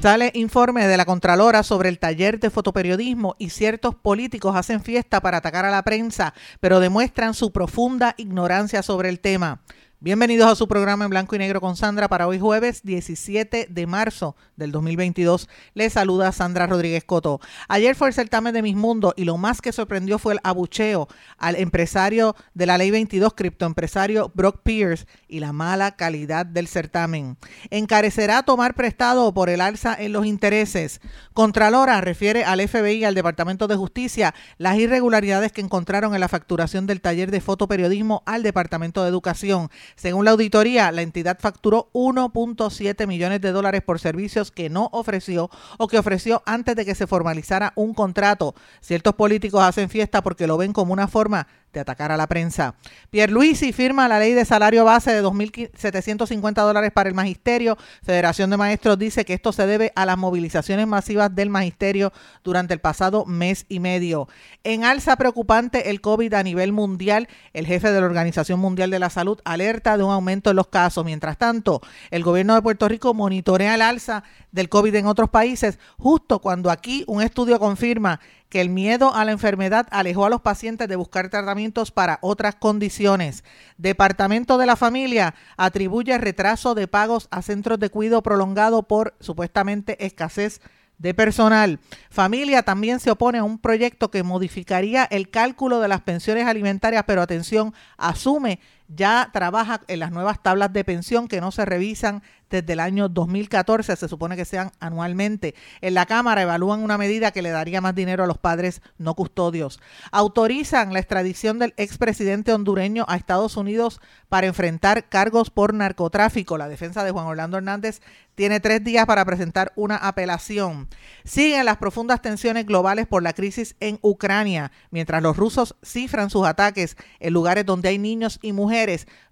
Sale 0.00 0.30
informe 0.32 0.86
de 0.86 0.96
la 0.96 1.04
Contralora 1.04 1.62
sobre 1.62 1.90
el 1.90 1.98
taller 1.98 2.40
de 2.40 2.48
fotoperiodismo 2.48 3.36
y 3.38 3.50
ciertos 3.50 3.94
políticos 3.94 4.56
hacen 4.56 4.82
fiesta 4.82 5.20
para 5.20 5.36
atacar 5.36 5.66
a 5.66 5.70
la 5.70 5.82
prensa, 5.82 6.32
pero 6.58 6.80
demuestran 6.80 7.34
su 7.34 7.52
profunda 7.52 8.14
ignorancia 8.16 8.82
sobre 8.82 9.10
el 9.10 9.20
tema. 9.20 9.60
Bienvenidos 10.02 10.50
a 10.50 10.56
su 10.56 10.66
programa 10.66 11.04
en 11.04 11.10
blanco 11.10 11.36
y 11.36 11.38
negro 11.38 11.60
con 11.60 11.76
Sandra 11.76 12.08
para 12.08 12.26
hoy 12.26 12.40
jueves 12.40 12.80
17 12.84 13.66
de 13.68 13.86
marzo 13.86 14.34
del 14.56 14.72
2022. 14.72 15.46
Les 15.74 15.92
saluda 15.92 16.32
Sandra 16.32 16.66
Rodríguez 16.66 17.04
Coto. 17.04 17.38
Ayer 17.68 17.94
fue 17.94 18.08
el 18.08 18.14
certamen 18.14 18.54
de 18.54 18.62
Mis 18.62 18.76
Mundo 18.76 19.12
y 19.14 19.24
lo 19.24 19.36
más 19.36 19.60
que 19.60 19.72
sorprendió 19.72 20.18
fue 20.18 20.32
el 20.32 20.40
abucheo 20.42 21.06
al 21.36 21.54
empresario 21.54 22.34
de 22.54 22.64
la 22.64 22.78
Ley 22.78 22.90
22, 22.90 23.34
criptoempresario 23.34 24.32
Brock 24.34 24.62
Pierce 24.62 25.06
y 25.28 25.40
la 25.40 25.52
mala 25.52 25.94
calidad 25.96 26.46
del 26.46 26.66
certamen. 26.66 27.36
Encarecerá 27.68 28.42
tomar 28.42 28.74
prestado 28.74 29.34
por 29.34 29.50
el 29.50 29.60
alza 29.60 29.94
en 29.98 30.14
los 30.14 30.24
intereses. 30.24 31.02
Contralora 31.34 32.00
refiere 32.00 32.44
al 32.44 32.66
FBI 32.66 33.00
y 33.00 33.04
al 33.04 33.14
Departamento 33.14 33.68
de 33.68 33.76
Justicia 33.76 34.34
las 34.56 34.78
irregularidades 34.78 35.52
que 35.52 35.60
encontraron 35.60 36.14
en 36.14 36.20
la 36.20 36.28
facturación 36.28 36.86
del 36.86 37.02
taller 37.02 37.30
de 37.30 37.42
fotoperiodismo 37.42 38.22
al 38.24 38.42
Departamento 38.42 39.02
de 39.02 39.10
Educación. 39.10 39.68
Según 39.96 40.24
la 40.24 40.32
auditoría, 40.32 40.90
la 40.92 41.02
entidad 41.02 41.38
facturó 41.40 41.90
1.7 41.92 43.06
millones 43.06 43.40
de 43.40 43.52
dólares 43.52 43.82
por 43.82 43.98
servicios 43.98 44.50
que 44.50 44.70
no 44.70 44.88
ofreció 44.92 45.50
o 45.78 45.88
que 45.88 45.98
ofreció 45.98 46.42
antes 46.46 46.76
de 46.76 46.84
que 46.84 46.94
se 46.94 47.06
formalizara 47.06 47.72
un 47.76 47.94
contrato. 47.94 48.54
Ciertos 48.80 49.14
políticos 49.14 49.62
hacen 49.62 49.88
fiesta 49.88 50.22
porque 50.22 50.46
lo 50.46 50.56
ven 50.56 50.72
como 50.72 50.92
una 50.92 51.08
forma 51.08 51.46
de 51.72 51.80
atacar 51.80 52.10
a 52.10 52.16
la 52.16 52.26
prensa. 52.26 52.74
Pierluisi 53.10 53.72
firma 53.72 54.08
la 54.08 54.18
ley 54.18 54.32
de 54.32 54.44
salario 54.44 54.84
base 54.84 55.12
de 55.12 55.22
2.750 55.22 56.54
dólares 56.54 56.90
para 56.92 57.08
el 57.08 57.14
magisterio. 57.14 57.78
Federación 58.02 58.50
de 58.50 58.56
Maestros 58.56 58.98
dice 58.98 59.24
que 59.24 59.34
esto 59.34 59.52
se 59.52 59.66
debe 59.66 59.92
a 59.94 60.04
las 60.04 60.18
movilizaciones 60.18 60.86
masivas 60.86 61.34
del 61.34 61.50
magisterio 61.50 62.12
durante 62.42 62.74
el 62.74 62.80
pasado 62.80 63.24
mes 63.24 63.66
y 63.68 63.78
medio. 63.78 64.28
En 64.64 64.84
alza 64.84 65.16
preocupante 65.16 65.90
el 65.90 66.00
COVID 66.00 66.34
a 66.34 66.42
nivel 66.42 66.72
mundial, 66.72 67.28
el 67.52 67.66
jefe 67.66 67.92
de 67.92 68.00
la 68.00 68.06
Organización 68.06 68.58
Mundial 68.58 68.90
de 68.90 68.98
la 68.98 69.10
Salud 69.10 69.40
alerta 69.44 69.79
de 69.80 70.04
un 70.04 70.12
aumento 70.12 70.50
en 70.50 70.56
los 70.56 70.68
casos. 70.68 71.04
Mientras 71.04 71.38
tanto, 71.38 71.80
el 72.10 72.22
gobierno 72.22 72.54
de 72.54 72.62
Puerto 72.62 72.88
Rico 72.88 73.14
monitorea 73.14 73.74
el 73.74 73.82
alza 73.82 74.22
del 74.52 74.68
COVID 74.68 74.94
en 74.94 75.06
otros 75.06 75.30
países, 75.30 75.78
justo 75.98 76.40
cuando 76.40 76.70
aquí 76.70 77.04
un 77.06 77.22
estudio 77.22 77.58
confirma 77.58 78.20
que 78.50 78.60
el 78.60 78.68
miedo 78.68 79.14
a 79.14 79.24
la 79.24 79.32
enfermedad 79.32 79.86
alejó 79.90 80.26
a 80.26 80.30
los 80.30 80.40
pacientes 80.40 80.88
de 80.88 80.96
buscar 80.96 81.30
tratamientos 81.30 81.90
para 81.92 82.18
otras 82.20 82.56
condiciones. 82.56 83.44
Departamento 83.78 84.58
de 84.58 84.66
la 84.66 84.76
Familia 84.76 85.34
atribuye 85.56 86.18
retraso 86.18 86.74
de 86.74 86.88
pagos 86.88 87.28
a 87.30 87.42
centros 87.42 87.78
de 87.78 87.90
cuidado 87.90 88.22
prolongado 88.22 88.82
por 88.82 89.14
supuestamente 89.20 90.04
escasez 90.04 90.60
de 91.00 91.14
personal. 91.14 91.80
Familia 92.10 92.62
también 92.62 93.00
se 93.00 93.10
opone 93.10 93.38
a 93.38 93.44
un 93.44 93.58
proyecto 93.58 94.10
que 94.10 94.22
modificaría 94.22 95.04
el 95.04 95.30
cálculo 95.30 95.80
de 95.80 95.88
las 95.88 96.02
pensiones 96.02 96.46
alimentarias, 96.46 97.04
pero 97.06 97.22
atención, 97.22 97.72
asume 97.96 98.60
ya 98.94 99.30
trabaja 99.32 99.80
en 99.86 100.00
las 100.00 100.10
nuevas 100.10 100.42
tablas 100.42 100.72
de 100.72 100.84
pensión 100.84 101.28
que 101.28 101.40
no 101.40 101.52
se 101.52 101.64
revisan 101.64 102.22
desde 102.50 102.72
el 102.72 102.80
año 102.80 103.08
2014, 103.08 103.94
se 103.94 104.08
supone 104.08 104.36
que 104.36 104.44
sean 104.44 104.72
anualmente. 104.80 105.54
En 105.80 105.94
la 105.94 106.06
Cámara 106.06 106.42
evalúan 106.42 106.82
una 106.82 106.98
medida 106.98 107.30
que 107.30 107.42
le 107.42 107.50
daría 107.50 107.80
más 107.80 107.94
dinero 107.94 108.24
a 108.24 108.26
los 108.26 108.38
padres 108.38 108.82
no 108.98 109.14
custodios. 109.14 109.80
Autorizan 110.10 110.92
la 110.92 110.98
extradición 110.98 111.60
del 111.60 111.74
expresidente 111.76 112.52
hondureño 112.52 113.04
a 113.08 113.16
Estados 113.16 113.56
Unidos 113.56 114.00
para 114.28 114.48
enfrentar 114.48 115.08
cargos 115.08 115.50
por 115.50 115.72
narcotráfico. 115.72 116.58
La 116.58 116.68
defensa 116.68 117.04
de 117.04 117.12
Juan 117.12 117.26
Orlando 117.26 117.56
Hernández 117.56 118.00
tiene 118.34 118.58
tres 118.58 118.82
días 118.82 119.06
para 119.06 119.24
presentar 119.24 119.72
una 119.76 119.96
apelación. 119.96 120.88
Siguen 121.24 121.66
las 121.66 121.76
profundas 121.76 122.20
tensiones 122.22 122.66
globales 122.66 123.06
por 123.06 123.22
la 123.22 123.32
crisis 123.32 123.76
en 123.78 124.00
Ucrania, 124.02 124.72
mientras 124.90 125.22
los 125.22 125.36
rusos 125.36 125.76
cifran 125.84 126.30
sus 126.30 126.46
ataques 126.46 126.96
en 127.20 127.32
lugares 127.32 127.64
donde 127.64 127.90
hay 127.90 127.98
niños 127.98 128.40
y 128.42 128.52
mujeres. 128.52 128.79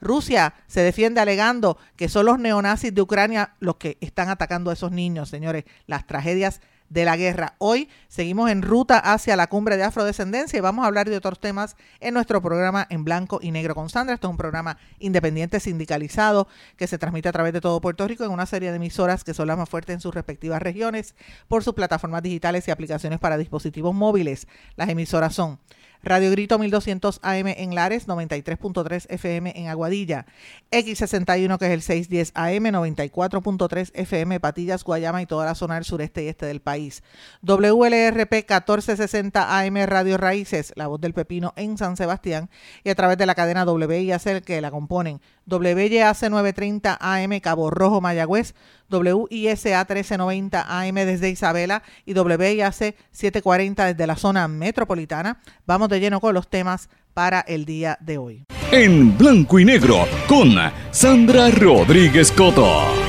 Rusia 0.01 0.55
se 0.67 0.81
defiende 0.81 1.21
alegando 1.21 1.79
que 1.97 2.09
son 2.09 2.27
los 2.27 2.39
neonazis 2.39 2.95
de 2.95 3.03
Ucrania 3.03 3.55
los 3.61 3.77
que 3.77 3.99
están 4.01 4.29
atacando 4.29 4.71
a 4.71 4.75
esos 4.75 4.93
niños, 4.93 5.29
señores. 5.29 5.65
Las 5.87 6.07
tragedias 6.07 6.61
de 6.89 7.05
la 7.05 7.17
guerra. 7.17 7.55
Hoy 7.59 7.89
seguimos 8.09 8.51
en 8.51 8.63
ruta 8.63 8.99
hacia 8.99 9.37
la 9.37 9.47
cumbre 9.47 9.77
de 9.77 9.85
afrodescendencia 9.85 10.57
y 10.57 10.61
vamos 10.61 10.85
a 10.85 10.89
hablar 10.89 11.09
de 11.09 11.17
otros 11.17 11.39
temas 11.39 11.77
en 12.01 12.15
nuestro 12.15 12.41
programa 12.41 12.87
en 12.91 13.05
blanco 13.05 13.41
y 13.43 13.51
negro 13.51 13.75
con 13.75 13.91
Sandra. 13.91 14.15
Esto 14.15 14.29
es 14.29 14.31
un 14.31 14.37
programa 14.37 14.79
independiente 14.99 15.61
sindicalizado 15.61 16.49
que 16.77 16.87
se 16.87 16.99
transmite 16.99 17.29
a 17.29 17.33
través 17.33 17.53
de 17.53 17.61
todo 17.61 17.81
Puerto 17.81 18.07
Rico 18.09 18.25
en 18.25 18.31
una 18.31 18.47
serie 18.47 18.71
de 18.71 18.77
emisoras 18.77 19.25
que 19.25 19.35
son 19.35 19.49
las 19.49 19.59
más 19.59 19.69
fuertes 19.69 19.95
en 19.95 20.01
sus 20.01 20.15
respectivas 20.15 20.63
regiones 20.63 21.15
por 21.47 21.63
sus 21.63 21.75
plataformas 21.75 22.23
digitales 22.23 22.67
y 22.69 22.71
aplicaciones 22.71 23.19
para 23.19 23.37
dispositivos 23.37 23.95
móviles. 23.95 24.47
Las 24.77 24.89
emisoras 24.89 25.35
son 25.35 25.59
Radio 26.03 26.31
Grito 26.31 26.59
1200 26.59 27.21
AM 27.23 27.49
en 27.49 27.75
Lares, 27.75 28.07
93.3 28.07 29.07
FM 29.09 29.53
en 29.57 29.69
Aguadilla, 29.69 30.27
X61 30.71 31.59
que 31.59 31.67
es 31.67 31.73
el 31.73 31.83
610 31.83 32.33
AM, 32.35 32.65
94.3 32.65 33.91
FM 33.95 34.41
Patillas, 34.41 34.85
Guayama 34.85 35.23
y 35.23 35.27
toda 35.27 35.47
la 35.47 35.55
zona 35.55 35.75
del 35.75 35.85
sureste 35.85 36.25
y 36.25 36.29
este 36.29 36.47
del 36.47 36.61
país. 36.61 37.03
WLRP 37.43 38.33
1460 38.33 39.59
AM 39.59 39.77
Radio 39.87 40.17
Raíces, 40.17 40.73
La 40.77 40.87
Voz 40.87 41.01
del 41.01 41.15
Pepino 41.15 41.53
en 41.57 41.79
San 41.79 41.97
Sebastián 41.97 42.49
y 42.85 42.91
a 42.91 42.95
través 42.95 43.19
de 43.19 43.27
la 43.27 43.35
cadena 43.35 43.65
WIAC 43.65 44.43
que 44.45 44.61
la 44.61 44.71
componen 44.71 45.21
WYAC 45.49 46.31
930 46.31 46.99
AM 47.01 47.41
Cabo 47.41 47.71
Rojo 47.71 48.01
Mayagüez, 48.01 48.55
WISA 48.91 49.79
1390 49.81 50.67
AM 50.69 50.95
desde 50.95 51.31
Isabela 51.31 51.83
y 52.05 52.13
WIAC 52.13 52.95
740 53.13 53.87
desde 53.87 54.07
la 54.07 54.17
zona 54.17 54.49
metropolitana. 54.49 55.41
Vamos 55.67 55.89
de 55.89 56.01
lleno 56.01 56.21
con 56.21 56.35
los 56.35 56.49
temas 56.49 56.89
para 57.15 57.41
el 57.41 57.65
día 57.65 57.99
de 58.01 58.19
hoy. 58.19 58.45
En 58.71 59.17
blanco 59.17 59.59
y 59.59 59.65
negro 59.65 60.07
con 60.29 60.55
Sandra 60.91 61.51
Rodríguez 61.51 62.31
Coto. 62.33 63.08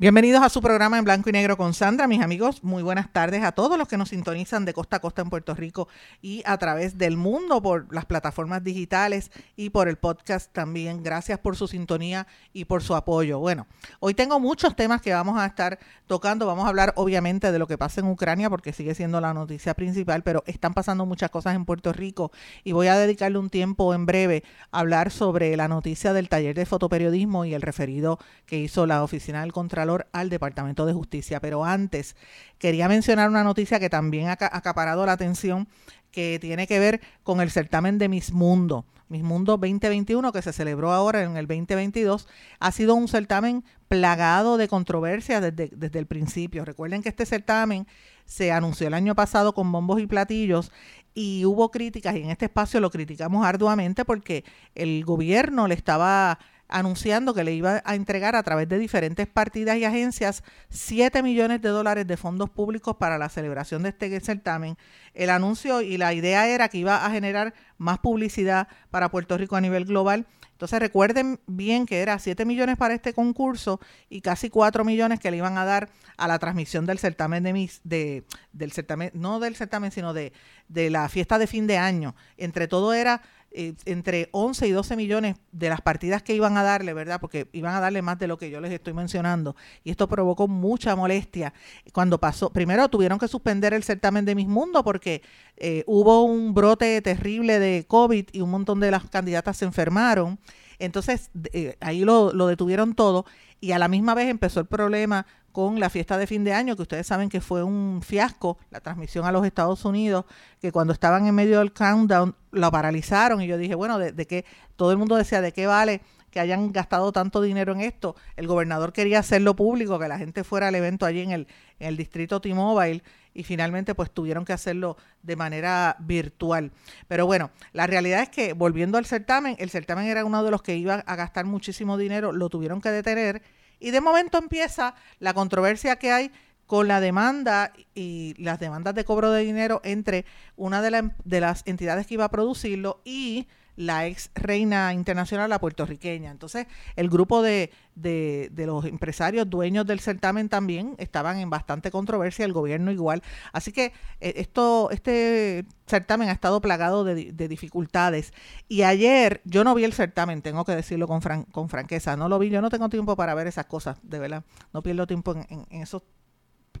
Bienvenidos 0.00 0.42
a 0.42 0.48
su 0.48 0.62
programa 0.62 0.96
en 0.96 1.04
blanco 1.04 1.28
y 1.28 1.32
negro 1.32 1.58
con 1.58 1.74
Sandra, 1.74 2.06
mis 2.06 2.22
amigos. 2.22 2.64
Muy 2.64 2.82
buenas 2.82 3.12
tardes 3.12 3.44
a 3.44 3.52
todos 3.52 3.76
los 3.76 3.86
que 3.86 3.98
nos 3.98 4.08
sintonizan 4.08 4.64
de 4.64 4.72
costa 4.72 4.96
a 4.96 5.00
costa 5.00 5.20
en 5.20 5.28
Puerto 5.28 5.54
Rico 5.54 5.88
y 6.22 6.42
a 6.46 6.56
través 6.56 6.96
del 6.96 7.18
mundo 7.18 7.60
por 7.60 7.92
las 7.92 8.06
plataformas 8.06 8.64
digitales 8.64 9.30
y 9.56 9.68
por 9.68 9.88
el 9.90 9.98
podcast 9.98 10.50
también. 10.54 11.02
Gracias 11.02 11.38
por 11.38 11.54
su 11.54 11.68
sintonía 11.68 12.26
y 12.54 12.64
por 12.64 12.82
su 12.82 12.94
apoyo. 12.94 13.40
Bueno, 13.40 13.66
hoy 13.98 14.14
tengo 14.14 14.40
muchos 14.40 14.74
temas 14.74 15.02
que 15.02 15.12
vamos 15.12 15.38
a 15.38 15.44
estar 15.44 15.78
tocando. 16.06 16.46
Vamos 16.46 16.64
a 16.64 16.68
hablar 16.68 16.94
obviamente 16.96 17.52
de 17.52 17.58
lo 17.58 17.66
que 17.66 17.76
pasa 17.76 18.00
en 18.00 18.06
Ucrania 18.06 18.48
porque 18.48 18.72
sigue 18.72 18.94
siendo 18.94 19.20
la 19.20 19.34
noticia 19.34 19.74
principal, 19.74 20.22
pero 20.22 20.42
están 20.46 20.72
pasando 20.72 21.04
muchas 21.04 21.28
cosas 21.28 21.54
en 21.54 21.66
Puerto 21.66 21.92
Rico 21.92 22.32
y 22.64 22.72
voy 22.72 22.86
a 22.86 22.96
dedicarle 22.96 23.36
un 23.36 23.50
tiempo 23.50 23.92
en 23.92 24.06
breve 24.06 24.44
a 24.70 24.78
hablar 24.78 25.10
sobre 25.10 25.54
la 25.58 25.68
noticia 25.68 26.14
del 26.14 26.30
taller 26.30 26.56
de 26.56 26.64
fotoperiodismo 26.64 27.44
y 27.44 27.52
el 27.52 27.60
referido 27.60 28.18
que 28.46 28.56
hizo 28.56 28.86
la 28.86 29.02
oficina 29.02 29.42
del 29.42 29.52
Contralor 29.52 29.89
al 30.12 30.30
Departamento 30.30 30.86
de 30.86 30.92
Justicia. 30.92 31.40
Pero 31.40 31.64
antes, 31.64 32.16
quería 32.58 32.88
mencionar 32.88 33.28
una 33.28 33.44
noticia 33.44 33.80
que 33.80 33.90
también 33.90 34.28
ha 34.28 34.32
acaparado 34.32 35.04
la 35.06 35.12
atención, 35.12 35.68
que 36.10 36.38
tiene 36.40 36.66
que 36.66 36.78
ver 36.78 37.00
con 37.22 37.40
el 37.40 37.50
certamen 37.50 37.98
de 37.98 38.08
Miss 38.08 38.32
Mundo. 38.32 38.84
Miss 39.08 39.22
Mundo 39.24 39.56
2021, 39.56 40.32
que 40.32 40.40
se 40.40 40.52
celebró 40.52 40.92
ahora 40.92 41.22
en 41.24 41.36
el 41.36 41.48
2022, 41.48 42.28
ha 42.60 42.72
sido 42.72 42.94
un 42.94 43.08
certamen 43.08 43.64
plagado 43.88 44.56
de 44.56 44.68
controversias 44.68 45.42
desde, 45.42 45.68
desde 45.74 45.98
el 45.98 46.06
principio. 46.06 46.64
Recuerden 46.64 47.02
que 47.02 47.08
este 47.08 47.26
certamen 47.26 47.88
se 48.24 48.52
anunció 48.52 48.86
el 48.86 48.94
año 48.94 49.16
pasado 49.16 49.52
con 49.52 49.72
bombos 49.72 50.00
y 50.00 50.06
platillos 50.06 50.70
y 51.14 51.44
hubo 51.44 51.72
críticas 51.72 52.14
y 52.14 52.22
en 52.22 52.30
este 52.30 52.44
espacio 52.44 52.78
lo 52.78 52.90
criticamos 52.90 53.44
arduamente 53.44 54.04
porque 54.04 54.44
el 54.76 55.04
gobierno 55.04 55.66
le 55.66 55.74
estaba 55.74 56.38
anunciando 56.70 57.34
que 57.34 57.44
le 57.44 57.52
iba 57.52 57.82
a 57.84 57.94
entregar 57.94 58.36
a 58.36 58.42
través 58.42 58.68
de 58.68 58.78
diferentes 58.78 59.26
partidas 59.26 59.76
y 59.76 59.84
agencias 59.84 60.42
7 60.70 61.22
millones 61.22 61.60
de 61.60 61.68
dólares 61.68 62.06
de 62.06 62.16
fondos 62.16 62.50
públicos 62.50 62.96
para 62.96 63.18
la 63.18 63.28
celebración 63.28 63.82
de 63.82 63.90
este 63.90 64.20
certamen. 64.20 64.76
El 65.14 65.30
anuncio 65.30 65.82
y 65.82 65.96
la 65.96 66.14
idea 66.14 66.48
era 66.48 66.68
que 66.68 66.78
iba 66.78 67.04
a 67.04 67.10
generar 67.10 67.54
más 67.78 67.98
publicidad 67.98 68.68
para 68.90 69.10
Puerto 69.10 69.36
Rico 69.36 69.56
a 69.56 69.60
nivel 69.60 69.84
global. 69.84 70.26
Entonces 70.52 70.78
recuerden 70.78 71.40
bien 71.46 71.86
que 71.86 72.00
era 72.00 72.18
7 72.18 72.44
millones 72.44 72.76
para 72.76 72.92
este 72.92 73.14
concurso 73.14 73.80
y 74.10 74.20
casi 74.20 74.50
4 74.50 74.84
millones 74.84 75.18
que 75.18 75.30
le 75.30 75.38
iban 75.38 75.56
a 75.56 75.64
dar 75.64 75.88
a 76.18 76.28
la 76.28 76.38
transmisión 76.38 76.84
del 76.84 76.98
certamen 76.98 77.42
de 77.42 77.54
mis, 77.54 77.80
de, 77.82 78.24
del 78.52 78.70
certamen, 78.72 79.10
no 79.14 79.40
del 79.40 79.56
certamen, 79.56 79.90
sino 79.90 80.12
de, 80.12 80.34
de 80.68 80.90
la 80.90 81.08
fiesta 81.08 81.38
de 81.38 81.46
fin 81.46 81.66
de 81.66 81.78
año. 81.78 82.14
Entre 82.36 82.68
todo 82.68 82.92
era 82.92 83.22
eh, 83.52 83.74
entre 83.84 84.28
11 84.30 84.68
y 84.68 84.70
12 84.70 84.94
millones 84.94 85.36
de 85.50 85.68
las 85.68 85.80
partidas 85.80 86.22
que 86.22 86.36
iban 86.36 86.56
a 86.56 86.62
darle, 86.62 86.92
¿verdad? 86.94 87.20
Porque 87.20 87.48
iban 87.52 87.74
a 87.74 87.80
darle 87.80 88.00
más 88.00 88.16
de 88.18 88.28
lo 88.28 88.38
que 88.38 88.48
yo 88.48 88.60
les 88.60 88.72
estoy 88.72 88.92
mencionando. 88.92 89.56
Y 89.82 89.90
esto 89.90 90.08
provocó 90.08 90.46
mucha 90.46 90.94
molestia. 90.94 91.52
Cuando 91.92 92.20
pasó, 92.20 92.50
primero 92.50 92.88
tuvieron 92.88 93.18
que 93.18 93.26
suspender 93.26 93.74
el 93.74 93.82
certamen 93.82 94.24
de 94.24 94.36
Miss 94.36 94.46
Mundo 94.46 94.84
porque 94.84 95.22
eh, 95.56 95.82
hubo 95.88 96.22
un 96.22 96.54
brote 96.54 97.02
terrible 97.02 97.58
de 97.58 97.84
COVID 97.88 98.28
y 98.30 98.40
un 98.40 98.50
montón 98.50 98.78
de 98.78 98.92
las 98.92 99.10
candidatas 99.10 99.56
se 99.56 99.64
enfermaron. 99.64 100.38
Entonces, 100.80 101.30
eh, 101.52 101.76
ahí 101.80 102.04
lo, 102.04 102.32
lo 102.32 102.46
detuvieron 102.46 102.94
todo 102.94 103.26
y 103.60 103.72
a 103.72 103.78
la 103.78 103.88
misma 103.88 104.14
vez 104.14 104.28
empezó 104.28 104.60
el 104.60 104.66
problema 104.66 105.26
con 105.52 105.80
la 105.80 105.90
fiesta 105.90 106.16
de 106.16 106.26
fin 106.26 106.44
de 106.44 106.52
año, 106.52 106.76
que 106.76 106.82
ustedes 106.82 107.06
saben 107.06 107.28
que 107.28 107.40
fue 107.40 107.62
un 107.62 108.00
fiasco, 108.02 108.58
la 108.70 108.80
transmisión 108.80 109.26
a 109.26 109.32
los 109.32 109.44
Estados 109.44 109.84
Unidos, 109.84 110.24
que 110.60 110.72
cuando 110.72 110.92
estaban 110.92 111.26
en 111.26 111.34
medio 111.34 111.58
del 111.58 111.72
countdown 111.72 112.34
lo 112.52 112.70
paralizaron 112.70 113.42
y 113.42 113.46
yo 113.46 113.58
dije, 113.58 113.74
bueno, 113.74 113.98
de, 113.98 114.26
qué, 114.26 114.44
todo 114.76 114.92
el 114.92 114.98
mundo 114.98 115.16
decía, 115.16 115.40
¿de 115.40 115.52
qué 115.52 115.66
vale 115.66 116.02
que 116.30 116.38
hayan 116.38 116.72
gastado 116.72 117.10
tanto 117.10 117.42
dinero 117.42 117.72
en 117.72 117.80
esto? 117.80 118.14
El 118.36 118.46
gobernador 118.46 118.92
quería 118.92 119.18
hacerlo 119.18 119.56
público, 119.56 119.98
que 119.98 120.08
la 120.08 120.18
gente 120.18 120.44
fuera 120.44 120.68
al 120.68 120.74
evento 120.76 121.04
allí 121.04 121.20
en 121.20 121.32
el, 121.32 121.48
en 121.80 121.88
el 121.88 121.96
distrito 121.96 122.40
T-Mobile 122.40 123.02
y 123.34 123.44
finalmente 123.44 123.94
pues 123.94 124.10
tuvieron 124.10 124.44
que 124.44 124.52
hacerlo 124.52 124.96
de 125.22 125.36
manera 125.36 125.96
virtual. 126.00 126.72
Pero 127.08 127.26
bueno, 127.26 127.50
la 127.72 127.86
realidad 127.86 128.22
es 128.22 128.28
que 128.28 128.52
volviendo 128.52 128.98
al 128.98 129.06
certamen, 129.06 129.56
el 129.58 129.70
certamen 129.70 130.06
era 130.06 130.24
uno 130.24 130.42
de 130.42 130.50
los 130.50 130.62
que 130.62 130.76
iba 130.76 130.94
a 130.94 131.16
gastar 131.16 131.44
muchísimo 131.44 131.96
dinero, 131.96 132.32
lo 132.32 132.48
tuvieron 132.48 132.80
que 132.80 132.90
detener 132.90 133.42
y 133.78 133.90
de 133.90 134.00
momento 134.00 134.38
empieza 134.38 134.94
la 135.18 135.34
controversia 135.34 135.96
que 135.96 136.12
hay 136.12 136.30
con 136.66 136.86
la 136.86 137.00
demanda 137.00 137.72
y 137.94 138.34
las 138.38 138.60
demandas 138.60 138.94
de 138.94 139.04
cobro 139.04 139.32
de 139.32 139.42
dinero 139.42 139.80
entre 139.82 140.24
una 140.56 140.80
de, 140.82 141.10
de 141.24 141.40
las 141.40 141.62
entidades 141.66 142.06
que 142.06 142.14
iba 142.14 142.26
a 142.26 142.30
producirlo 142.30 143.00
y 143.04 143.48
la 143.76 144.06
ex 144.06 144.30
reina 144.34 144.92
internacional, 144.92 145.50
la 145.50 145.58
puertorriqueña. 145.58 146.30
Entonces, 146.30 146.66
el 146.96 147.08
grupo 147.08 147.42
de, 147.42 147.70
de, 147.94 148.50
los 148.66 148.84
empresarios 148.84 149.48
dueños 149.48 149.86
del 149.86 150.00
certamen 150.00 150.48
también 150.48 150.94
estaban 150.98 151.38
en 151.38 151.50
bastante 151.50 151.90
controversia, 151.90 152.44
el 152.44 152.52
gobierno 152.52 152.90
igual. 152.90 153.22
Así 153.52 153.72
que 153.72 153.92
eh, 154.20 154.34
esto, 154.36 154.90
este 154.90 155.64
certamen 155.86 156.28
ha 156.28 156.32
estado 156.32 156.60
plagado 156.60 157.04
de, 157.04 157.48
dificultades. 157.48 158.32
Y 158.68 158.82
ayer 158.82 159.40
yo 159.44 159.64
no 159.64 159.74
vi 159.74 159.84
el 159.84 159.92
certamen, 159.92 160.42
tengo 160.42 160.64
que 160.64 160.74
decirlo 160.74 161.08
con, 161.08 161.20
con 161.50 161.68
franqueza, 161.68 162.16
no 162.16 162.28
lo 162.28 162.38
vi, 162.38 162.50
yo 162.50 162.60
no 162.60 162.70
tengo 162.70 162.88
tiempo 162.88 163.16
para 163.16 163.34
ver 163.34 163.46
esas 163.46 163.66
cosas, 163.66 163.98
de 164.02 164.18
verdad, 164.18 164.44
no 164.72 164.82
pierdo 164.82 165.06
tiempo 165.06 165.34
en, 165.34 165.66
en 165.70 165.82
esos 165.82 166.02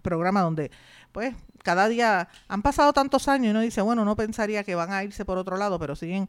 programas 0.00 0.42
donde 0.42 0.70
pues 1.12 1.34
cada 1.62 1.88
día 1.88 2.28
han 2.48 2.62
pasado 2.62 2.92
tantos 2.92 3.28
años 3.28 3.46
y 3.46 3.50
uno 3.50 3.60
dice, 3.60 3.80
bueno, 3.82 4.02
uno 4.02 4.16
pensaría 4.16 4.64
que 4.64 4.74
van 4.74 4.92
a 4.92 5.04
irse 5.04 5.24
por 5.24 5.38
otro 5.38 5.56
lado, 5.56 5.78
pero 5.78 5.94
siguen 5.94 6.28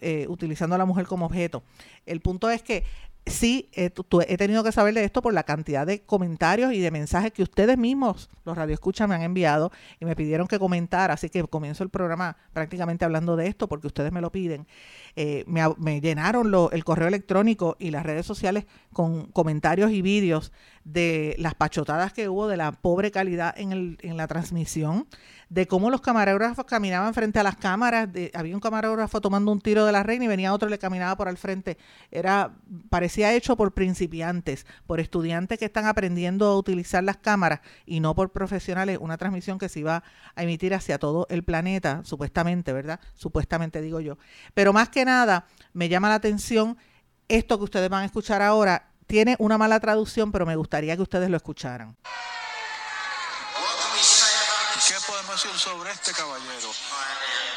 eh, 0.00 0.26
utilizando 0.28 0.74
a 0.74 0.78
la 0.78 0.84
mujer 0.84 1.06
como 1.06 1.26
objeto. 1.26 1.62
El 2.06 2.20
punto 2.20 2.50
es 2.50 2.62
que 2.62 2.84
sí, 3.26 3.70
he 3.72 4.36
tenido 4.36 4.64
que 4.64 4.72
saber 4.72 4.94
de 4.94 5.04
esto 5.04 5.22
por 5.22 5.32
la 5.32 5.44
cantidad 5.44 5.86
de 5.86 6.02
comentarios 6.02 6.72
y 6.72 6.80
de 6.80 6.90
mensajes 6.90 7.32
que 7.32 7.42
ustedes 7.42 7.78
mismos, 7.78 8.28
los 8.44 8.56
radioescuchas, 8.56 9.08
me 9.08 9.14
han 9.14 9.22
enviado 9.22 9.70
y 10.00 10.04
me 10.04 10.16
pidieron 10.16 10.48
que 10.48 10.58
comentara, 10.58 11.14
así 11.14 11.30
que 11.30 11.42
comienzo 11.44 11.84
el 11.84 11.90
programa 11.90 12.36
prácticamente 12.52 13.04
hablando 13.04 13.36
de 13.36 13.46
esto 13.46 13.68
porque 13.68 13.86
ustedes 13.86 14.12
me 14.12 14.20
lo 14.20 14.32
piden. 14.32 14.66
Eh, 15.14 15.44
me, 15.46 16.00
llenaron 16.00 16.52
el 16.72 16.84
correo 16.84 17.08
electrónico 17.08 17.76
y 17.78 17.90
las 17.90 18.04
redes 18.04 18.26
sociales 18.26 18.66
con 18.92 19.26
comentarios 19.26 19.92
y 19.92 20.02
vídeos 20.02 20.52
de 20.84 21.36
las 21.38 21.54
pachotadas 21.54 22.12
que 22.12 22.28
hubo, 22.28 22.48
de 22.48 22.56
la 22.56 22.72
pobre 22.72 23.10
calidad 23.10 23.54
en, 23.56 23.72
el, 23.72 23.98
en 24.02 24.16
la 24.16 24.26
transmisión, 24.26 25.06
de 25.52 25.66
cómo 25.66 25.90
los 25.90 26.00
camarógrafos 26.00 26.64
caminaban 26.64 27.12
frente 27.12 27.38
a 27.38 27.42
las 27.42 27.56
cámaras, 27.56 28.10
de, 28.10 28.30
había 28.32 28.54
un 28.54 28.60
camarógrafo 28.60 29.20
tomando 29.20 29.52
un 29.52 29.60
tiro 29.60 29.84
de 29.84 29.92
la 29.92 30.02
reina 30.02 30.24
y 30.24 30.28
venía 30.28 30.54
otro 30.54 30.66
y 30.66 30.70
le 30.70 30.78
caminaba 30.78 31.14
por 31.14 31.28
al 31.28 31.36
frente. 31.36 31.76
Era, 32.10 32.54
parecía 32.88 33.34
hecho 33.34 33.54
por 33.54 33.74
principiantes, 33.74 34.64
por 34.86 34.98
estudiantes 34.98 35.58
que 35.58 35.66
están 35.66 35.84
aprendiendo 35.84 36.46
a 36.46 36.56
utilizar 36.56 37.04
las 37.04 37.18
cámaras 37.18 37.60
y 37.84 38.00
no 38.00 38.14
por 38.14 38.30
profesionales, 38.30 38.96
una 38.98 39.18
transmisión 39.18 39.58
que 39.58 39.68
se 39.68 39.80
iba 39.80 40.02
a 40.34 40.42
emitir 40.42 40.72
hacia 40.72 40.98
todo 40.98 41.26
el 41.28 41.44
planeta, 41.44 42.00
supuestamente, 42.02 42.72
¿verdad? 42.72 42.98
Supuestamente 43.14 43.82
digo 43.82 44.00
yo. 44.00 44.16
Pero 44.54 44.72
más 44.72 44.88
que 44.88 45.04
nada, 45.04 45.44
me 45.74 45.90
llama 45.90 46.08
la 46.08 46.14
atención 46.14 46.78
esto 47.28 47.58
que 47.58 47.64
ustedes 47.64 47.90
van 47.90 48.04
a 48.04 48.06
escuchar 48.06 48.40
ahora, 48.40 48.88
tiene 49.06 49.36
una 49.38 49.58
mala 49.58 49.78
traducción, 49.80 50.32
pero 50.32 50.46
me 50.46 50.56
gustaría 50.56 50.96
que 50.96 51.02
ustedes 51.02 51.28
lo 51.28 51.36
escucharan. 51.36 51.94
¿Qué 55.32 55.38
podemos 55.38 55.54
decir 55.54 55.72
sobre 55.72 55.90
este 55.90 56.12
caballero? 56.12 56.68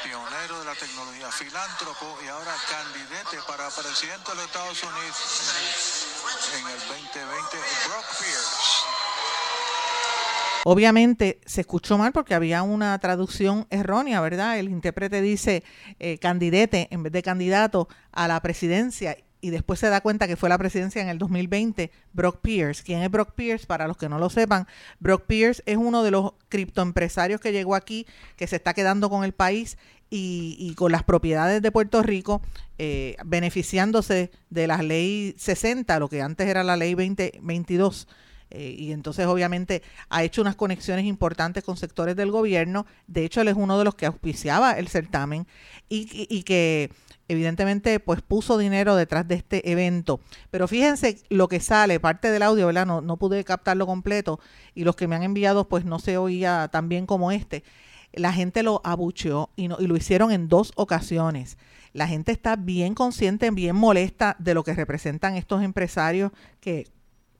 Pionero 0.01 0.59
de 0.59 0.65
la 0.65 0.75
tecnología, 0.75 1.29
filántropo 1.29 2.17
y 2.23 2.27
ahora 2.29 2.53
candidate 2.71 3.37
para 3.47 3.69
presidente 3.69 4.31
de 4.31 4.35
los 4.35 4.45
Estados 4.45 4.81
Unidos 4.81 5.17
en 6.57 6.67
el 6.67 6.79
2020, 6.87 7.57
Brock 7.87 8.05
Pierce. 8.17 8.85
Obviamente 10.63 11.41
se 11.45 11.61
escuchó 11.61 11.97
mal 11.97 12.13
porque 12.13 12.33
había 12.33 12.63
una 12.63 12.97
traducción 12.99 13.67
errónea, 13.69 14.21
¿verdad? 14.21 14.57
El 14.57 14.69
intérprete 14.69 15.21
dice 15.21 15.63
eh, 15.99 16.17
candidate 16.17 16.87
en 16.91 17.03
vez 17.03 17.11
de 17.11 17.23
candidato 17.23 17.89
a 18.13 18.29
la 18.29 18.41
presidencia 18.41 19.17
y 19.45 19.51
después 19.51 19.79
se 19.79 19.89
da 19.89 20.01
cuenta 20.01 20.27
que 20.27 20.37
fue 20.37 20.49
la 20.49 20.57
presidencia 20.57 21.03
en 21.03 21.07
el 21.07 21.19
2020, 21.19 21.91
Brock 22.13 22.39
Pierce. 22.41 22.81
¿Quién 22.83 23.03
es 23.03 23.11
Brock 23.11 23.33
Pierce? 23.35 23.67
Para 23.67 23.87
los 23.87 23.95
que 23.95 24.09
no 24.09 24.17
lo 24.17 24.31
sepan, 24.31 24.65
Brock 24.99 25.27
Pierce 25.27 25.61
es 25.67 25.77
uno 25.77 26.01
de 26.01 26.09
los 26.09 26.33
criptoempresarios 26.49 27.39
que 27.39 27.51
llegó 27.51 27.75
aquí, 27.75 28.07
que 28.37 28.47
se 28.47 28.55
está 28.55 28.73
quedando 28.73 29.07
con 29.07 29.23
el 29.23 29.33
país 29.33 29.77
y, 30.09 30.73
con 30.75 30.91
las 30.91 31.03
propiedades 31.03 31.61
de 31.61 31.71
Puerto 31.71 32.01
Rico, 32.01 32.41
eh, 32.79 33.17
beneficiándose 33.23 34.31
de 34.49 34.65
la 34.65 34.81
ley 34.81 35.35
60, 35.37 35.99
lo 35.99 36.09
que 36.09 36.23
antes 36.23 36.47
era 36.47 36.63
la 36.63 36.75
ley 36.75 36.95
2022. 36.95 38.07
Eh, 38.49 38.75
y 38.79 38.93
entonces 38.93 39.27
obviamente 39.27 39.83
ha 40.09 40.23
hecho 40.23 40.41
unas 40.41 40.55
conexiones 40.55 41.05
importantes 41.05 41.63
con 41.63 41.77
sectores 41.77 42.15
del 42.15 42.31
gobierno. 42.31 42.87
De 43.05 43.25
hecho, 43.25 43.41
él 43.41 43.49
es 43.49 43.55
uno 43.55 43.77
de 43.77 43.83
los 43.83 43.93
que 43.93 44.07
auspiciaba 44.07 44.71
el 44.71 44.87
certamen 44.87 45.45
y, 45.87 46.25
y 46.35 46.41
que 46.41 46.89
evidentemente 47.27 47.99
pues 47.99 48.21
puso 48.21 48.57
dinero 48.57 48.95
detrás 48.95 49.27
de 49.27 49.35
este 49.35 49.71
evento. 49.71 50.19
Pero 50.51 50.67
fíjense 50.67 51.21
lo 51.29 51.47
que 51.47 51.59
sale, 51.59 51.99
parte 51.99 52.31
del 52.31 52.43
audio, 52.43 52.67
¿verdad? 52.67 52.85
No, 52.85 53.01
no 53.01 53.17
pude 53.17 53.43
captarlo 53.43 53.85
completo 53.85 54.39
y 54.73 54.83
los 54.83 54.95
que 54.95 55.07
me 55.07 55.15
han 55.15 55.23
enviado 55.23 55.67
pues 55.67 55.85
no 55.85 55.99
se 55.99 56.17
oía 56.17 56.69
tan 56.71 56.89
bien 56.89 57.05
como 57.05 57.31
este. 57.31 57.63
La 58.13 58.31
gente 58.31 58.63
lo 58.63 58.81
abucheó 58.83 59.49
y, 59.55 59.67
no, 59.67 59.77
y 59.79 59.87
lo 59.87 59.97
hicieron 59.97 60.31
en 60.31 60.47
dos 60.47 60.71
ocasiones. 60.75 61.57
La 61.93 62.07
gente 62.07 62.31
está 62.31 62.55
bien 62.55 62.93
consciente, 62.93 63.49
bien 63.51 63.75
molesta 63.75 64.35
de 64.39 64.53
lo 64.53 64.63
que 64.63 64.73
representan 64.73 65.35
estos 65.35 65.63
empresarios 65.63 66.31
que 66.59 66.87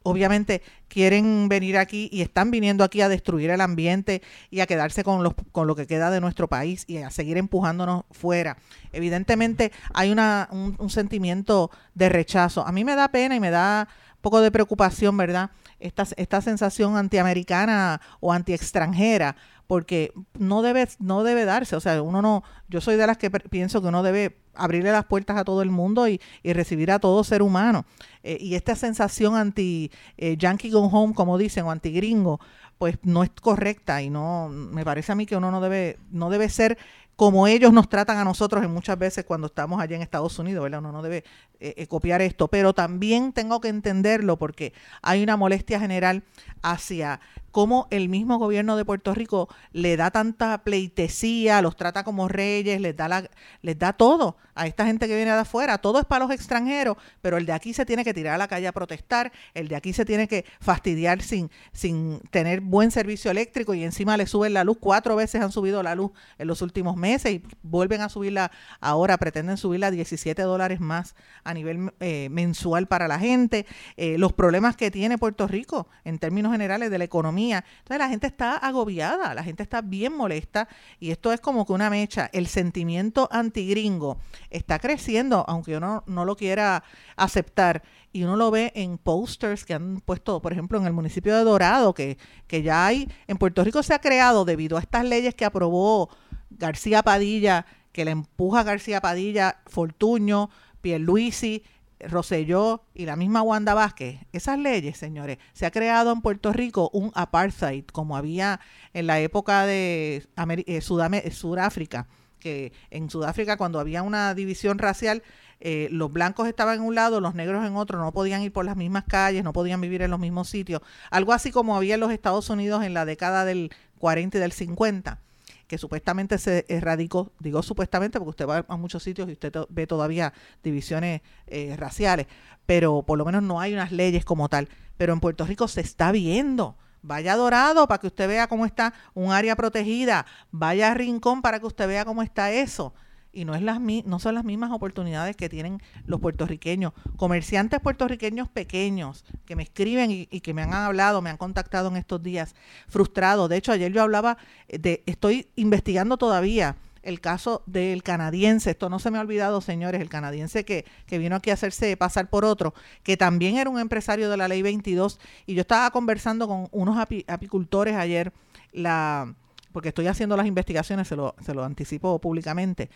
obviamente 0.06 0.62
quieren 0.88 1.50
venir 1.50 1.78
aquí 1.78 2.10
y 2.12 2.22
están 2.22 2.52
viniendo 2.52 2.84
aquí 2.84 3.02
a 3.02 3.10
destruir 3.10 3.50
el 3.50 3.60
ambiente 3.60 4.22
y 4.52 4.60
a 4.60 4.68
quedarse 4.68 5.04
con, 5.04 5.24
los, 5.24 5.34
con 5.52 5.68
lo 5.68 5.76
que 5.76 5.88
queda 5.88 6.12
de 6.12 6.22
nuestro 6.22 6.48
país 6.48 6.86
y 6.88 6.98
a 6.98 7.10
seguir 7.10 7.38
empujándonos 7.38 8.04
fuera. 8.12 8.58
Evidentemente 8.94 9.72
hay 9.94 10.12
una, 10.12 10.48
un, 10.52 10.76
un 10.78 10.90
sentimiento 10.90 11.72
de 11.96 12.10
rechazo. 12.10 12.66
A 12.66 12.72
mí 12.72 12.86
me 12.86 12.96
da 12.96 13.10
pena 13.10 13.36
y 13.36 13.40
me 13.40 13.50
da 13.50 13.88
un 13.90 14.22
poco 14.22 14.42
de 14.42 14.52
preocupación, 14.52 15.18
¿verdad? 15.18 15.50
Esta, 15.80 16.08
esta 16.18 16.42
sensación 16.42 16.98
antiamericana 16.98 18.02
o 18.20 18.32
antiextranjera, 18.32 19.36
porque 19.68 20.14
no 20.38 20.62
debe, 20.62 20.88
no 21.00 21.24
debe 21.24 21.46
darse. 21.46 21.76
O 21.76 21.80
sea, 21.80 22.02
uno 22.02 22.22
no, 22.22 22.44
yo 22.70 22.82
soy 22.82 22.96
de 22.96 23.08
las 23.08 23.18
que 23.18 23.30
pienso 23.30 23.82
que 23.82 23.88
uno 23.88 24.04
debe 24.04 24.38
abrirle 24.54 24.92
las 24.92 25.06
puertas 25.06 25.38
a 25.38 25.44
todo 25.44 25.62
el 25.62 25.70
mundo 25.70 26.08
y, 26.08 26.20
recibir 26.44 26.92
a 26.92 27.00
todo 27.00 27.24
ser 27.24 27.42
humano. 27.42 27.86
Eh, 28.24 28.38
y 28.40 28.56
esta 28.56 28.76
sensación 28.76 29.36
anti 29.36 29.92
eh, 30.18 30.38
yankee 30.38 30.70
go 30.70 30.82
home, 30.86 31.14
como 31.14 31.38
dicen, 31.38 31.66
o 31.66 31.72
anti 31.72 31.92
gringo, 31.92 32.40
pues 32.78 32.98
no 33.04 33.24
es 33.24 33.30
correcta 33.42 34.02
y 34.02 34.10
no 34.10 34.50
me 34.50 34.84
parece 34.84 35.12
a 35.12 35.16
mí 35.16 35.26
que 35.26 35.38
uno 35.38 35.50
no 35.50 35.62
debe 35.62 35.98
no 36.12 36.30
debe 36.30 36.50
ser 36.50 36.78
como 37.16 37.48
ellos 37.48 37.72
nos 37.72 37.88
tratan 37.88 38.18
a 38.18 38.24
nosotros 38.24 38.64
en 38.64 38.72
muchas 38.72 38.98
veces 38.98 39.26
cuando 39.26 39.48
estamos 39.48 39.80
allá 39.80 39.96
en 39.96 40.02
Estados 40.02 40.38
Unidos, 40.40 40.64
¿verdad? 40.64 40.80
Uno 40.80 40.92
no 40.92 41.02
debe 41.02 41.24
eh, 41.60 41.88
copiar 41.88 42.22
esto, 42.22 42.48
pero 42.48 42.74
también 42.74 43.32
tengo 43.32 43.62
que 43.62 43.70
entenderlo 43.70 44.38
porque 44.38 44.74
hay 45.02 45.24
una 45.24 45.38
molestia 45.38 45.80
general 45.80 46.24
hacia 46.62 47.22
cómo 47.56 47.88
el 47.90 48.10
mismo 48.10 48.38
gobierno 48.38 48.76
de 48.76 48.84
Puerto 48.84 49.14
Rico 49.14 49.48
le 49.72 49.96
da 49.96 50.12
tanta 50.12 50.62
pleitesía, 50.66 51.62
los 51.62 51.78
trata 51.78 52.04
como 52.04 52.28
reyes, 52.28 52.82
les 52.82 52.98
da, 52.98 53.08
la, 53.08 53.30
les 53.62 53.80
da 53.80 53.94
todo 53.94 54.36
a 54.56 54.68
esta 54.68 54.86
gente 54.86 55.08
que 55.08 55.16
viene 55.16 55.32
de 55.32 55.40
afuera. 55.40 55.78
Todo 55.78 56.00
es 56.00 56.06
para 56.06 56.26
los 56.26 56.34
extranjeros, 56.34 56.98
pero 57.22 57.38
el 57.38 57.46
de 57.46 57.54
aquí 57.54 57.74
se 57.74 57.86
tiene 57.86 58.04
que 58.04 58.14
tirar 58.14 58.34
a 58.34 58.38
la 58.38 58.50
calle 58.50 58.68
a 58.68 58.74
protestar, 58.74 59.32
el 59.54 59.70
de 59.70 59.78
aquí 59.78 59.94
se 59.94 60.04
tiene 60.04 60.28
que 60.28 60.44
fastidiar 60.60 61.22
sin, 61.22 61.50
sin 61.72 62.20
tener 62.30 62.60
buen 62.60 62.92
servicio 62.92 63.32
eléctrico 63.32 63.74
y 63.74 63.86
encima 63.86 64.18
le 64.18 64.28
suben 64.28 64.54
la 64.54 64.66
luz. 64.66 64.76
Cuatro 64.82 65.16
veces 65.16 65.42
han 65.42 65.54
subido 65.54 65.82
la 65.82 65.96
luz 65.96 66.12
en 66.38 66.48
los 66.48 66.62
últimos 66.62 66.98
meses 66.98 67.36
y 67.36 67.44
vuelven 67.64 68.02
a 68.02 68.10
subirla 68.10 68.52
ahora, 68.82 69.18
pretenden 69.18 69.56
subirla 69.56 69.88
a 69.88 69.92
17 69.92 70.42
dólares 70.42 70.82
más 70.82 71.16
a 71.46 71.54
nivel 71.54 71.94
eh, 72.02 72.28
mensual 72.32 72.90
para 72.90 73.08
la 73.08 73.18
gente. 73.18 73.66
Eh, 73.96 74.18
los 74.18 74.34
problemas 74.34 74.76
que 74.76 74.92
tiene 74.92 75.18
Puerto 75.18 75.48
Rico 75.48 75.88
en 76.04 76.20
términos 76.20 76.52
generales 76.52 76.92
de 76.92 76.98
la 76.98 77.06
economía 77.06 77.45
entonces 77.52 77.98
la 77.98 78.10
gente 78.10 78.28
está 78.28 78.58
agobiada, 78.58 79.34
la 79.34 79.44
gente 79.44 79.64
está 79.64 79.82
bien 79.82 80.16
molesta 80.16 80.68
y 81.00 81.12
esto 81.12 81.32
es 81.34 81.42
como 81.42 81.66
que 81.66 81.74
una 81.74 81.90
mecha. 81.90 82.30
El 82.34 82.48
sentimiento 82.48 83.28
antigringo 83.32 84.18
está 84.50 84.80
creciendo, 84.80 85.46
aunque 85.48 85.78
uno 85.78 86.04
no 86.08 86.26
lo 86.26 86.36
quiera 86.36 86.84
aceptar 87.16 87.84
y 88.12 88.24
uno 88.24 88.36
lo 88.38 88.52
ve 88.52 88.72
en 88.76 88.98
posters 88.98 89.66
que 89.66 89.74
han 89.74 90.00
puesto, 90.02 90.42
por 90.42 90.54
ejemplo, 90.54 90.80
en 90.80 90.86
el 90.86 90.94
municipio 90.94 91.36
de 91.36 91.44
Dorado, 91.44 91.94
que, 91.94 92.18
que 92.48 92.62
ya 92.62 92.86
hay, 92.86 93.10
en 93.28 93.38
Puerto 93.38 93.64
Rico 93.64 93.84
se 93.84 93.94
ha 93.94 94.00
creado 94.00 94.46
debido 94.46 94.78
a 94.78 94.80
estas 94.80 95.04
leyes 95.04 95.36
que 95.36 95.46
aprobó 95.46 96.10
García 96.50 97.04
Padilla, 97.04 97.66
que 97.92 98.06
le 98.06 98.12
empuja 98.12 98.64
García 98.64 99.02
Padilla, 99.02 99.62
Fortuño, 99.68 100.50
Pierluisi, 100.82 101.64
Roselló 102.00 102.84
y 102.94 103.06
la 103.06 103.16
misma 103.16 103.42
Wanda 103.42 103.74
Vázquez, 103.74 104.20
esas 104.34 104.60
leyes, 104.60 104.98
señores, 104.98 105.38
se 105.54 105.66
ha 105.66 105.72
creado 105.72 106.12
en 106.12 106.22
Puerto 106.22 106.52
Rico 106.52 106.90
un 106.94 107.12
apartheid, 107.16 107.86
como 107.86 108.18
había 108.18 108.60
en 108.94 109.08
la 109.08 109.20
época 109.20 109.66
de 109.66 110.28
eh, 110.36 110.82
Sudáfrica, 110.82 112.08
que 112.40 112.74
en 112.92 113.10
Sudáfrica 113.10 113.58
cuando 113.58 113.80
había 113.80 114.04
una 114.04 114.34
división 114.34 114.78
racial, 114.78 115.24
eh, 115.62 115.88
los 115.90 116.12
blancos 116.12 116.48
estaban 116.48 116.76
en 116.76 116.82
un 116.82 116.96
lado, 116.96 117.22
los 117.22 117.34
negros 117.34 117.66
en 117.66 117.76
otro, 117.76 117.98
no 117.98 118.12
podían 118.12 118.42
ir 118.42 118.52
por 118.52 118.66
las 118.66 118.76
mismas 118.76 119.06
calles, 119.06 119.44
no 119.44 119.54
podían 119.54 119.80
vivir 119.80 120.02
en 120.02 120.12
los 120.12 120.20
mismos 120.20 120.50
sitios, 120.50 120.82
algo 121.12 121.32
así 121.32 121.52
como 121.52 121.76
había 121.78 121.96
en 121.96 122.02
los 122.02 122.12
Estados 122.12 122.50
Unidos 122.50 122.84
en 122.84 122.94
la 122.94 123.06
década 123.06 123.46
del 123.46 123.72
40 124.00 124.38
y 124.38 124.42
del 124.42 124.52
50 124.52 125.22
que 125.68 125.78
supuestamente 125.78 126.38
se 126.38 126.66
erradicó, 126.68 127.32
digo 127.40 127.64
supuestamente 127.64 128.20
porque 128.20 128.30
usted 128.30 128.48
va 128.48 128.66
a 128.68 128.78
muchos 128.78 129.04
sitios 129.04 129.30
y 129.30 129.34
usted 129.34 129.54
ve 129.70 129.88
todavía 129.88 130.34
divisiones 130.64 131.22
eh, 131.48 131.76
raciales, 131.78 132.28
pero 132.66 133.04
por 133.04 133.18
lo 133.18 133.26
menos 133.26 133.44
no 133.44 133.60
hay 133.60 133.74
unas 133.74 133.92
leyes 133.92 134.26
como 134.26 134.50
tal. 134.50 134.70
Pero 134.98 135.14
en 135.14 135.20
Puerto 135.20 135.46
Rico 135.46 135.68
se 135.68 135.82
está 135.82 136.12
viendo. 136.12 136.78
Vaya 137.02 137.36
Dorado 137.36 137.88
para 137.88 138.00
que 138.00 138.08
usted 138.08 138.28
vea 138.28 138.48
cómo 138.48 138.66
está 138.66 138.94
un 139.14 139.32
área 139.32 139.56
protegida. 139.56 140.26
Vaya 140.52 140.94
Rincón 140.94 141.42
para 141.42 141.60
que 141.60 141.66
usted 141.66 141.88
vea 141.88 142.06
cómo 142.06 142.24
está 142.24 142.52
eso 142.52 142.94
y 143.36 143.46
no, 143.46 143.54
es 143.54 143.62
las, 143.62 143.80
no 143.80 144.20
son 144.20 144.34
las 144.34 144.46
mismas 144.46 144.72
oportunidades 144.72 145.36
que 145.36 145.50
tienen 145.50 145.82
los 146.08 146.22
puertorriqueños. 146.22 146.94
Comerciantes 147.18 147.82
puertorriqueños 147.82 148.50
pequeños 148.50 149.26
que 149.46 149.56
me 149.56 149.64
escriben 149.64 150.10
y, 150.10 150.26
que 150.26 150.54
me 150.54 150.64
han 150.64 150.74
hablado, 150.74 151.22
me 151.22 151.30
han 151.30 151.38
contactado 151.38 151.90
en 151.90 151.98
estos 151.98 152.24
días, 152.24 152.56
frustrados. 152.88 153.50
De 153.50 153.58
hecho, 153.58 153.74
ayer 153.74 153.92
yo 153.92 154.02
hablaba 154.02 154.38
de, 154.70 155.04
estoy 155.06 155.50
investigando 155.56 156.18
todavía 156.18 156.78
el 157.04 157.22
caso 157.22 157.62
del 157.68 158.02
canadiense, 158.02 158.72
esto 158.72 158.90
no 158.90 158.98
se 158.98 159.12
me 159.12 159.20
ha 159.20 159.22
olvidado, 159.22 159.62
señores, 159.62 160.02
el 160.02 160.10
canadiense 160.10 160.66
que, 160.66 160.86
que 161.06 161.20
vino 161.20 161.36
aquí 161.36 161.52
a 161.52 161.54
hacerse 161.54 161.96
pasar 161.98 162.30
por 162.30 162.46
otro, 162.46 162.74
que 163.04 163.16
también 163.16 163.58
era 163.58 163.70
un 163.70 163.80
empresario 163.80 164.28
de 164.28 164.38
la 164.38 164.48
ley 164.48 164.64
22, 164.64 165.20
y 165.46 165.54
yo 165.54 165.62
estaba 165.62 165.92
conversando 165.92 166.48
con 166.48 166.68
unos 166.72 166.98
apicultores 167.28 167.96
ayer, 167.96 168.34
la 168.72 169.36
porque 169.76 169.90
estoy 169.90 170.08
haciendo 170.08 170.38
las 170.38 170.46
investigaciones, 170.46 171.06
se 171.06 171.18
lo, 171.18 171.36
se 171.46 171.54
lo 171.54 171.62
anticipo 171.66 172.18
públicamente. 172.20 172.90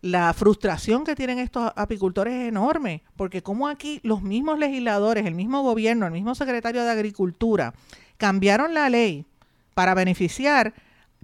La 0.00 0.34
frustración 0.34 1.04
que 1.04 1.14
tienen 1.14 1.38
estos 1.38 1.70
apicultores 1.76 2.34
es 2.34 2.48
enorme, 2.48 3.04
porque 3.14 3.44
como 3.44 3.68
aquí 3.68 4.00
los 4.02 4.20
mismos 4.20 4.58
legisladores, 4.58 5.24
el 5.24 5.36
mismo 5.36 5.62
gobierno, 5.62 6.06
el 6.06 6.12
mismo 6.12 6.34
secretario 6.34 6.82
de 6.82 6.90
Agricultura, 6.90 7.74
cambiaron 8.16 8.74
la 8.74 8.88
ley 8.88 9.24
para 9.74 9.94
beneficiar 9.94 10.74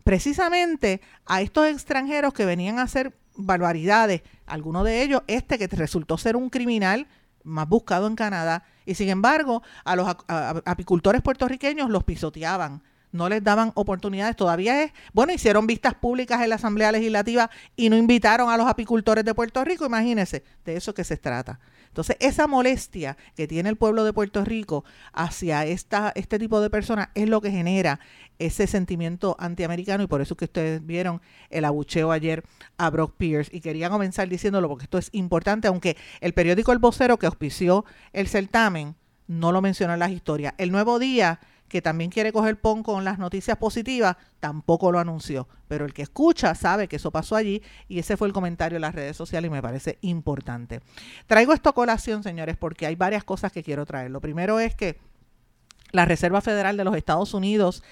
precisamente 0.04 1.00
a 1.24 1.40
estos 1.40 1.66
extranjeros 1.66 2.32
que 2.32 2.44
venían 2.44 2.78
a 2.78 2.82
hacer 2.82 3.12
barbaridades, 3.34 4.22
algunos 4.46 4.84
de 4.84 5.02
ellos, 5.02 5.22
este 5.26 5.58
que 5.58 5.66
resultó 5.66 6.16
ser 6.16 6.36
un 6.36 6.48
criminal 6.48 7.08
más 7.42 7.68
buscado 7.68 8.06
en 8.06 8.14
Canadá, 8.14 8.62
y 8.84 8.94
sin 8.94 9.08
embargo 9.08 9.64
a 9.84 9.96
los 9.96 10.16
apicultores 10.64 11.22
puertorriqueños 11.22 11.90
los 11.90 12.04
pisoteaban 12.04 12.82
no 13.12 13.28
les 13.28 13.42
daban 13.42 13.72
oportunidades. 13.74 14.36
Todavía 14.36 14.82
es, 14.82 14.92
bueno, 15.12 15.32
hicieron 15.32 15.66
vistas 15.66 15.94
públicas 15.94 16.42
en 16.42 16.50
la 16.50 16.56
Asamblea 16.56 16.92
Legislativa 16.92 17.50
y 17.76 17.88
no 17.90 17.96
invitaron 17.96 18.50
a 18.50 18.56
los 18.56 18.66
apicultores 18.66 19.24
de 19.24 19.34
Puerto 19.34 19.64
Rico, 19.64 19.86
imagínense, 19.86 20.44
de 20.64 20.76
eso 20.76 20.94
que 20.94 21.04
se 21.04 21.16
trata. 21.16 21.58
Entonces, 21.88 22.16
esa 22.20 22.46
molestia 22.46 23.16
que 23.34 23.48
tiene 23.48 23.70
el 23.70 23.76
pueblo 23.76 24.04
de 24.04 24.12
Puerto 24.12 24.44
Rico 24.44 24.84
hacia 25.14 25.64
esta, 25.64 26.12
este 26.14 26.38
tipo 26.38 26.60
de 26.60 26.68
personas 26.68 27.08
es 27.14 27.26
lo 27.26 27.40
que 27.40 27.50
genera 27.50 28.00
ese 28.38 28.66
sentimiento 28.66 29.34
antiamericano 29.38 30.04
y 30.04 30.06
por 30.06 30.20
eso 30.20 30.36
que 30.36 30.44
ustedes 30.44 30.84
vieron 30.84 31.22
el 31.48 31.64
abucheo 31.64 32.12
ayer 32.12 32.44
a 32.76 32.90
Brock 32.90 33.14
Pierce 33.16 33.50
y 33.50 33.60
quería 33.60 33.88
comenzar 33.88 34.28
diciéndolo 34.28 34.68
porque 34.68 34.84
esto 34.84 34.98
es 34.98 35.08
importante, 35.12 35.68
aunque 35.68 35.96
el 36.20 36.34
periódico 36.34 36.72
El 36.72 36.80
Vocero 36.80 37.18
que 37.18 37.24
auspició 37.24 37.86
el 38.12 38.28
certamen 38.28 38.94
no 39.26 39.50
lo 39.52 39.62
mencionó 39.62 39.94
en 39.94 40.00
las 40.00 40.10
historias. 40.10 40.52
El 40.58 40.72
Nuevo 40.72 40.98
Día 40.98 41.40
que 41.68 41.82
también 41.82 42.10
quiere 42.10 42.32
coger 42.32 42.60
pon 42.60 42.82
con 42.82 43.04
las 43.04 43.18
noticias 43.18 43.56
positivas, 43.58 44.16
tampoco 44.40 44.92
lo 44.92 44.98
anunció. 44.98 45.48
Pero 45.68 45.84
el 45.84 45.92
que 45.92 46.02
escucha 46.02 46.54
sabe 46.54 46.88
que 46.88 46.96
eso 46.96 47.10
pasó 47.10 47.36
allí 47.36 47.62
y 47.88 47.98
ese 47.98 48.16
fue 48.16 48.28
el 48.28 48.32
comentario 48.32 48.76
en 48.76 48.82
las 48.82 48.94
redes 48.94 49.16
sociales 49.16 49.48
y 49.48 49.52
me 49.52 49.62
parece 49.62 49.98
importante. 50.02 50.80
Traigo 51.26 51.52
esto 51.52 51.68
a 51.68 51.74
colación, 51.74 52.22
señores, 52.22 52.56
porque 52.56 52.86
hay 52.86 52.94
varias 52.94 53.24
cosas 53.24 53.52
que 53.52 53.62
quiero 53.62 53.84
traer. 53.84 54.10
Lo 54.10 54.20
primero 54.20 54.60
es 54.60 54.74
que 54.74 54.98
la 55.92 56.04
Reserva 56.04 56.40
Federal 56.40 56.76
de 56.76 56.84
los 56.84 56.96
Estados 56.96 57.34
Unidos 57.34 57.82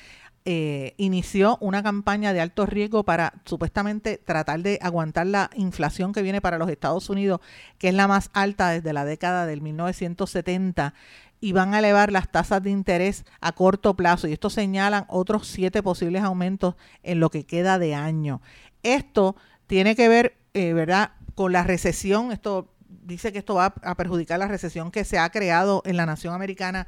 eh, 0.46 0.92
inició 0.98 1.56
una 1.62 1.82
campaña 1.82 2.34
de 2.34 2.42
alto 2.42 2.66
riesgo 2.66 3.02
para 3.02 3.32
supuestamente 3.46 4.18
tratar 4.18 4.60
de 4.60 4.78
aguantar 4.82 5.26
la 5.26 5.48
inflación 5.54 6.12
que 6.12 6.20
viene 6.20 6.42
para 6.42 6.58
los 6.58 6.68
Estados 6.68 7.08
Unidos, 7.08 7.40
que 7.78 7.88
es 7.88 7.94
la 7.94 8.08
más 8.08 8.28
alta 8.34 8.68
desde 8.68 8.92
la 8.92 9.06
década 9.06 9.46
del 9.46 9.62
1970 9.62 10.92
y 11.40 11.52
van 11.52 11.72
a 11.72 11.78
elevar 11.78 12.12
las 12.12 12.30
tasas 12.30 12.62
de 12.62 12.70
interés 12.70 13.24
a 13.40 13.52
corto 13.52 13.94
plazo. 13.94 14.28
Y 14.28 14.32
esto 14.32 14.50
señalan 14.50 15.06
otros 15.08 15.46
siete 15.46 15.82
posibles 15.82 16.22
aumentos 16.22 16.74
en 17.02 17.20
lo 17.20 17.30
que 17.30 17.44
queda 17.44 17.78
de 17.78 17.94
año. 17.94 18.42
Esto 18.82 19.36
tiene 19.66 19.96
que 19.96 20.08
ver, 20.08 20.36
eh, 20.52 20.74
¿verdad?, 20.74 21.12
con 21.34 21.52
la 21.52 21.64
recesión. 21.64 22.32
Esto 22.32 22.68
dice 22.88 23.32
que 23.32 23.38
esto 23.38 23.54
va 23.54 23.74
a 23.82 23.94
perjudicar 23.94 24.38
la 24.38 24.48
recesión 24.48 24.90
que 24.90 25.04
se 25.04 25.18
ha 25.18 25.28
creado 25.30 25.82
en 25.84 25.96
la 25.96 26.06
nación 26.06 26.34
americana 26.34 26.86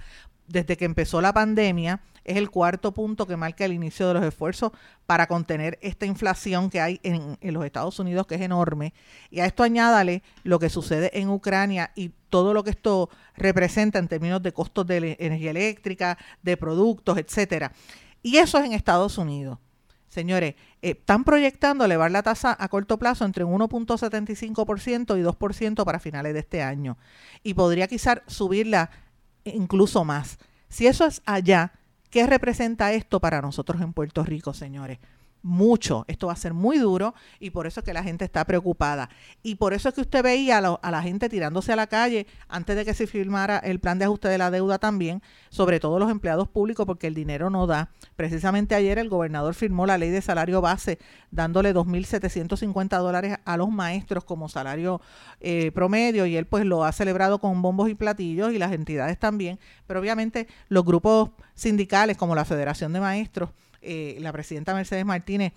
desde 0.48 0.76
que 0.76 0.84
empezó 0.84 1.20
la 1.20 1.32
pandemia 1.32 2.00
es 2.24 2.36
el 2.36 2.50
cuarto 2.50 2.92
punto 2.92 3.26
que 3.26 3.36
marca 3.36 3.64
el 3.64 3.72
inicio 3.72 4.08
de 4.08 4.14
los 4.14 4.24
esfuerzos 4.24 4.72
para 5.06 5.28
contener 5.28 5.78
esta 5.80 6.06
inflación 6.06 6.70
que 6.70 6.80
hay 6.80 7.00
en, 7.04 7.38
los 7.40 7.64
Estados 7.64 7.98
Unidos, 8.00 8.26
que 8.26 8.34
es 8.34 8.40
enorme. 8.40 8.92
Y 9.30 9.40
a 9.40 9.46
esto 9.46 9.62
añádale 9.62 10.22
lo 10.42 10.58
que 10.58 10.68
sucede 10.68 11.18
en 11.18 11.28
Ucrania 11.28 11.92
y 11.94 12.10
todo 12.28 12.52
lo 12.52 12.64
que 12.64 12.70
esto 12.70 13.10
representa 13.36 14.00
en 14.00 14.08
términos 14.08 14.42
de 14.42 14.52
costos 14.52 14.86
de 14.88 15.16
energía 15.20 15.50
eléctrica, 15.50 16.18
de 16.42 16.56
productos, 16.56 17.16
etcétera. 17.16 17.72
Y 18.22 18.38
eso 18.38 18.58
es 18.58 18.64
en 18.64 18.72
Estados 18.72 19.18
Unidos. 19.18 19.58
Señores, 20.08 20.54
eh, 20.82 20.92
están 20.98 21.24
proyectando 21.24 21.84
elevar 21.84 22.10
la 22.10 22.22
tasa 22.22 22.56
a 22.58 22.68
corto 22.68 22.98
plazo 22.98 23.24
entre 23.24 23.44
un 23.44 23.60
1.75% 23.60 25.18
y 25.18 25.22
2% 25.22 25.84
para 25.84 26.00
finales 26.00 26.32
de 26.32 26.40
este 26.40 26.62
año. 26.62 26.96
Y 27.42 27.54
podría 27.54 27.86
quizás 27.86 28.22
subirla 28.26 28.90
incluso 29.54 30.04
más. 30.04 30.38
Si 30.68 30.86
eso 30.86 31.06
es 31.06 31.22
allá, 31.26 31.72
¿qué 32.10 32.26
representa 32.26 32.92
esto 32.92 33.20
para 33.20 33.40
nosotros 33.40 33.80
en 33.82 33.92
Puerto 33.92 34.24
Rico, 34.24 34.54
señores? 34.54 34.98
Mucho. 35.42 36.04
Esto 36.08 36.26
va 36.26 36.32
a 36.32 36.36
ser 36.36 36.54
muy 36.54 36.78
duro 36.78 37.14
y 37.38 37.50
por 37.50 37.66
eso 37.66 37.80
es 37.80 37.84
que 37.84 37.92
la 37.92 38.02
gente 38.02 38.24
está 38.24 38.44
preocupada. 38.44 39.08
Y 39.42 39.54
por 39.56 39.74
eso 39.74 39.88
es 39.88 39.94
que 39.94 40.00
usted 40.00 40.22
veía 40.22 40.58
a, 40.58 40.90
la 40.90 41.02
gente 41.02 41.28
tirándose 41.28 41.72
a 41.72 41.76
la 41.76 41.86
calle 41.86 42.26
antes 42.48 42.76
de 42.76 42.84
que 42.84 42.94
se 42.94 43.06
firmara 43.06 43.58
el 43.58 43.78
plan 43.80 43.98
de 43.98 44.04
ajuste 44.06 44.28
de 44.28 44.38
la 44.38 44.50
deuda 44.50 44.78
también, 44.78 45.22
sobre 45.48 45.80
todo 45.80 45.98
los 45.98 46.10
empleados 46.10 46.48
públicos, 46.48 46.84
porque 46.86 47.06
el 47.06 47.14
dinero 47.14 47.50
no 47.50 47.66
da. 47.66 47.90
Precisamente 48.16 48.74
ayer 48.74 48.98
el 48.98 49.08
gobernador 49.08 49.54
firmó 49.54 49.86
la 49.86 49.98
ley 49.98 50.10
de 50.10 50.22
salario 50.22 50.60
base, 50.60 50.98
dándole 51.30 51.74
2.750 51.74 52.98
dólares 52.98 53.38
a 53.44 53.56
los 53.56 53.70
maestros 53.70 54.24
como 54.24 54.48
salario 54.48 55.00
eh, 55.40 55.70
promedio 55.72 56.26
y 56.26 56.36
él 56.36 56.46
pues 56.46 56.64
lo 56.64 56.84
ha 56.84 56.92
celebrado 56.92 57.38
con 57.38 57.62
bombos 57.62 57.88
y 57.88 57.94
platillos 57.94 58.52
y 58.52 58.58
las 58.58 58.72
entidades 58.72 59.18
también. 59.18 59.58
Pero 59.86 60.00
obviamente 60.00 60.48
los 60.68 60.84
grupos 60.84 61.30
sindicales 61.54 62.16
como 62.16 62.34
la 62.34 62.44
Federación 62.44 62.92
de 62.92 63.00
Maestros, 63.00 63.50
eh, 63.86 64.18
la 64.20 64.32
presidenta 64.32 64.74
Mercedes 64.74 65.04
Martínez 65.04 65.52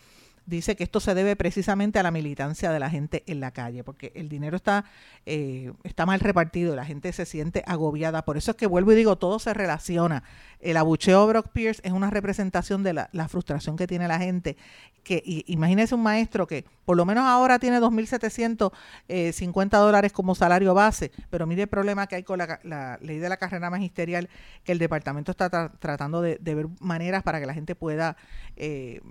dice 0.49 0.75
que 0.75 0.83
esto 0.83 0.99
se 0.99 1.13
debe 1.13 1.35
precisamente 1.35 1.99
a 1.99 2.03
la 2.03 2.11
militancia 2.11 2.71
de 2.71 2.79
la 2.79 2.89
gente 2.89 3.23
en 3.27 3.39
la 3.39 3.51
calle, 3.51 3.83
porque 3.83 4.11
el 4.15 4.27
dinero 4.29 4.57
está, 4.57 4.85
eh, 5.25 5.71
está 5.83 6.05
mal 6.05 6.19
repartido 6.19 6.73
y 6.73 6.75
la 6.75 6.85
gente 6.85 7.13
se 7.13 7.25
siente 7.25 7.63
agobiada. 7.65 8.25
Por 8.25 8.37
eso 8.37 8.51
es 8.51 8.57
que 8.57 8.67
vuelvo 8.67 8.91
y 8.91 8.95
digo, 8.95 9.17
todo 9.17 9.39
se 9.39 9.53
relaciona. 9.53 10.23
El 10.59 10.77
abucheo 10.77 11.25
Brock 11.27 11.49
Pierce 11.49 11.81
es 11.85 11.91
una 11.93 12.09
representación 12.09 12.83
de 12.83 12.93
la, 12.93 13.09
frustración 13.29 13.77
que 13.77 13.87
tiene 13.87 14.07
la 14.07 14.17
gente. 14.19 14.57
Que 15.03 15.23
imagínese 15.47 15.95
un 15.95 16.03
maestro 16.03 16.45
que 16.45 16.65
por 16.85 16.97
lo 16.97 17.05
menos 17.05 17.23
ahora 17.25 17.59
tiene 17.59 17.79
2.750 17.79 18.71
eh, 19.07 19.77
dólares 19.77 20.11
como 20.11 20.35
salario 20.35 20.73
base, 20.73 21.11
pero 21.29 21.47
mire 21.47 21.63
el 21.63 21.69
problema 21.69 22.07
que 22.07 22.15
hay 22.15 22.23
con 22.23 22.39
la, 22.39 22.97
ley 23.01 23.19
de 23.19 23.29
la 23.29 23.37
carrera 23.37 23.69
magisterial, 23.69 24.29
que 24.63 24.71
el 24.71 24.79
departamento 24.79 25.31
está 25.31 25.69
tratando 25.79 26.21
de, 26.21 26.37
ver 26.41 26.67
maneras 26.79 27.23
para 27.23 27.39
que 27.39 27.45
la 27.45 27.53
gente 27.53 27.75
pueda... 27.75 28.17
Eh, 28.55 29.01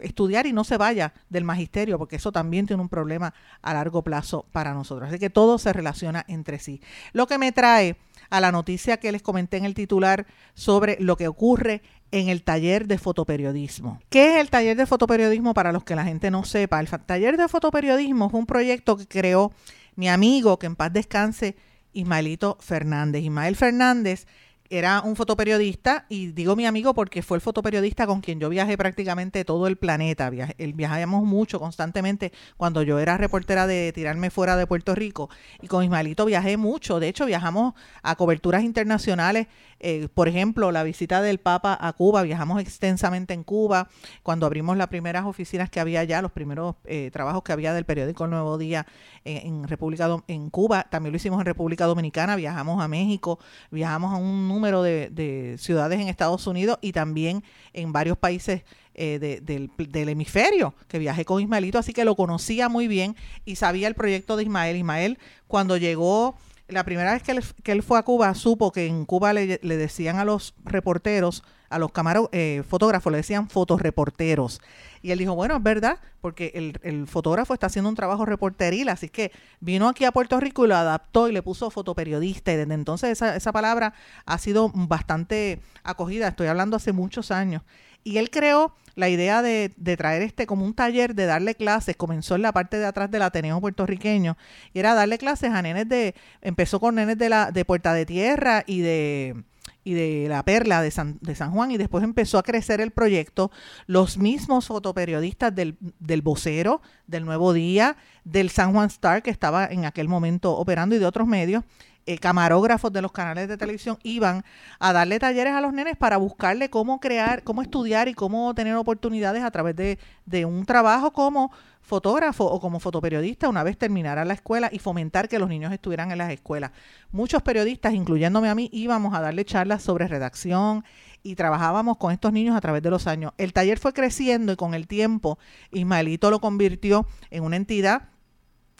estudiar 0.00 0.46
y 0.46 0.52
no 0.52 0.64
se 0.64 0.76
vaya 0.76 1.14
del 1.28 1.44
magisterio, 1.44 1.98
porque 1.98 2.16
eso 2.16 2.32
también 2.32 2.66
tiene 2.66 2.82
un 2.82 2.88
problema 2.88 3.34
a 3.62 3.74
largo 3.74 4.02
plazo 4.02 4.46
para 4.52 4.74
nosotros. 4.74 5.08
Así 5.08 5.18
que 5.18 5.30
todo 5.30 5.58
se 5.58 5.72
relaciona 5.72 6.24
entre 6.28 6.58
sí. 6.58 6.80
Lo 7.12 7.26
que 7.26 7.38
me 7.38 7.52
trae 7.52 7.96
a 8.30 8.40
la 8.40 8.52
noticia 8.52 8.98
que 8.98 9.12
les 9.12 9.22
comenté 9.22 9.56
en 9.56 9.64
el 9.64 9.74
titular 9.74 10.26
sobre 10.54 10.96
lo 11.00 11.16
que 11.16 11.28
ocurre 11.28 11.82
en 12.10 12.28
el 12.28 12.42
taller 12.42 12.86
de 12.86 12.98
fotoperiodismo. 12.98 14.00
¿Qué 14.08 14.34
es 14.34 14.40
el 14.40 14.50
taller 14.50 14.76
de 14.76 14.86
fotoperiodismo 14.86 15.52
para 15.52 15.72
los 15.72 15.84
que 15.84 15.96
la 15.96 16.04
gente 16.04 16.30
no 16.30 16.44
sepa? 16.44 16.80
El 16.80 16.88
taller 16.88 17.36
de 17.36 17.48
fotoperiodismo 17.48 18.28
es 18.28 18.34
un 18.34 18.46
proyecto 18.46 18.96
que 18.96 19.06
creó 19.06 19.52
mi 19.96 20.08
amigo, 20.08 20.58
que 20.58 20.66
en 20.66 20.76
paz 20.76 20.92
descanse, 20.92 21.56
Ismaelito 21.92 22.56
Fernández. 22.60 23.22
Ismael 23.22 23.56
Fernández 23.56 24.26
era 24.70 25.02
un 25.02 25.14
fotoperiodista 25.14 26.06
y 26.08 26.28
digo 26.28 26.56
mi 26.56 26.66
amigo 26.66 26.94
porque 26.94 27.22
fue 27.22 27.36
el 27.36 27.40
fotoperiodista 27.40 28.06
con 28.06 28.20
quien 28.20 28.40
yo 28.40 28.48
viajé 28.48 28.78
prácticamente 28.78 29.44
todo 29.44 29.66
el 29.66 29.76
planeta. 29.76 30.30
viajábamos 30.30 31.24
mucho 31.24 31.60
constantemente 31.60 32.32
cuando 32.56 32.82
yo 32.82 32.98
era 32.98 33.18
reportera 33.18 33.66
de 33.66 33.92
tirarme 33.92 34.30
fuera 34.30 34.56
de 34.56 34.66
Puerto 34.66 34.94
Rico 34.94 35.28
y 35.60 35.68
con 35.68 35.84
Ismaelito 35.84 36.24
viajé 36.24 36.56
mucho. 36.56 36.98
De 36.98 37.08
hecho, 37.08 37.26
viajamos 37.26 37.74
a 38.02 38.16
coberturas 38.16 38.62
internacionales 38.62 39.48
eh, 39.86 40.08
por 40.14 40.28
ejemplo, 40.28 40.72
la 40.72 40.82
visita 40.82 41.20
del 41.20 41.38
Papa 41.38 41.76
a 41.78 41.92
Cuba, 41.92 42.22
viajamos 42.22 42.58
extensamente 42.58 43.34
en 43.34 43.44
Cuba, 43.44 43.88
cuando 44.22 44.46
abrimos 44.46 44.78
las 44.78 44.88
primeras 44.88 45.26
oficinas 45.26 45.68
que 45.68 45.78
había 45.78 46.00
allá, 46.00 46.22
los 46.22 46.32
primeros 46.32 46.76
eh, 46.84 47.10
trabajos 47.12 47.42
que 47.42 47.52
había 47.52 47.74
del 47.74 47.84
periódico 47.84 48.26
Nuevo 48.26 48.56
Día 48.56 48.86
en, 49.24 49.68
República 49.68 50.08
en 50.26 50.48
Cuba, 50.48 50.86
también 50.90 51.12
lo 51.12 51.16
hicimos 51.16 51.38
en 51.40 51.44
República 51.44 51.84
Dominicana, 51.84 52.34
viajamos 52.34 52.82
a 52.82 52.88
México, 52.88 53.38
viajamos 53.70 54.14
a 54.14 54.16
un 54.16 54.46
número 54.54 54.82
de, 54.82 55.56
ciudades 55.58 56.00
en 56.00 56.08
Estados 56.08 56.46
Unidos 56.46 56.78
y 56.80 56.92
también 56.92 57.42
en 57.72 57.92
varios 57.92 58.16
países 58.16 58.62
eh, 58.94 59.40
del, 59.42 59.70
del, 59.76 60.08
hemisferio, 60.08 60.74
que 60.88 60.98
viajé 60.98 61.24
con 61.24 61.42
Ismaelito, 61.42 61.78
así 61.78 61.92
que 61.92 62.04
lo 62.04 62.14
conocía 62.14 62.68
muy 62.68 62.86
bien 62.86 63.16
y 63.44 63.56
sabía 63.56 63.88
el 63.88 63.94
proyecto 63.94 64.36
de 64.36 64.44
Ismael. 64.44 64.76
Ismael, 64.76 65.18
cuando 65.48 65.76
llegó 65.76 66.36
la 66.68 66.84
primera 66.84 67.12
vez 67.12 67.22
que 67.22 67.72
él, 67.72 67.82
fue 67.82 67.98
a 67.98 68.02
Cuba, 68.02 68.34
supo 68.34 68.72
que 68.72 68.86
en 68.86 69.04
Cuba 69.04 69.32
le, 69.32 69.58
decían 69.58 70.16
a 70.16 70.24
los 70.24 70.54
reporteros, 70.64 71.44
a 71.68 71.78
los 71.78 71.92
camaros, 71.92 72.28
eh, 72.32 72.62
fotógrafos, 72.66 73.10
le 73.12 73.18
decían 73.18 73.48
fotoreporteros. 73.48 74.60
Y 75.02 75.10
él 75.10 75.18
dijo, 75.18 75.34
bueno, 75.34 75.56
es 75.56 75.62
verdad, 75.62 75.98
porque 76.22 76.52
el, 76.54 76.78
el, 76.82 77.06
fotógrafo 77.06 77.52
está 77.52 77.66
haciendo 77.66 77.90
un 77.90 77.96
trabajo 77.96 78.24
reporteril, 78.24 78.88
así 78.88 79.10
que 79.10 79.32
vino 79.60 79.88
aquí 79.88 80.04
a 80.06 80.12
Puerto 80.12 80.40
Rico 80.40 80.64
y 80.64 80.68
lo 80.68 80.76
adaptó 80.76 81.28
y 81.28 81.32
le 81.32 81.42
puso 81.42 81.70
fotoperiodista. 81.70 82.52
Y 82.52 82.56
desde 82.56 82.74
entonces 82.74 83.10
esa, 83.10 83.36
esa 83.36 83.52
palabra 83.52 83.92
ha 84.24 84.38
sido 84.38 84.70
bastante 84.74 85.60
acogida, 85.82 86.28
estoy 86.28 86.46
hablando 86.46 86.76
hace 86.76 86.92
muchos 86.92 87.30
años. 87.30 87.62
Y 88.04 88.18
él 88.18 88.30
creó 88.30 88.74
la 88.94 89.08
idea 89.08 89.42
de, 89.42 89.70
traer 89.96 90.22
este 90.22 90.46
como 90.46 90.64
un 90.64 90.74
taller, 90.74 91.14
de 91.14 91.26
darle 91.26 91.54
clases, 91.54 91.96
comenzó 91.96 92.36
en 92.36 92.42
la 92.42 92.52
parte 92.52 92.78
de 92.78 92.86
atrás 92.86 93.10
del 93.10 93.22
Ateneo 93.22 93.60
puertorriqueño, 93.60 94.36
y 94.72 94.78
era 94.78 94.94
darle 94.94 95.18
clases 95.18 95.50
a 95.50 95.62
nenes 95.62 95.88
de, 95.88 96.14
empezó 96.42 96.78
con 96.78 96.94
nenes 96.94 97.18
de, 97.18 97.28
la, 97.28 97.50
de 97.50 97.64
Puerta 97.64 97.92
de 97.92 98.06
Tierra 98.06 98.62
y 98.66 98.80
de 98.80 99.44
y 99.84 99.92
de 99.92 100.26
la 100.28 100.42
Perla 100.42 100.80
de 100.80 100.90
San, 100.90 101.18
de 101.20 101.34
San 101.34 101.52
Juan 101.52 101.70
y 101.70 101.76
después 101.76 102.02
empezó 102.02 102.38
a 102.38 102.42
crecer 102.42 102.80
el 102.80 102.90
proyecto. 102.90 103.50
Los 103.86 104.16
mismos 104.16 104.66
fotoperiodistas 104.66 105.54
del, 105.54 105.76
del 106.00 106.22
Vocero, 106.22 106.80
del 107.06 107.26
Nuevo 107.26 107.52
Día, 107.52 107.96
del 108.24 108.48
San 108.48 108.72
Juan 108.72 108.86
Star, 108.86 109.22
que 109.22 109.30
estaba 109.30 109.66
en 109.66 109.84
aquel 109.84 110.08
momento 110.08 110.56
operando 110.56 110.96
y 110.96 110.98
de 110.98 111.06
otros 111.06 111.28
medios, 111.28 111.64
eh, 112.06 112.18
camarógrafos 112.18 112.92
de 112.92 113.02
los 113.02 113.12
canales 113.12 113.48
de 113.48 113.56
televisión 113.56 113.98
iban 114.02 114.44
a 114.78 114.92
darle 114.92 115.18
talleres 115.18 115.54
a 115.54 115.60
los 115.60 115.72
nenes 115.72 115.96
para 115.96 116.16
buscarle 116.16 116.70
cómo 116.70 117.00
crear, 117.00 117.42
cómo 117.42 117.62
estudiar 117.62 118.08
y 118.08 118.14
cómo 118.14 118.54
tener 118.54 118.74
oportunidades 118.74 119.42
a 119.42 119.50
través 119.50 119.74
de, 119.76 119.98
de 120.26 120.44
un 120.44 120.66
trabajo 120.66 121.12
como 121.12 121.50
fotógrafo 121.84 122.44
o 122.44 122.60
como 122.60 122.80
fotoperiodista 122.80 123.48
una 123.48 123.62
vez 123.62 123.76
terminara 123.76 124.24
la 124.24 124.34
escuela 124.34 124.70
y 124.72 124.78
fomentar 124.78 125.28
que 125.28 125.38
los 125.38 125.48
niños 125.48 125.72
estuvieran 125.72 126.10
en 126.10 126.18
las 126.18 126.30
escuelas. 126.30 126.72
Muchos 127.12 127.42
periodistas, 127.42 127.92
incluyéndome 127.92 128.48
a 128.48 128.54
mí, 128.54 128.70
íbamos 128.72 129.14
a 129.14 129.20
darle 129.20 129.44
charlas 129.44 129.82
sobre 129.82 130.08
redacción 130.08 130.84
y 131.22 131.36
trabajábamos 131.36 131.96
con 131.98 132.12
estos 132.12 132.32
niños 132.32 132.56
a 132.56 132.60
través 132.60 132.82
de 132.82 132.90
los 132.90 133.06
años. 133.06 133.32
El 133.38 133.52
taller 133.52 133.78
fue 133.78 133.92
creciendo 133.92 134.52
y 134.52 134.56
con 134.56 134.74
el 134.74 134.86
tiempo 134.86 135.38
Ismaelito 135.72 136.30
lo 136.30 136.40
convirtió 136.40 137.06
en 137.30 137.44
una 137.44 137.56
entidad 137.56 138.08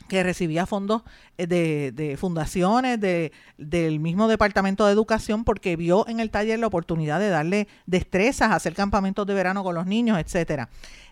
que 0.09 0.22
recibía 0.22 0.66
fondos 0.66 1.02
eh, 1.38 1.46
de, 1.46 2.16
fundaciones, 2.16 3.00
de, 3.00 3.33
del 3.59 4.00
mismo 4.00 4.28
Departamento 4.28 4.87
de 4.87 4.92
Educación, 4.92 5.44
porque 5.44 5.76
vio 5.76 6.07
en 6.09 6.20
el 6.20 6.30
taller 6.30 6.59
la 6.59 6.66
oportunidad 6.66 7.20
de 7.20 7.28
darle 7.28 7.68
destrezas, 7.87 8.52
hacer 8.52 8.74
campamentos 8.74 9.26
de 9.26 9.35
verano 9.35 9.62
con 9.62 9.74
los 9.74 9.87
niños, 9.87 10.18
etcétera. 10.18 10.68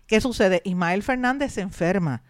¿Qué 0.07 0.21
sucede? 0.21 0.61
Ismael 0.65 1.03
Fernández 1.03 1.55
se 1.55 1.61
enferma. 1.63 2.23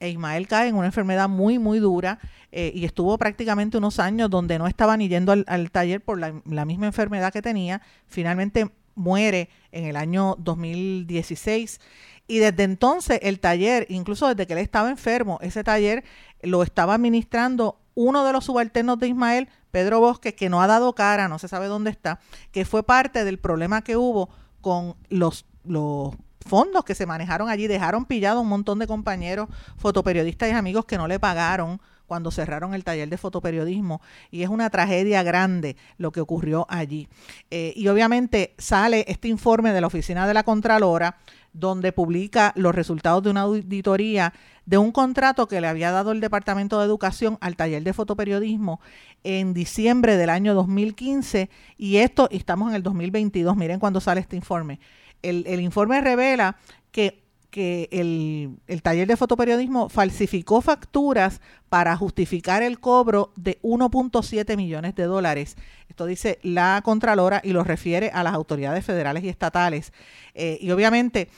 E 0.00 0.10
Ismael 0.10 0.46
cae 0.46 0.68
en 0.68 0.76
una 0.76 0.86
enfermedad 0.86 1.28
muy, 1.28 1.58
muy 1.58 1.80
dura 1.80 2.20
eh, 2.52 2.70
y 2.74 2.84
estuvo 2.84 3.18
prácticamente 3.18 3.78
unos 3.78 3.98
años 3.98 4.30
donde 4.30 4.58
no 4.58 4.68
estaba 4.68 4.96
ni 4.96 5.08
yendo 5.08 5.32
al, 5.32 5.70
taller 5.72 6.00
por 6.00 6.20
la, 6.20 6.40
la 6.44 6.64
misma 6.64 6.86
enfermedad 6.86 7.32
que 7.32 7.42
tenía. 7.42 7.82
Finalmente 8.06 8.70
muere 8.94 9.48
en 9.72 9.86
el 9.86 9.96
año 9.96 10.36
2016 10.38 11.80
y 12.28 12.38
desde 12.38 12.62
entonces 12.62 13.18
el 13.22 13.40
taller, 13.40 13.86
incluso 13.88 14.28
desde 14.28 14.46
que 14.46 14.52
él 14.52 14.58
estaba 14.60 14.90
enfermo, 14.90 15.38
ese 15.40 15.64
taller 15.64 16.04
lo 16.42 16.62
estaba 16.62 16.94
administrando 16.94 17.80
uno 17.94 18.24
de 18.24 18.32
los 18.32 18.44
subalternos 18.44 18.98
de 18.98 19.08
Ismael, 19.08 19.48
Pedro 19.72 19.98
Bosque, 19.98 20.34
que 20.34 20.48
no 20.48 20.62
ha 20.62 20.66
dado 20.66 20.94
cara, 20.94 21.26
no 21.26 21.38
se 21.38 21.48
sabe 21.48 21.66
dónde 21.66 21.90
está, 21.90 22.20
que 22.52 22.64
fue 22.64 22.84
parte 22.84 23.24
del 23.24 23.38
problema 23.38 23.82
que 23.82 23.96
hubo 23.96 24.28
con 24.60 24.94
los, 25.08 25.46
los 25.64 26.14
fondos 26.46 26.84
que 26.84 26.94
se 26.94 27.06
manejaron 27.06 27.48
allí. 27.48 27.66
Dejaron 27.66 28.04
pillado 28.04 28.40
un 28.40 28.48
montón 28.48 28.78
de 28.78 28.86
compañeros, 28.86 29.48
fotoperiodistas 29.76 30.50
y 30.50 30.52
amigos 30.52 30.84
que 30.84 30.98
no 30.98 31.08
le 31.08 31.18
pagaron 31.18 31.80
cuando 32.08 32.32
cerraron 32.32 32.74
el 32.74 32.82
taller 32.82 33.08
de 33.08 33.18
fotoperiodismo 33.18 34.00
y 34.32 34.42
es 34.42 34.48
una 34.48 34.70
tragedia 34.70 35.22
grande 35.22 35.76
lo 35.98 36.10
que 36.10 36.20
ocurrió 36.20 36.66
allí. 36.68 37.08
Eh, 37.52 37.72
y 37.76 37.86
obviamente 37.86 38.54
sale 38.58 39.04
este 39.06 39.28
informe 39.28 39.72
de 39.72 39.80
la 39.80 39.86
Oficina 39.86 40.26
de 40.26 40.34
la 40.34 40.42
Contralora 40.42 41.18
donde 41.52 41.92
publica 41.92 42.52
los 42.56 42.74
resultados 42.74 43.22
de 43.22 43.30
una 43.30 43.42
auditoría 43.42 44.32
de 44.64 44.78
un 44.78 44.92
contrato 44.92 45.48
que 45.48 45.60
le 45.60 45.66
había 45.66 45.90
dado 45.90 46.12
el 46.12 46.20
Departamento 46.20 46.78
de 46.78 46.86
Educación 46.86 47.38
al 47.40 47.56
taller 47.56 47.82
de 47.82 47.92
fotoperiodismo 47.92 48.80
en 49.24 49.54
diciembre 49.54 50.16
del 50.16 50.30
año 50.30 50.54
2015 50.54 51.50
y 51.76 51.96
esto, 51.96 52.28
estamos 52.30 52.70
en 52.70 52.76
el 52.76 52.82
2022, 52.82 53.56
miren 53.56 53.80
cuando 53.80 54.00
sale 54.00 54.20
este 54.20 54.36
informe. 54.36 54.80
El, 55.22 55.44
el 55.46 55.60
informe 55.60 56.00
revela 56.00 56.56
que 56.92 57.27
que 57.50 57.88
el, 57.90 58.82
taller 58.82 59.08
de 59.08 59.16
fotoperiodismo 59.16 59.88
falsificó 59.88 60.60
facturas 60.60 61.40
para 61.68 61.96
justificar 61.96 62.62
el 62.62 62.78
cobro 62.78 63.32
de 63.36 63.58
1.7 63.62 64.56
millones 64.56 64.94
de 64.94 65.04
dólares. 65.04 65.56
Esto 65.88 66.06
dice 66.06 66.38
la 66.42 66.80
Contralora 66.84 67.40
y 67.42 67.52
lo 67.52 67.64
refiere 67.64 68.10
a 68.10 68.22
las 68.22 68.34
autoridades 68.34 68.84
federales 68.84 69.24
y 69.24 69.28
estatales. 69.28 69.92
Eh, 70.34 70.58
y 70.60 70.70
obviamente 70.70 71.28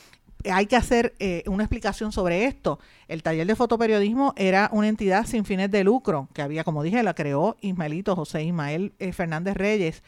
hay 0.50 0.66
que 0.66 0.76
hacer 0.76 1.14
eh, 1.18 1.42
una 1.46 1.64
explicación 1.64 2.12
sobre 2.12 2.44
esto. 2.44 2.78
El 3.08 3.22
taller 3.22 3.46
de 3.46 3.56
fotoperiodismo 3.56 4.32
era 4.36 4.70
una 4.72 4.88
entidad 4.88 5.26
sin 5.26 5.44
fines 5.44 5.70
de 5.70 5.84
lucro, 5.84 6.28
que 6.32 6.42
había, 6.42 6.64
como 6.64 6.82
dije, 6.82 7.02
la 7.02 7.14
creó 7.14 7.56
Ismaelito 7.60 8.16
José 8.16 8.44
Ismael 8.44 8.94
eh, 8.98 9.12
Fernández 9.12 9.56
Reyes. 9.56 10.02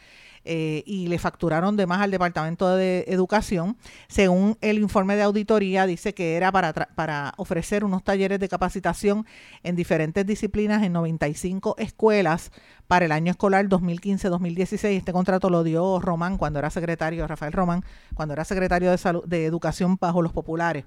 Eh, 0.45 0.83
y 0.85 1.07
le 1.07 1.19
facturaron 1.19 1.77
de 1.77 1.87
más 1.87 2.01
al 2.01 2.11
Departamento 2.11 2.75
de 2.75 3.05
Educación. 3.07 3.77
Según 4.07 4.57
el 4.59 4.77
informe 4.79 5.15
de 5.15 5.23
auditoría, 5.23 5.85
dice 5.85 6.13
que 6.13 6.35
era 6.35 6.51
para, 6.51 6.73
para 6.73 7.33
ofrecer 7.37 7.85
unos 7.85 8.03
talleres 8.03 8.39
de 8.39 8.49
capacitación 8.49 9.25
en 9.63 9.75
diferentes 9.75 10.25
disciplinas 10.25 10.83
en 10.83 10.91
95 10.93 11.75
escuelas 11.77 12.51
para 12.87 13.05
el 13.05 13.13
año 13.13 13.31
escolar 13.31 13.67
2015-2016. 13.67 14.83
Este 14.89 15.13
contrato 15.13 15.49
lo 15.49 15.63
dio 15.63 15.99
Román 15.99 16.37
cuando 16.37 16.59
era 16.59 16.69
secretario, 16.69 17.25
Rafael 17.25 17.53
Román, 17.53 17.83
cuando 18.13 18.33
era 18.33 18.43
secretario 18.43 18.91
de, 18.91 18.97
salud, 18.97 19.23
de 19.25 19.45
Educación 19.45 19.97
bajo 19.99 20.21
los 20.21 20.33
populares. 20.33 20.83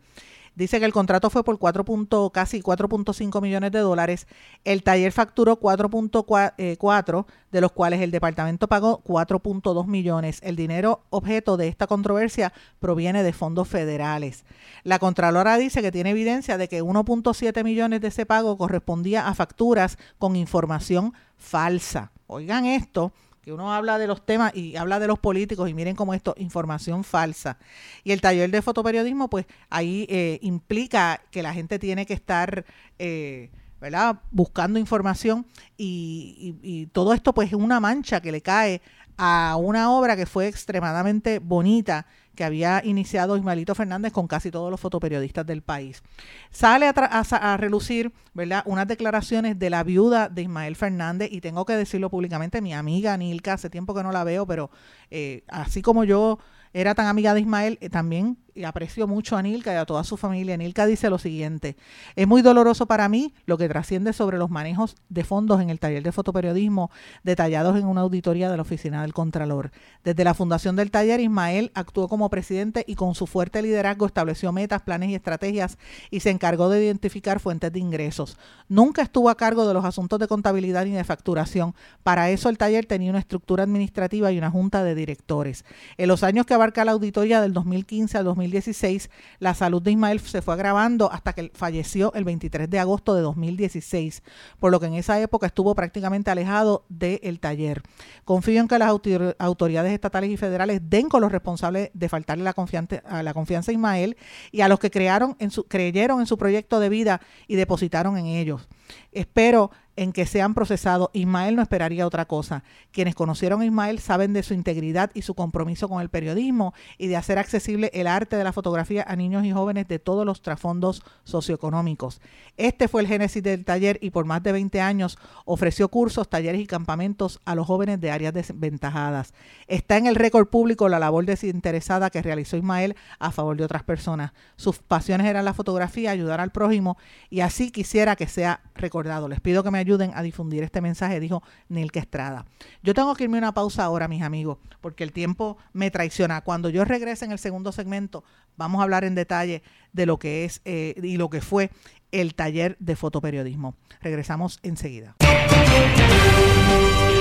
Dice 0.57 0.81
que 0.81 0.87
el 0.87 0.93
contrato 0.93 1.29
fue 1.29 1.45
por 1.45 1.59
4. 1.59 1.85
casi 2.33 2.63
4.5 2.63 3.43
millones 3.43 3.71
de 3.73 3.79
dólares. 3.81 4.27
El 4.65 4.83
taller 4.83 5.13
facturó 5.13 5.61
4.4, 5.61 6.55
eh, 6.57 7.33
de 7.53 7.61
los 7.61 7.73
cuales 7.73 8.01
el 8.01 8.11
departamento 8.11 8.67
pagó 8.67 9.03
4.2 9.05 9.87
millones. 9.87 10.41
El 10.43 10.57
dinero 10.57 11.05
objeto 11.11 11.59
de 11.59 11.69
esta 11.69 11.87
controversia 11.87 12.55
proviene 12.81 13.23
de 13.23 13.35
fondos 13.35 13.69
federales. 13.69 14.47
La 14.83 14.99
Contralora 14.99 15.59
dice 15.59 15.83
que 15.83 15.93
tiene 15.93 16.11
evidencia 16.11 16.57
de 16.57 16.69
que 16.69 16.83
1.7 16.83 17.63
millones 17.63 18.01
de 18.01 18.09
ese 18.09 18.25
pago 18.25 18.57
correspondía 18.57 19.29
a 19.29 19.35
facturas 19.35 19.99
con 20.19 20.37
información 20.37 21.13
falsa. 21.37 22.13
Oigan 22.29 22.65
esto 22.65 23.13
que 23.47 23.53
uno 23.53 23.73
habla 23.73 23.97
de 23.97 24.09
los 24.09 24.27
temas 24.27 24.53
y 24.57 24.75
habla 24.75 24.99
de 24.99 25.07
los 25.07 25.21
políticos 25.21 25.71
y 25.71 25.73
miren 25.73 25.95
cómo 25.95 26.15
esto, 26.15 26.35
información 26.37 27.05
falsa. 27.05 27.59
Y 28.03 28.11
el 28.11 28.21
taller 28.21 28.51
de 28.51 28.61
fotoperiodismo, 28.61 29.31
pues 29.31 29.47
ahí 29.71 30.05
eh, 30.11 30.41
implica 30.43 31.23
que 31.31 31.45
la 31.45 31.55
gente 31.55 31.79
tiene 31.79 32.05
que 32.07 32.15
estar... 32.15 32.65
Eh, 32.99 33.51
¿verdad? 33.79 34.21
buscando 34.31 34.79
información 34.79 35.47
y, 35.77 36.57
y, 36.63 36.87
todo 36.87 37.13
esto 37.13 37.35
pues 37.35 37.49
es 37.49 37.55
una 37.55 37.79
mancha 37.79 38.23
que 38.23 38.33
le 38.33 38.41
cae 38.41 38.81
a 39.19 39.57
una 39.61 39.91
obra 39.93 40.17
que 40.17 40.25
fue 40.25 40.49
extremadamente 40.49 41.41
bonita 41.41 42.07
que 42.37 42.45
había 42.45 42.81
iniciado 42.85 43.37
Ismaelito 43.37 43.75
Fernández 43.75 44.13
con 44.13 44.29
casi 44.29 44.53
todos 44.53 44.71
los 44.71 44.79
fotoperiodistas 44.79 45.45
del 45.45 45.63
país. 45.63 46.03
Sale 46.51 46.87
a, 46.87 46.93
a, 46.93 47.57
relucir 47.57 48.13
¿verdad? 48.35 48.63
unas 48.67 48.87
declaraciones 48.87 49.59
de 49.59 49.71
la 49.71 49.83
viuda 49.83 50.29
de 50.29 50.43
Ismael 50.43 50.77
Fernández 50.77 51.31
y 51.33 51.41
tengo 51.41 51.65
que 51.65 51.73
decirlo 51.73 52.11
públicamente, 52.11 52.61
mi 52.61 52.75
amiga 52.75 53.17
Nilka, 53.17 53.55
hace 53.55 53.71
tiempo 53.71 53.95
que 53.95 54.05
no 54.05 54.13
la 54.13 54.23
veo, 54.23 54.47
pero 54.47 54.71
eh, 55.11 55.43
así 55.49 55.83
como 55.83 56.05
yo 56.05 56.39
era 56.73 56.95
tan 56.95 57.07
amiga 57.07 57.35
de 57.35 57.41
Ismael, 57.41 57.79
eh, 57.81 57.89
también 57.89 58.37
y 58.57 58.65
aprecio 58.65 59.07
mucho 59.07 59.37
a 59.37 59.43
Nilka 59.43 59.73
y 59.73 59.77
a 59.77 59.87
toda 59.87 60.03
su 60.03 60.17
familia. 60.17 60.57
Nilka 60.57 60.87
dice 60.87 61.11
lo 61.11 61.19
siguiente, 61.19 61.77
es 62.17 62.27
muy 62.27 62.43
doloroso 62.43 62.87
para 62.87 63.09
mí 63.09 63.35
lo 63.45 63.59
que 63.59 63.69
trasciende 63.69 64.13
sobre 64.13 64.39
los 64.39 64.51
manejos 64.51 64.97
de 65.09 65.25
fondos 65.25 65.61
en 65.61 65.71
el 65.71 65.79
taller 65.79 66.03
de 66.03 66.13
fotoperiodismo 66.13 66.91
detallados 67.23 67.77
en 67.77 67.87
una 67.87 68.01
auditoría 68.01 68.51
de 68.51 68.57
la 68.57 68.63
Oficina 68.63 69.03
del 69.03 69.13
Contralor. 69.13 69.71
Desde 70.05 70.25
la 70.25 70.35
fundación 70.35 70.77
del 70.77 70.91
taller, 70.91 71.21
Ismael 71.21 71.71
actuó 71.75 72.09
como 72.09 72.31
presidente 72.31 72.85
y 72.87 72.95
con 72.95 73.15
su 73.15 73.27
fuerte 73.27 73.63
liderazgo 73.63 74.07
estableció 74.07 74.53
metas, 74.53 74.83
planes 74.83 75.11
y 75.11 75.15
estrategias 75.15 75.79
y 76.11 76.21
se 76.21 76.31
encargó 76.31 76.69
de 76.69 76.85
identificar 76.85 77.41
fuentes 77.41 77.73
de 77.73 77.79
ingresos. 77.79 78.39
Nunca 78.69 79.03
estuvo 79.03 79.31
a 79.31 79.37
cargo 79.37 79.67
de 79.67 79.75
los 79.75 79.85
asuntos 79.85 80.19
de 80.19 80.29
contabilidad 80.29 80.85
ni 80.85 80.93
de 80.93 81.05
facturación. 81.05 81.75
Para 82.03 82.31
eso 82.31 82.49
el 82.49 82.59
taller 82.59 82.87
tenía 82.87 83.11
una 83.11 83.19
estructura 83.19 83.65
administrativa 83.65 84.33
y 84.33 84.39
una 84.39 84.51
junta 84.51 84.83
de 84.83 84.95
directores. 84.95 85.65
En 85.97 86.09
los 86.09 86.23
años 86.23 86.47
que 86.47 86.55
abarca 86.55 86.85
la 86.85 86.93
auditoría 86.93 87.41
del 87.41 87.53
2015 87.53 88.19
al 88.19 88.25
2016, 88.25 88.46
2016, 88.47 89.11
la 89.39 89.55
salud 89.55 89.83
de 89.83 89.93
Ismael 89.93 90.21
se 90.21 90.43
fue 90.43 90.55
agravando 90.55 91.11
hasta 91.13 91.33
que 91.33 91.51
falleció 91.55 92.13
el 92.15 92.25
23 92.25 92.69
de 92.69 92.79
agosto 92.79 93.15
de 93.15 93.23
2016, 93.23 94.23
por 94.59 94.71
lo 94.71 94.81
que 94.81 94.87
en 94.87 94.95
esa 94.95 95.21
época 95.21 95.47
estuvo 95.47 95.75
prácticamente 95.75 96.31
alejado 96.31 96.85
del 96.89 97.41
taller. 97.41 97.83
Confío 98.25 98.61
en 98.61 98.69
que 98.69 98.79
las 98.79 98.89
autoridades 98.89 99.93
estatales 99.93 100.31
y 100.31 100.37
federales 100.37 100.81
den 100.85 101.09
con 101.09 101.21
los 101.21 101.33
responsables 101.33 101.91
de 101.93 102.09
faltarle 102.09 102.45
la 102.45 102.55
confianza, 102.55 103.03
a 103.07 103.23
la 103.23 103.35
confianza 103.35 103.71
a 103.71 103.75
Ismael 103.75 104.17
y 104.53 104.61
a 104.61 104.69
los 104.69 104.79
que 104.79 104.91
crearon 104.91 105.37
en 105.39 105.51
su, 105.51 105.65
creyeron 105.65 106.21
en 106.21 106.27
su 106.27 106.39
proyecto 106.39 106.81
de 106.81 106.89
vida 106.89 107.21
y 107.47 107.57
depositaron 107.57 108.17
en 108.17 108.27
ellos. 108.27 108.69
Espero 109.13 109.71
en 109.97 110.13
que 110.13 110.27
sean 110.27 110.55
procesados, 110.55 111.09
Ismael 111.15 111.57
no 111.57 111.63
esperaría 111.63 112.07
otra 112.07 112.27
cosa. 112.27 112.63
Quienes 112.93 113.15
conocieron 113.15 113.63
a 113.63 113.65
Ismael 113.65 113.99
saben 113.99 114.35
de 114.35 114.43
su 114.43 114.53
integridad 114.55 115.11
y 115.15 115.23
su 115.23 115.35
compromiso 115.35 115.89
con 115.89 116.03
el 116.03 116.11
periodismo 116.11 116.75
y 116.99 117.07
de 117.07 117.17
hacer 117.17 117.39
accesible 117.39 117.91
el 117.95 118.07
arte 118.07 118.37
de 118.37 118.45
la 118.45 118.53
fotografía 118.53 119.05
a 119.09 119.17
niños 119.17 119.45
y 119.45 119.53
jóvenes 119.53 119.89
de 119.89 119.99
todos 119.99 120.27
los 120.27 120.43
trasfondos 120.43 121.03
socioeconómicos. 121.25 122.21
Este 122.59 122.89
fue 122.89 123.01
el 123.01 123.09
génesis 123.09 123.43
del 123.43 123.65
taller 123.65 123.99
y 124.03 124.11
por 124.11 124.27
más 124.27 124.43
de 124.43 124.53
20 124.53 124.81
años 124.81 125.19
ofreció 125.47 125.89
cursos, 125.89 126.29
talleres 126.29 126.61
y 126.61 126.67
campamentos 126.67 127.41
a 127.45 127.55
los 127.55 127.67
jóvenes 127.67 128.01
de 128.01 128.11
áreas 128.11 128.35
desventajadas. 128.35 129.33
Está 129.67 129.97
en 129.97 130.07
el 130.07 130.15
récord 130.15 130.49
público 130.49 130.89
la 130.89 130.99
labor 130.99 131.25
desinteresada 131.25 132.11
que 132.11 132.23
realizó 132.23 132.57
Ismael 132.57 132.97
a 133.19 133.31
favor 133.31 133.57
de 133.57 133.65
otras 133.65 133.83
personas. 133.83 134.33
Sus 134.57 134.79
pasiones 134.79 135.27
eran 135.27 135.45
la 135.47 135.55
fotografía, 135.55 136.11
ayudar 136.11 136.41
al 136.41 136.53
prójimo 136.53 136.99
y 137.31 137.41
así 137.41 137.71
quisiera 137.71 138.15
que 138.17 138.27
sea 138.27 138.61
recordado. 138.79 139.29
Les 139.29 139.41
pido 139.41 139.63
que 139.63 139.71
me 139.71 139.79
ayuden 139.79 140.13
a 140.15 140.23
difundir 140.23 140.63
este 140.63 140.81
mensaje, 140.81 141.21
dijo 141.21 141.43
Nilke 141.69 141.99
Estrada. 141.99 142.47
Yo 142.83 142.95
tengo 142.95 143.15
que 143.15 143.25
irme 143.25 143.39
a 143.39 143.41
una 143.41 143.55
pausa 143.55 143.85
ahora, 143.85 144.09
mis 144.09 144.23
amigos, 144.23 144.59
porque 144.81 145.05
el 145.05 145.13
tiempo 145.13 145.57
me 145.73 145.91
traiciona. 145.91 146.41
Cuando 146.43 146.69
yo 146.71 146.85
regrese 146.85 147.25
en 147.25 147.33
el 147.33 147.39
segundo 147.39 147.73
segmento, 147.73 148.25
vamos 148.57 148.81
a 148.81 148.85
hablar 148.85 149.05
en 149.05 149.15
detalle 149.15 149.63
de 149.93 150.07
lo 150.07 150.19
que 150.19 150.45
es 150.45 150.61
eh, 150.65 150.95
y 151.03 151.17
lo 151.17 151.31
que 151.31 151.41
fue 151.41 151.71
el 152.13 152.35
taller 152.35 152.77
de 152.79 152.97
fotoperiodismo. 152.97 153.75
Regresamos 154.01 154.59
enseguida. 154.63 155.17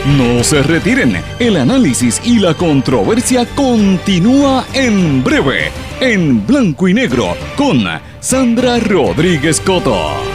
No 0.05 0.43
se 0.43 0.61
retiren, 0.61 1.17
el 1.39 1.57
análisis 1.57 2.21
y 2.23 2.37
la 2.37 2.53
controversia 2.53 3.43
continúa 3.55 4.63
en 4.73 5.23
breve, 5.23 5.71
en 5.99 6.45
blanco 6.45 6.87
y 6.87 6.93
negro, 6.93 7.35
con 7.57 7.83
Sandra 8.19 8.77
Rodríguez 8.79 9.59
Coto. 9.59 10.34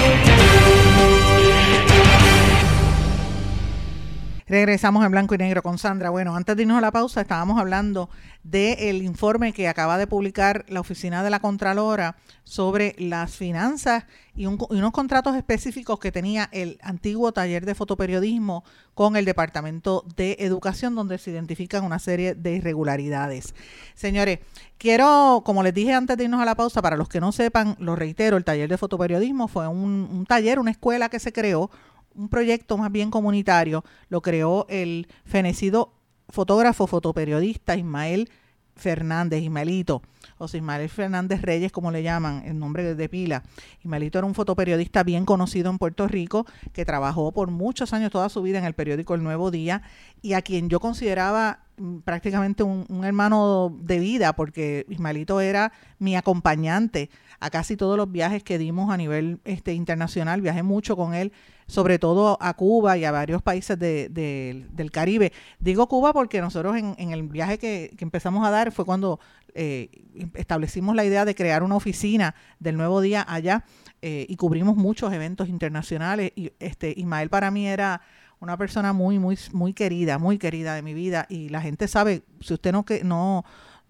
Regresamos 4.51 5.05
en 5.05 5.11
blanco 5.11 5.33
y 5.33 5.37
negro 5.37 5.63
con 5.63 5.77
Sandra. 5.77 6.09
Bueno, 6.09 6.35
antes 6.35 6.57
de 6.57 6.63
irnos 6.63 6.77
a 6.77 6.81
la 6.81 6.91
pausa, 6.91 7.21
estábamos 7.21 7.57
hablando 7.57 8.09
del 8.43 9.01
informe 9.01 9.53
que 9.53 9.69
acaba 9.69 9.97
de 9.97 10.07
publicar 10.07 10.65
la 10.67 10.81
Oficina 10.81 11.23
de 11.23 11.29
la 11.29 11.39
Contralora 11.39 12.17
sobre 12.43 12.93
las 12.97 13.33
finanzas 13.33 14.03
y, 14.35 14.47
unos 14.47 14.91
contratos 14.91 15.37
específicos 15.37 15.99
que 15.99 16.11
tenía 16.11 16.49
el 16.51 16.79
antiguo 16.81 17.31
taller 17.31 17.65
de 17.65 17.75
fotoperiodismo 17.75 18.65
con 18.93 19.15
el 19.15 19.23
Departamento 19.23 20.03
de 20.17 20.35
Educación, 20.39 20.95
donde 20.95 21.17
se 21.17 21.31
identifican 21.31 21.85
una 21.85 21.99
serie 21.99 22.35
de 22.35 22.55
irregularidades. 22.55 23.55
Señores, 23.95 24.39
quiero, 24.77 25.43
como 25.45 25.63
les 25.63 25.73
dije 25.73 25.93
antes 25.93 26.17
de 26.17 26.25
irnos 26.25 26.41
a 26.41 26.45
la 26.45 26.55
pausa, 26.55 26.81
para 26.81 26.97
los 26.97 27.07
que 27.07 27.21
no 27.21 27.31
sepan, 27.31 27.77
lo 27.79 27.95
reitero, 27.95 28.35
el 28.35 28.43
taller 28.43 28.67
de 28.67 28.77
fotoperiodismo 28.77 29.47
fue 29.47 29.69
un, 29.69 30.09
un 30.11 30.25
taller, 30.25 30.59
una 30.59 30.71
escuela 30.71 31.07
que 31.07 31.19
se 31.19 31.31
creó 31.31 31.71
un 32.15 32.29
proyecto 32.29 32.77
más 32.77 32.91
bien 32.91 33.11
comunitario, 33.11 33.83
lo 34.09 34.21
creó 34.21 34.65
el 34.69 35.07
fenecido 35.25 35.93
fotógrafo, 36.29 36.87
fotoperiodista 36.87 37.75
Ismael 37.75 38.29
Fernández, 38.75 39.43
Ismaelito, 39.43 40.01
o 40.37 40.45
Ismael 40.45 40.89
Fernández 40.89 41.41
Reyes, 41.41 41.71
como 41.71 41.91
le 41.91 42.03
llaman, 42.03 42.43
el 42.45 42.57
nombre 42.57 42.95
de 42.95 43.09
pila. 43.09 43.43
Ismaelito 43.83 44.17
era 44.17 44.25
un 44.25 44.33
fotoperiodista 44.33 45.03
bien 45.03 45.25
conocido 45.25 45.69
en 45.69 45.77
Puerto 45.77 46.07
Rico, 46.07 46.45
que 46.73 46.85
trabajó 46.85 47.31
por 47.31 47.51
muchos 47.51 47.93
años, 47.93 48.11
toda 48.11 48.29
su 48.29 48.41
vida, 48.41 48.57
en 48.57 48.65
el 48.65 48.73
periódico 48.73 49.13
El 49.13 49.23
Nuevo 49.23 49.51
Día, 49.51 49.83
y 50.21 50.33
a 50.33 50.41
quien 50.41 50.69
yo 50.69 50.79
consideraba 50.79 51.65
prácticamente 52.03 52.63
un, 52.63 53.03
hermano 53.03 53.75
de 53.81 53.99
vida, 53.99 54.33
porque 54.33 54.85
Ismaelito 54.89 55.41
era 55.41 55.71
mi 55.99 56.15
acompañante 56.15 57.09
a 57.39 57.49
casi 57.49 57.75
todos 57.75 57.97
los 57.97 58.11
viajes 58.11 58.43
que 58.43 58.57
dimos 58.57 58.91
a 58.91 58.97
nivel 58.97 59.39
este, 59.45 59.73
internacional. 59.73 60.41
Viajé 60.41 60.63
mucho 60.63 60.95
con 60.95 61.13
él, 61.13 61.31
sobre 61.67 61.99
todo 61.99 62.37
a 62.41 62.53
Cuba 62.53 62.97
y 62.97 63.05
a 63.05 63.11
varios 63.11 63.41
países 63.41 63.79
del 63.79 64.91
Caribe. 64.91 65.31
Digo 65.59 65.87
Cuba 65.87 66.13
porque 66.13 66.41
nosotros 66.41 66.75
en, 66.77 67.11
el 67.11 67.23
viaje 67.23 67.57
que, 67.57 67.95
empezamos 67.99 68.45
a 68.45 68.51
dar 68.51 68.71
fue 68.71 68.85
cuando 68.85 69.19
eh, 69.53 69.89
establecimos 70.35 70.95
la 70.95 71.05
idea 71.05 71.25
de 71.25 71.35
crear 71.35 71.63
una 71.63 71.75
oficina 71.75 72.35
del 72.59 72.77
Nuevo 72.77 73.01
Día 73.01 73.25
allá 73.27 73.65
eh, 74.01 74.25
y 74.29 74.35
cubrimos 74.35 74.75
muchos 74.75 75.13
eventos 75.13 75.49
internacionales. 75.49 76.31
Y 76.35 76.51
este 76.59 76.93
Ismael 76.95 77.29
para 77.29 77.51
mí 77.51 77.67
era 77.67 78.01
una 78.41 78.57
persona 78.57 78.91
muy, 78.91 79.19
muy, 79.19 79.37
muy 79.53 79.73
querida, 79.73 80.17
muy 80.17 80.37
querida 80.37 80.75
de 80.75 80.81
mi 80.81 80.93
vida. 80.93 81.27
Y 81.29 81.49
la 81.49 81.61
gente 81.61 81.87
sabe, 81.87 82.23
si 82.41 82.55
usted 82.55 82.71
no, 82.71 82.83
que, 82.83 83.03
no 83.03 83.45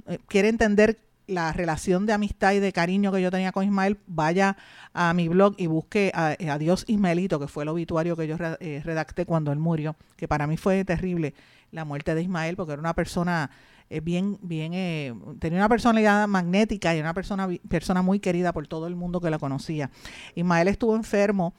eh, 0.07 0.19
quiere 0.27 0.49
entender 0.49 0.99
la 1.27 1.53
relación 1.53 2.05
de 2.05 2.13
amistad 2.13 2.53
y 2.53 2.59
de 2.59 2.73
cariño 2.73 3.11
que 3.11 3.21
yo 3.21 3.31
tenía 3.31 3.51
con 3.51 3.63
Ismael, 3.63 3.97
vaya 4.07 4.57
a 4.93 5.13
mi 5.13 5.27
blog 5.27 5.55
y 5.57 5.67
busque 5.67 6.11
a, 6.13 6.35
Dios 6.57 6.83
Ismaelito, 6.87 7.39
que 7.39 7.47
fue 7.47 7.63
el 7.63 7.69
obituario 7.69 8.15
que 8.15 8.27
yo 8.27 8.35
eh, 8.59 8.81
redacté 8.83 9.25
cuando 9.25 9.51
él 9.51 9.59
murió, 9.59 9.95
que 10.17 10.27
para 10.27 10.47
mí 10.47 10.57
fue 10.57 10.83
terrible 10.85 11.33
la 11.71 11.85
muerte 11.85 12.13
de 12.15 12.21
Ismael, 12.21 12.55
porque 12.55 12.73
era 12.73 12.81
una 12.81 12.93
persona 12.93 13.49
eh, 13.89 14.01
bien, 14.01 14.37
bien, 14.41 14.73
eh, 14.73 15.13
tenía 15.39 15.59
una 15.59 15.69
personalidad 15.69 16.27
magnética 16.27 16.95
y 16.95 16.99
una 16.99 17.13
persona, 17.13 17.47
persona 17.69 18.01
muy 18.01 18.19
querida 18.19 18.51
por 18.51 18.67
todo 18.67 18.87
el 18.87 18.95
mundo 18.95 19.21
que 19.21 19.29
la 19.29 19.39
conocía. 19.39 19.89
Ismael 20.35 20.67
estuvo 20.67 20.95
enfermo 20.95 21.53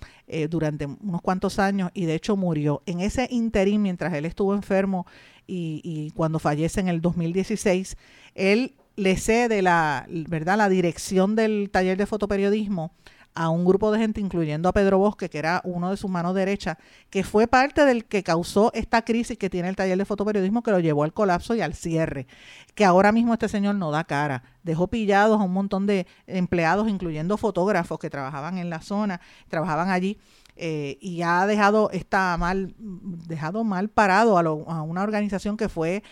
durante 0.48 0.86
unos 0.86 1.20
cuantos 1.20 1.58
años 1.58 1.90
y 1.92 2.06
de 2.06 2.14
hecho 2.14 2.36
murió. 2.36 2.82
En 2.86 3.00
ese 3.00 3.28
interín, 3.30 3.82
mientras 3.82 4.14
él 4.14 4.24
estuvo 4.24 4.54
enfermo 4.54 5.06
y, 5.46 5.82
y 5.84 6.10
cuando 6.12 6.38
fallece 6.38 6.80
en 6.80 6.88
el 6.88 7.02
2016, 7.02 7.98
él 8.34 8.74
le 8.96 9.16
cede 9.16 9.62
la, 9.62 10.06
¿verdad? 10.08 10.56
la 10.58 10.68
dirección 10.68 11.36
del 11.36 11.70
taller 11.70 11.96
de 11.96 12.06
fotoperiodismo 12.06 12.92
a 13.34 13.48
un 13.48 13.64
grupo 13.64 13.90
de 13.90 13.98
gente, 13.98 14.20
incluyendo 14.20 14.68
a 14.68 14.72
Pedro 14.72 14.98
Bosque, 14.98 15.30
que 15.30 15.38
era 15.38 15.62
uno 15.64 15.90
de 15.90 15.96
sus 15.96 16.10
manos 16.10 16.34
derechas, 16.34 16.76
que 17.08 17.24
fue 17.24 17.46
parte 17.46 17.84
del 17.84 18.04
que 18.04 18.22
causó 18.22 18.70
esta 18.74 19.02
crisis 19.02 19.38
que 19.38 19.48
tiene 19.48 19.68
el 19.68 19.76
taller 19.76 19.96
de 19.96 20.04
fotoperiodismo, 20.04 20.62
que 20.62 20.70
lo 20.70 20.80
llevó 20.80 21.04
al 21.04 21.14
colapso 21.14 21.54
y 21.54 21.62
al 21.62 21.74
cierre, 21.74 22.26
que 22.74 22.84
ahora 22.84 23.12
mismo 23.12 23.32
este 23.32 23.48
señor 23.48 23.76
no 23.76 23.90
da 23.90 24.04
cara. 24.04 24.42
Dejó 24.62 24.88
pillados 24.88 25.40
a 25.40 25.44
un 25.44 25.52
montón 25.52 25.86
de 25.86 26.06
empleados, 26.26 26.88
incluyendo 26.88 27.36
fotógrafos 27.36 27.98
que 27.98 28.10
trabajaban 28.10 28.58
en 28.58 28.68
la 28.68 28.82
zona, 28.82 29.20
trabajaban 29.48 29.90
allí. 29.90 30.18
Eh, 30.54 30.98
y 31.00 31.22
ha 31.22 31.46
dejado 31.46 31.88
está 31.92 32.36
mal 32.36 32.74
dejado 32.78 33.64
mal 33.64 33.88
parado 33.88 34.36
a, 34.36 34.42
a 34.42 34.82
una 34.82 35.02
organización 35.02 35.56
que 35.56 35.70
fue 35.70 36.02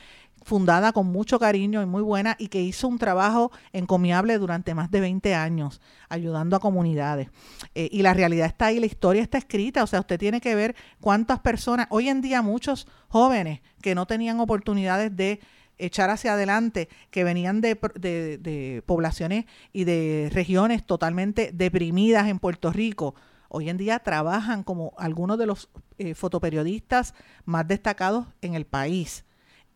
fundada 0.43 0.93
con 0.93 1.07
mucho 1.07 1.39
cariño 1.39 1.83
y 1.83 1.87
muy 1.87 2.03
buena 2.03 2.37
y 2.39 2.49
que 2.49 2.63
hizo 2.63 2.89
un 2.89 2.99
trabajo 2.99 3.53
encomiable 3.73 4.39
durante 4.39 4.75
más 4.75 4.91
de 4.91 5.01
20 5.01 5.35
años, 5.35 5.81
ayudando 6.09 6.57
a 6.57 6.61
comunidades. 6.61 7.29
Eh, 7.75 7.89
y 7.93 8.03
la 8.03 8.15
realidad 8.15 8.47
está 8.47 8.67
ahí, 8.67 8.81
la 8.81 8.87
historia 8.87 9.23
está 9.23 9.39
escrita, 9.39 9.83
o 9.83 9.87
sea, 9.87 10.01
usted 10.01 10.19
tiene 10.19 10.41
que 10.41 10.55
ver 10.55 10.75
cuántas 11.01 11.41
personas, 11.41 11.87
hoy 11.91 12.09
en 12.09 12.21
día 12.21 12.43
muchos 12.43 12.87
jóvenes 13.09 13.61
que 13.83 13.95
no 13.95 14.07
tenían 14.07 14.41
oportunidades 14.41 15.15
de 15.15 15.41
echar 15.79 16.11
hacia 16.11 16.35
adelante, 16.35 16.89
que 17.11 17.25
venían 17.25 17.61
de, 17.61 17.75
de, 17.75 18.83
poblaciones 18.85 19.47
y 19.73 19.85
de 19.85 20.29
regiones 20.33 20.85
totalmente 20.85 21.53
deprimidas 21.55 22.29
en 22.29 22.39
Puerto 22.39 22.71
Rico, 22.71 23.15
hoy 23.49 23.71
en 23.71 23.79
día 23.79 23.99
trabajan 23.99 24.63
como 24.63 24.93
algunos 24.99 25.39
de 25.39 25.47
los 25.47 25.71
eh, 25.99 26.15
fotoperiodistas 26.15 27.15
más 27.47 27.67
destacados 27.67 28.27
en 28.43 28.55
el 28.55 28.67
país 28.67 29.25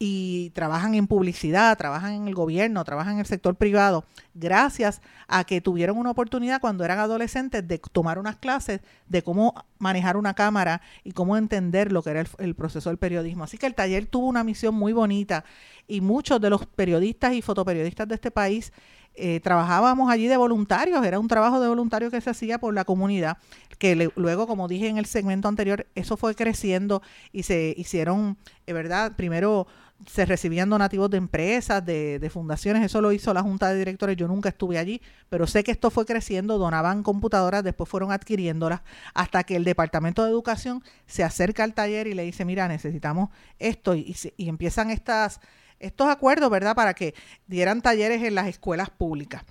y 0.06 0.50
trabajan 0.50 0.94
en 0.94 1.06
publicidad, 1.06 1.78
trabajan 1.78 2.12
en 2.12 2.28
el 2.28 2.34
gobierno, 2.34 2.84
trabajan 2.84 3.14
en 3.14 3.20
el 3.20 3.26
sector 3.26 3.54
privado, 3.54 4.04
gracias 4.34 5.00
a 5.28 5.44
que 5.44 5.62
tuvieron 5.62 5.96
una 5.96 6.10
oportunidad 6.10 6.60
cuando 6.60 6.84
eran 6.84 6.98
adolescentes 6.98 7.66
de 7.66 7.78
tomar 7.78 8.18
unas 8.18 8.36
clases 8.36 8.82
de 9.08 9.22
cómo 9.22 9.54
manejar 9.78 10.18
una 10.18 10.34
cámara 10.34 10.82
y 11.04 11.12
cómo 11.12 11.38
entender 11.38 11.90
lo 11.90 12.02
que 12.02 12.10
era 12.10 12.24
el, 12.36 12.54
proceso 12.54 12.90
del 12.90 12.98
periodismo. 12.98 13.44
Así 13.44 13.56
que 13.56 13.64
el 13.64 13.74
taller 13.74 14.04
tuvo 14.04 14.26
una 14.26 14.44
misión 14.44 14.74
muy 14.74 14.92
bonita 14.92 15.42
y 15.88 16.02
muchos 16.02 16.38
de 16.38 16.50
los 16.50 16.66
periodistas 16.66 17.32
y 17.32 17.40
fotoperiodistas 17.40 18.06
de 18.06 18.16
este 18.16 18.30
país 18.30 18.74
eh, 19.14 19.40
trabajábamos 19.40 20.10
allí 20.10 20.26
de 20.26 20.36
voluntarios, 20.36 21.02
era 21.06 21.18
un 21.18 21.28
trabajo 21.28 21.60
de 21.60 21.68
voluntarios 21.68 22.10
que 22.10 22.20
se 22.20 22.28
hacía 22.28 22.58
por 22.58 22.74
la 22.74 22.84
comunidad, 22.84 23.38
que 23.78 24.10
luego, 24.16 24.46
como 24.46 24.68
dije 24.68 24.88
en 24.88 24.98
el 24.98 25.06
segmento 25.06 25.48
anterior, 25.48 25.86
eso 25.94 26.18
fue 26.18 26.34
creciendo 26.34 27.00
y 27.32 27.44
se 27.44 27.74
hicieron, 27.78 28.36
eh, 28.66 28.74
¿verdad? 28.74 29.12
Primero 29.16 29.66
se 30.07 30.26
recibían 30.26 30.68
donativos 30.68 31.09
de 31.11 31.16
empresas, 31.16 31.85
de, 31.85 32.18
de, 32.18 32.30
fundaciones, 32.30 32.85
eso 32.85 33.00
lo 33.00 33.12
hizo 33.12 33.33
la 33.33 33.42
Junta 33.42 33.68
de 33.68 33.78
Directores, 33.78 34.16
yo 34.16 34.28
nunca 34.28 34.50
estuve 34.50 34.78
allí, 34.78 35.00
pero 35.28 35.46
sé 35.46 35.64
que 35.64 35.70
esto 35.70 35.90
fue 35.90 36.04
creciendo, 36.04 36.59
donaban 36.59 37.02
computadoras, 37.02 37.64
después 37.64 37.88
fueron 37.88 38.12
adquiriéndolas, 38.12 38.83
hasta 39.14 39.44
que 39.44 39.57
el 39.57 39.64
Departamento 39.64 40.24
de 40.24 40.30
Educación 40.30 40.83
se 41.07 41.24
acerca 41.24 41.64
al 41.64 41.74
taller 41.74 42.07
y 42.07 42.14
le 42.14 42.24
dice, 42.24 42.44
mira, 42.44 42.68
necesitamos 42.68 43.30
esto, 43.59 43.94
y, 43.94 44.14
y 44.37 44.48
empiezan 44.48 44.90
estas, 44.90 45.40
estos 45.78 46.09
acuerdos, 46.09 46.50
¿verdad?, 46.50 46.74
para 46.74 46.94
que 46.94 47.14
dieran 47.46 47.80
talleres 47.80 48.22
en 48.22 48.35
las 48.35 48.48
escuelas 48.48 48.90
públicas. 48.90 49.44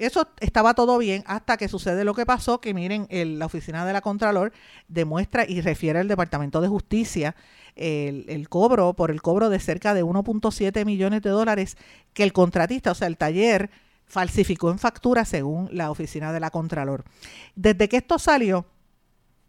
Eso 0.00 0.28
estaba 0.40 0.72
todo 0.72 0.96
bien 0.96 1.22
hasta 1.26 1.58
que 1.58 1.68
sucede 1.68 2.04
lo 2.04 2.14
que 2.14 2.24
pasó, 2.24 2.58
que 2.58 2.72
miren, 2.72 3.06
la 3.10 3.44
oficina 3.44 3.84
de 3.84 3.92
la 3.92 4.00
Contralor 4.00 4.50
demuestra 4.88 5.44
y 5.46 5.60
refiere 5.60 5.98
al 5.98 6.08
Departamento 6.08 6.62
de 6.62 6.68
Justicia 6.68 7.36
el, 7.76 8.48
cobro, 8.48 8.94
por 8.94 9.10
el 9.10 9.20
cobro 9.20 9.50
de 9.50 9.60
cerca 9.60 9.92
de 9.92 10.02
1.7 10.02 10.86
millones 10.86 11.20
de 11.20 11.28
dólares 11.28 11.76
que 12.14 12.22
el 12.22 12.32
contratista, 12.32 12.92
o 12.92 12.94
sea, 12.94 13.08
el 13.08 13.18
taller, 13.18 13.70
falsificó 14.06 14.70
en 14.70 14.78
factura 14.78 15.26
según 15.26 15.68
la 15.70 15.90
oficina 15.90 16.32
de 16.32 16.40
la 16.40 16.50
Contralor. 16.50 17.04
Desde 17.54 17.90
que 17.90 17.98
esto 17.98 18.18
salió, 18.18 18.64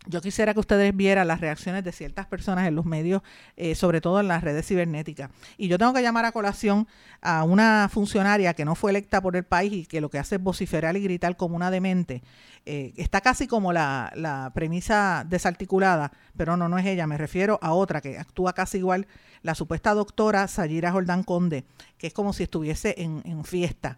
yo 0.07 0.19
quisiera 0.19 0.53
que 0.53 0.59
ustedes 0.59 0.95
vieran 0.95 1.27
las 1.27 1.41
reacciones 1.41 1.83
de 1.83 1.91
ciertas 1.91 2.25
personas 2.25 2.67
en 2.67 2.75
los 2.75 2.85
medios, 2.85 3.21
eh, 3.55 3.75
sobre 3.75 4.01
todo 4.01 4.19
en 4.19 4.27
las 4.27 4.43
redes 4.43 4.65
cibernéticas. 4.65 5.29
Y 5.57 5.67
yo 5.67 5.77
tengo 5.77 5.93
que 5.93 6.01
llamar 6.01 6.25
a 6.25 6.31
colación 6.31 6.87
a 7.21 7.43
una 7.43 7.87
funcionaria 7.91 8.55
que 8.55 8.65
no 8.65 8.73
fue 8.73 8.91
electa 8.91 9.21
por 9.21 9.35
el 9.35 9.43
país 9.43 9.71
y 9.73 9.85
que 9.85 10.01
lo 10.01 10.09
que 10.09 10.17
hace 10.17 10.35
es 10.35 10.43
vociferar 10.43 10.97
y 10.97 11.03
gritar 11.03 11.37
como 11.37 11.55
una 11.55 11.69
demente. 11.69 12.23
Eh, 12.65 12.93
está 12.97 13.21
casi 13.21 13.47
como 13.47 13.73
la, 13.73 14.51
premisa 14.55 15.23
desarticulada, 15.27 16.11
pero 16.35 16.57
no, 16.57 16.67
no 16.67 16.79
es 16.79 16.85
ella, 16.87 17.05
me 17.05 17.17
refiero 17.17 17.59
a 17.61 17.73
otra 17.73 18.01
que 18.01 18.17
actúa 18.17 18.53
casi 18.53 18.79
igual, 18.79 19.07
la 19.43 19.55
supuesta 19.55 19.93
doctora 19.93 20.47
Sayira 20.47 20.91
Jordán 20.91 21.23
Conde, 21.23 21.63
que 21.97 22.07
es 22.07 22.13
como 22.13 22.33
si 22.33 22.43
estuviese 22.43 22.95
en, 22.97 23.21
en 23.25 23.43
fiesta. 23.43 23.97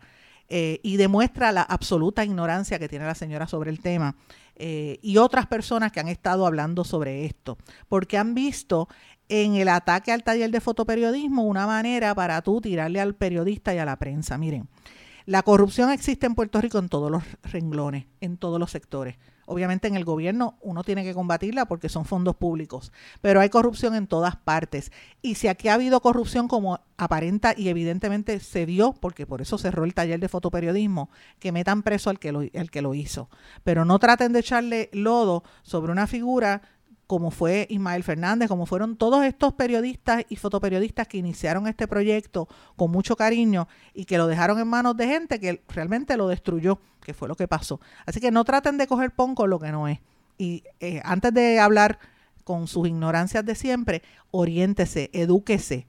Eh, 0.50 0.80
y 0.84 0.98
demuestra 0.98 1.52
la 1.52 1.62
absoluta 1.62 2.24
ignorancia 2.24 2.78
que 2.78 2.90
tiene 2.90 3.06
la 3.06 3.16
señora 3.16 3.48
sobre 3.48 3.72
el 3.72 3.80
tema 3.80 4.16
eh, 4.56 5.00
y 5.02 5.18
otras 5.18 5.48
personas 5.48 5.92
que 5.92 6.00
han 6.00 6.10
estado 6.10 6.46
hablando 6.46 6.84
sobre 6.84 7.26
esto, 7.26 7.58
porque 7.88 8.18
han 8.18 8.36
visto 8.36 8.88
en 9.30 9.56
el 9.56 9.70
ataque 9.70 10.12
al 10.12 10.24
taller 10.24 10.52
de 10.52 10.60
fotoperiodismo 10.60 11.44
una 11.44 11.66
manera 11.66 12.14
para 12.14 12.42
tú 12.42 12.62
tirarle 12.62 13.00
al 13.00 13.16
periodista 13.16 13.74
y 13.74 13.78
a 13.80 13.86
la 13.86 13.98
prensa. 13.98 14.38
Miren, 14.38 14.68
la 15.26 15.42
corrupción 15.44 15.90
existe 15.90 16.28
en 16.28 16.36
Puerto 16.36 16.60
Rico 16.60 16.78
en 16.78 16.90
todos 16.90 17.10
los 17.10 17.24
renglones, 17.44 18.06
en 18.20 18.38
todos 18.38 18.60
los 18.60 18.70
sectores. 18.70 19.16
Obviamente 19.46 19.88
en 19.88 19.96
el 19.96 20.06
gobierno 20.06 20.58
uno 20.62 20.84
tiene 20.84 21.04
que 21.04 21.14
combatirla 21.14 21.66
porque 21.66 21.90
son 21.90 22.06
fondos 22.06 22.36
públicos, 22.36 22.92
pero 23.22 23.42
hay 23.42 23.50
corrupción 23.50 23.96
en 23.96 24.08
todas 24.08 24.36
partes. 24.36 24.92
Y 25.22 25.36
si 25.36 25.48
aquí 25.48 25.68
ha 25.68 25.76
habido 25.76 26.02
corrupción 26.02 26.48
como 26.48 26.80
aparenta 26.98 27.54
y 27.56 27.70
evidentemente 27.70 28.40
se 28.40 28.66
dio, 28.66 28.94
porque 28.94 29.26
por 29.26 29.42
eso 29.42 29.58
cerró 29.58 29.84
el 29.84 29.94
taller 29.94 30.20
de 30.20 30.30
fotoperiodismo, 30.30 31.10
que 31.40 31.52
metan 31.52 31.84
preso 31.84 32.10
al 32.10 32.20
que 32.20 32.32
lo, 32.32 32.42
al 32.42 32.72
que 32.72 32.82
lo 32.82 32.94
hizo. 32.94 33.30
Pero 33.64 33.86
no 33.86 34.00
traten 34.00 34.34
de 34.34 34.40
echarle 34.40 34.90
lodo 34.94 35.44
sobre 35.64 35.92
una 35.92 36.08
figura 36.08 36.62
como 37.08 37.32
fue 37.32 37.68
Ismael 37.70 38.04
Fernández, 38.04 38.48
como 38.48 38.66
fueron 38.66 38.96
todos 38.96 39.24
estos 39.24 39.54
periodistas 39.54 40.24
y 40.30 40.36
fotoperiodistas 40.36 41.08
que 41.08 41.18
iniciaron 41.18 41.68
este 41.68 41.88
proyecto 41.88 42.48
con 42.76 42.92
mucho 42.92 43.16
cariño 43.16 43.68
y 43.94 44.06
que 44.06 44.18
lo 44.18 44.28
dejaron 44.28 44.60
en 44.60 44.68
manos 44.68 44.96
de 44.98 45.08
gente 45.08 45.40
que 45.40 45.64
realmente 45.70 46.18
lo 46.18 46.28
destruyó, 46.28 46.80
que 47.02 47.14
fue 47.14 47.28
lo 47.28 47.36
que 47.36 47.48
pasó. 47.48 47.80
Así 48.06 48.20
que 48.20 48.32
no 48.32 48.44
traten 48.46 48.78
de 48.78 48.88
coger 48.88 49.12
pon 49.12 49.36
con 49.36 49.50
lo 49.50 49.60
que 49.60 49.72
no 49.72 49.88
es. 49.88 50.00
Y 50.38 50.64
eh, 50.80 51.02
antes 51.04 51.34
de 51.34 51.60
hablar 51.60 52.00
con 52.44 52.68
sus 52.68 52.88
ignorancias 52.88 53.46
de 53.46 53.56
siempre, 53.56 54.02
oriéntese, 54.32 55.10
edúquese, 55.14 55.88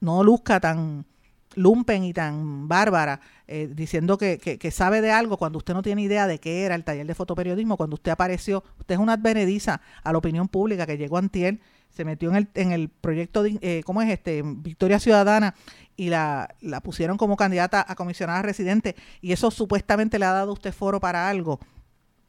no 0.00 0.22
luzca 0.22 0.60
tan 0.60 1.06
lumpen 1.54 2.04
y 2.04 2.12
tan 2.12 2.68
bárbara, 2.68 3.20
eh, 3.46 3.70
diciendo 3.72 4.18
que, 4.18 4.38
que, 4.38 4.70
sabe 4.70 5.00
de 5.00 5.10
algo 5.10 5.36
cuando 5.36 5.58
usted 5.58 5.74
no 5.74 5.82
tiene 5.82 6.02
idea 6.02 6.26
de 6.26 6.38
qué 6.38 6.64
era 6.64 6.74
el 6.74 6.84
taller 6.84 7.06
de 7.06 7.14
fotoperiodismo, 7.14 7.76
cuando 7.76 7.94
usted 7.94 8.12
apareció, 8.12 8.64
usted 8.78 8.94
es 8.94 9.00
una 9.00 9.14
advenediza 9.14 9.80
a 10.02 10.12
la 10.12 10.18
opinión 10.18 10.48
pública 10.48 10.86
que 10.86 10.96
llegó 10.96 11.18
antier, 11.18 11.60
se 11.90 12.04
metió 12.04 12.30
en 12.30 12.36
el, 12.36 12.48
en 12.54 12.72
el 12.72 12.88
proyecto, 12.88 13.42
de, 13.42 13.58
eh, 13.60 13.82
¿cómo 13.84 14.00
es 14.00 14.10
este? 14.10 14.42
Victoria 14.44 14.98
Ciudadana 14.98 15.54
y 15.96 16.08
la, 16.08 16.54
la 16.60 16.80
pusieron 16.80 17.18
como 17.18 17.36
candidata 17.36 17.84
a 17.86 17.94
comisionada 17.94 18.40
residente 18.42 18.96
y 19.20 19.32
eso 19.32 19.50
supuestamente 19.50 20.18
le 20.18 20.24
ha 20.24 20.32
dado 20.32 20.54
usted 20.54 20.72
foro 20.72 21.00
para 21.00 21.28
algo 21.28 21.60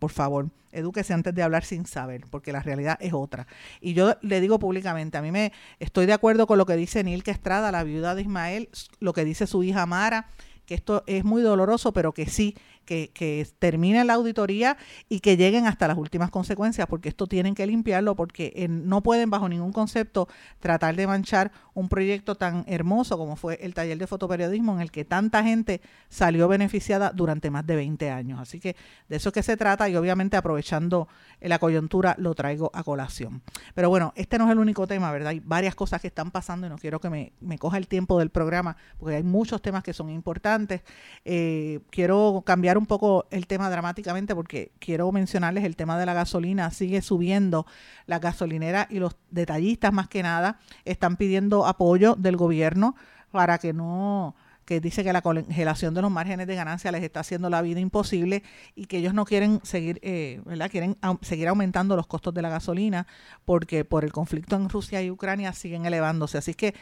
por 0.04 0.12
favor, 0.12 0.50
edúquese 0.74 1.14
antes 1.14 1.34
de 1.34 1.44
hablar 1.44 1.64
sin 1.64 1.86
saber, 1.86 2.26
porque 2.30 2.52
la 2.52 2.60
realidad 2.60 2.98
es 3.00 3.14
otra. 3.14 3.48
Y 3.80 3.94
yo 3.94 4.18
le 4.20 4.42
digo 4.42 4.60
públicamente, 4.60 5.18
a 5.18 5.22
mí 5.22 5.32
me 5.32 5.54
estoy 5.80 6.06
de 6.08 6.12
acuerdo 6.12 6.46
con 6.46 6.58
lo 6.58 6.66
que 6.66 6.76
dice 6.76 7.06
Nilke 7.06 7.32
Estrada, 7.32 7.72
la 7.72 7.86
viuda 7.86 8.14
de 8.14 8.24
Ismael, 8.24 8.68
lo 9.00 9.14
que 9.14 9.24
dice 9.24 9.48
su 9.48 9.64
hija 9.64 9.86
Mara, 9.86 10.28
que 10.66 10.76
esto 10.76 11.06
es 11.08 11.24
muy 11.24 11.42
doloroso, 11.42 11.94
pero 11.94 12.12
que 12.12 12.26
sí, 12.26 12.58
que, 12.86 13.12
que 13.14 13.48
termine 13.60 14.04
la 14.06 14.14
auditoría 14.14 14.78
y 15.10 15.20
que 15.20 15.38
lleguen 15.38 15.68
hasta 15.68 15.88
las 15.88 15.98
últimas 15.98 16.30
consecuencias, 16.30 16.88
porque 16.88 17.10
esto 17.10 17.28
tienen 17.28 17.56
que 17.56 17.66
limpiarlo, 17.68 18.16
porque 18.16 18.68
no 18.70 19.02
pueden 19.02 19.30
bajo 19.30 19.50
ningún 19.50 19.72
concepto 19.72 20.28
tratar 20.60 20.96
de 20.96 21.08
manchar 21.08 21.52
un 21.74 21.90
proyecto 21.90 22.36
tan 22.36 22.64
hermoso 22.68 23.18
como 23.18 23.36
fue 23.36 23.60
el 23.62 23.74
taller 23.74 23.98
de 23.98 24.08
fotoperiodismo 24.08 24.74
en 24.76 24.82
el 24.82 24.92
que 24.92 25.06
tanta 25.06 25.44
gente 25.44 25.82
salió 26.10 26.48
beneficiada 26.48 27.12
durante 27.12 27.50
más 27.50 27.66
de 27.66 27.76
20 27.76 28.10
años. 28.12 28.40
Así 28.40 28.60
que 28.60 28.76
de 29.10 29.16
eso 29.16 29.30
es 29.30 29.34
que 29.34 29.44
se 29.44 29.58
trata 29.58 29.90
y 29.90 29.96
obviamente 29.96 30.38
aprovechando 30.38 31.08
la 31.42 31.60
coyuntura 31.60 32.16
lo 32.18 32.34
traigo 32.36 32.72
a 32.74 32.84
colación. 32.84 33.42
Pero 33.74 33.90
bueno, 33.90 34.14
este 34.16 34.38
no 34.38 34.46
es 34.46 34.52
el 34.52 34.60
único 34.60 34.88
tema, 34.88 35.12
¿verdad? 35.12 35.30
Hay 35.30 35.40
varias 35.40 35.76
cosas 35.76 36.02
que 36.02 36.08
están 36.08 36.32
pasando 36.32 36.68
y 36.68 36.70
no 36.70 36.78
quiero 36.78 37.00
que 37.00 37.10
me, 37.10 37.34
me 37.42 37.58
coja 37.58 37.78
el 37.78 37.88
tiempo 37.88 38.20
del 38.20 38.30
programa 38.30 38.78
porque 38.98 39.16
hay 39.16 39.24
muchos 39.24 39.62
temas 39.62 39.84
que 39.84 39.94
son 39.94 40.10
importantes. 40.10 40.82
Eh, 41.26 41.80
quiero 41.90 42.44
cambiar 42.46 42.73
un 42.78 42.86
poco 42.86 43.26
el 43.32 43.48
tema 43.48 43.70
dramáticamente 43.70 44.36
porque 44.36 44.72
quiero 44.80 45.12
mencionarles 45.12 45.64
el 45.64 45.76
tema 45.76 45.98
de 45.98 46.06
la 46.06 46.14
gasolina. 46.14 46.72
Sigue 46.72 47.02
subiendo 47.02 47.66
la 48.06 48.20
gasolinera 48.20 48.88
y 48.90 49.00
los 49.00 49.16
detallistas 49.32 49.94
más 49.94 50.08
que 50.08 50.24
nada 50.24 50.60
están 50.86 51.18
pidiendo 51.18 51.66
apoyo 51.66 52.16
del 52.16 52.38
gobierno 52.38 52.96
para 53.32 53.58
que 53.58 53.74
no 53.74 54.36
que 54.66 54.80
dice 54.80 55.04
que 55.04 55.14
la 55.14 55.22
congelación 55.22 55.94
de 55.94 56.02
los 56.02 56.12
márgenes 56.12 56.48
de 56.48 56.56
ganancia 56.56 56.92
les 56.92 57.04
está 57.04 57.20
haciendo 57.20 57.50
la 57.50 57.62
vida 57.62 57.80
imposible 57.80 58.44
y 58.76 58.86
que 58.86 58.98
ellos 58.98 59.14
no 59.14 59.26
quieren 59.26 59.60
seguir, 59.64 60.00
eh, 60.02 60.42
¿verdad? 60.46 60.70
Quieren 60.72 60.98
seguir 61.22 61.48
aumentando 61.48 61.96
los 61.96 62.08
costos 62.08 62.34
de 62.34 62.42
la 62.42 62.50
gasolina 62.50 63.08
porque 63.46 63.84
por 63.86 64.04
el 64.04 64.12
conflicto 64.12 64.56
en 64.56 64.70
Rusia 64.70 65.02
y 65.02 65.12
Ucrania 65.12 65.54
siguen 65.54 65.86
elevándose. 65.86 66.38
Así 66.38 66.54
que 66.54 66.74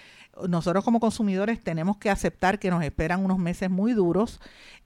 nosotros 0.48 0.84
como 0.84 1.00
consumidores 1.00 1.62
tenemos 1.62 1.98
que 1.98 2.10
aceptar 2.10 2.60
que 2.60 2.70
nos 2.70 2.84
esperan 2.84 3.26
unos 3.26 3.40
meses 3.40 3.70
muy 3.70 3.94
duros 3.94 4.40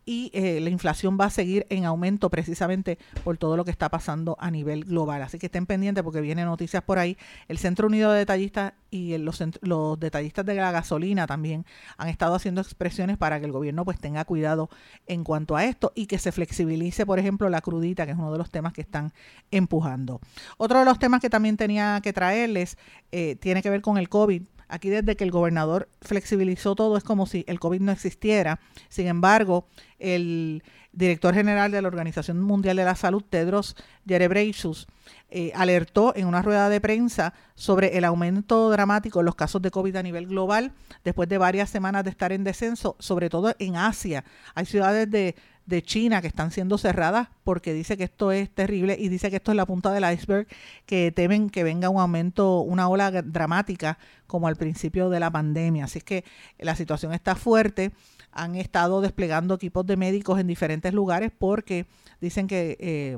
y 0.05 0.29
eh, 0.33 0.59
la 0.61 0.69
inflación 0.69 1.17
va 1.19 1.25
a 1.25 1.29
seguir 1.29 1.65
en 1.69 1.85
aumento 1.85 2.29
precisamente 2.29 2.97
por 3.23 3.37
todo 3.37 3.57
lo 3.57 3.65
que 3.65 3.71
está 3.71 3.89
pasando 3.89 4.37
a 4.39 4.51
nivel 4.51 4.85
global. 4.85 5.21
Así 5.23 5.39
que 5.39 5.47
estén 5.47 5.65
pendientes 5.65 6.03
porque 6.03 6.21
vienen 6.21 6.45
noticias 6.45 6.83
por 6.83 6.99
ahí. 6.99 7.17
El 7.47 7.57
Centro 7.57 7.87
Unido 7.87 8.11
de 8.11 8.19
Detallistas 8.19 8.73
y 8.91 9.17
los, 9.17 9.43
los 9.61 9.99
detallistas 9.99 10.45
de 10.45 10.55
la 10.55 10.71
gasolina 10.71 11.27
también 11.27 11.65
han 11.97 12.07
estado 12.07 12.35
haciendo 12.35 12.61
expresiones 12.61 13.17
para 13.17 13.39
que 13.39 13.45
el 13.45 13.51
gobierno 13.51 13.83
pues 13.83 13.99
tenga 13.99 14.23
cuidado 14.25 14.69
en 15.07 15.23
cuanto 15.23 15.55
a 15.55 15.65
esto 15.65 15.91
y 15.95 16.05
que 16.05 16.19
se 16.19 16.31
flexibilice, 16.31 17.05
por 17.05 17.19
ejemplo, 17.19 17.49
la 17.49 17.61
crudita, 17.61 18.05
que 18.05 18.11
es 18.11 18.17
uno 18.17 18.31
de 18.31 18.37
los 18.37 18.51
temas 18.51 18.73
que 18.73 18.81
están 18.81 19.11
empujando. 19.51 20.21
Otro 20.57 20.79
de 20.79 20.85
los 20.85 20.99
temas 20.99 21.19
que 21.19 21.29
también 21.29 21.57
tenía 21.57 21.99
que 22.01 22.13
traerles 22.13 22.77
eh, 23.11 23.35
tiene 23.35 23.61
que 23.61 23.69
ver 23.69 23.81
con 23.81 23.97
el 23.97 24.09
COVID. 24.09 24.43
Aquí 24.67 24.89
desde 24.89 25.15
que 25.15 25.23
el 25.23 25.31
gobernador 25.31 25.89
flexibilizó 26.01 26.75
todo 26.75 26.97
es 26.97 27.03
como 27.03 27.25
si 27.25 27.45
el 27.47 27.59
COVID 27.59 27.81
no 27.81 27.91
existiera. 27.91 28.59
Sin 28.89 29.07
embargo, 29.07 29.67
el 29.99 30.63
director 30.91 31.33
general 31.33 31.71
de 31.71 31.81
la 31.81 31.87
Organización 31.87 32.41
Mundial 32.41 32.77
de 32.77 32.85
la 32.85 32.95
Salud, 32.95 33.23
Tedros 33.29 33.75
Ghebreyesus, 34.05 34.87
eh, 35.29 35.51
alertó 35.55 36.15
en 36.15 36.27
una 36.27 36.41
rueda 36.41 36.69
de 36.69 36.79
prensa 36.79 37.33
sobre 37.55 37.97
el 37.97 38.05
aumento 38.05 38.69
dramático 38.69 39.19
en 39.19 39.25
los 39.25 39.35
casos 39.35 39.61
de 39.61 39.71
COVID 39.71 39.95
a 39.95 40.03
nivel 40.03 40.27
global 40.27 40.73
después 41.03 41.27
de 41.27 41.37
varias 41.37 41.69
semanas 41.69 42.03
de 42.03 42.09
estar 42.09 42.31
en 42.31 42.43
descenso, 42.43 42.95
sobre 42.99 43.29
todo 43.29 43.55
en 43.59 43.75
Asia. 43.75 44.23
Hay 44.53 44.65
ciudades 44.65 45.09
de, 45.09 45.35
China 45.81 46.21
que 46.21 46.27
están 46.27 46.51
siendo 46.51 46.77
cerradas 46.77 47.27
porque 47.43 47.73
dice 47.73 47.97
que 47.97 48.03
esto 48.03 48.31
es 48.31 48.51
terrible 48.51 48.95
y 48.99 49.09
dice 49.09 49.31
que 49.31 49.37
esto 49.37 49.51
es 49.51 49.57
la 49.57 49.65
punta 49.65 49.91
del 49.91 50.09
iceberg, 50.13 50.47
que 50.85 51.11
temen 51.11 51.49
que 51.49 51.63
venga 51.63 51.89
un 51.89 51.99
aumento, 51.99 52.59
una 52.59 52.87
ola 52.87 53.09
dramática 53.11 53.97
como 54.27 54.47
al 54.47 54.57
principio 54.57 55.09
de 55.09 55.19
la 55.19 55.31
pandemia. 55.31 55.85
Así 55.85 55.97
es 55.97 56.03
que 56.03 56.23
la 56.59 56.75
situación 56.75 57.13
está 57.13 57.33
fuerte 57.33 57.93
han 58.35 58.55
estado 58.55 59.01
desplegando 59.01 59.55
equipos 59.55 59.87
de 59.87 59.97
médicos 59.97 60.39
en 60.39 60.45
diferentes 60.45 60.93
lugares 60.93 61.31
porque 61.35 61.87
dicen 62.21 62.47
que, 62.47 62.77
eh, 62.79 63.17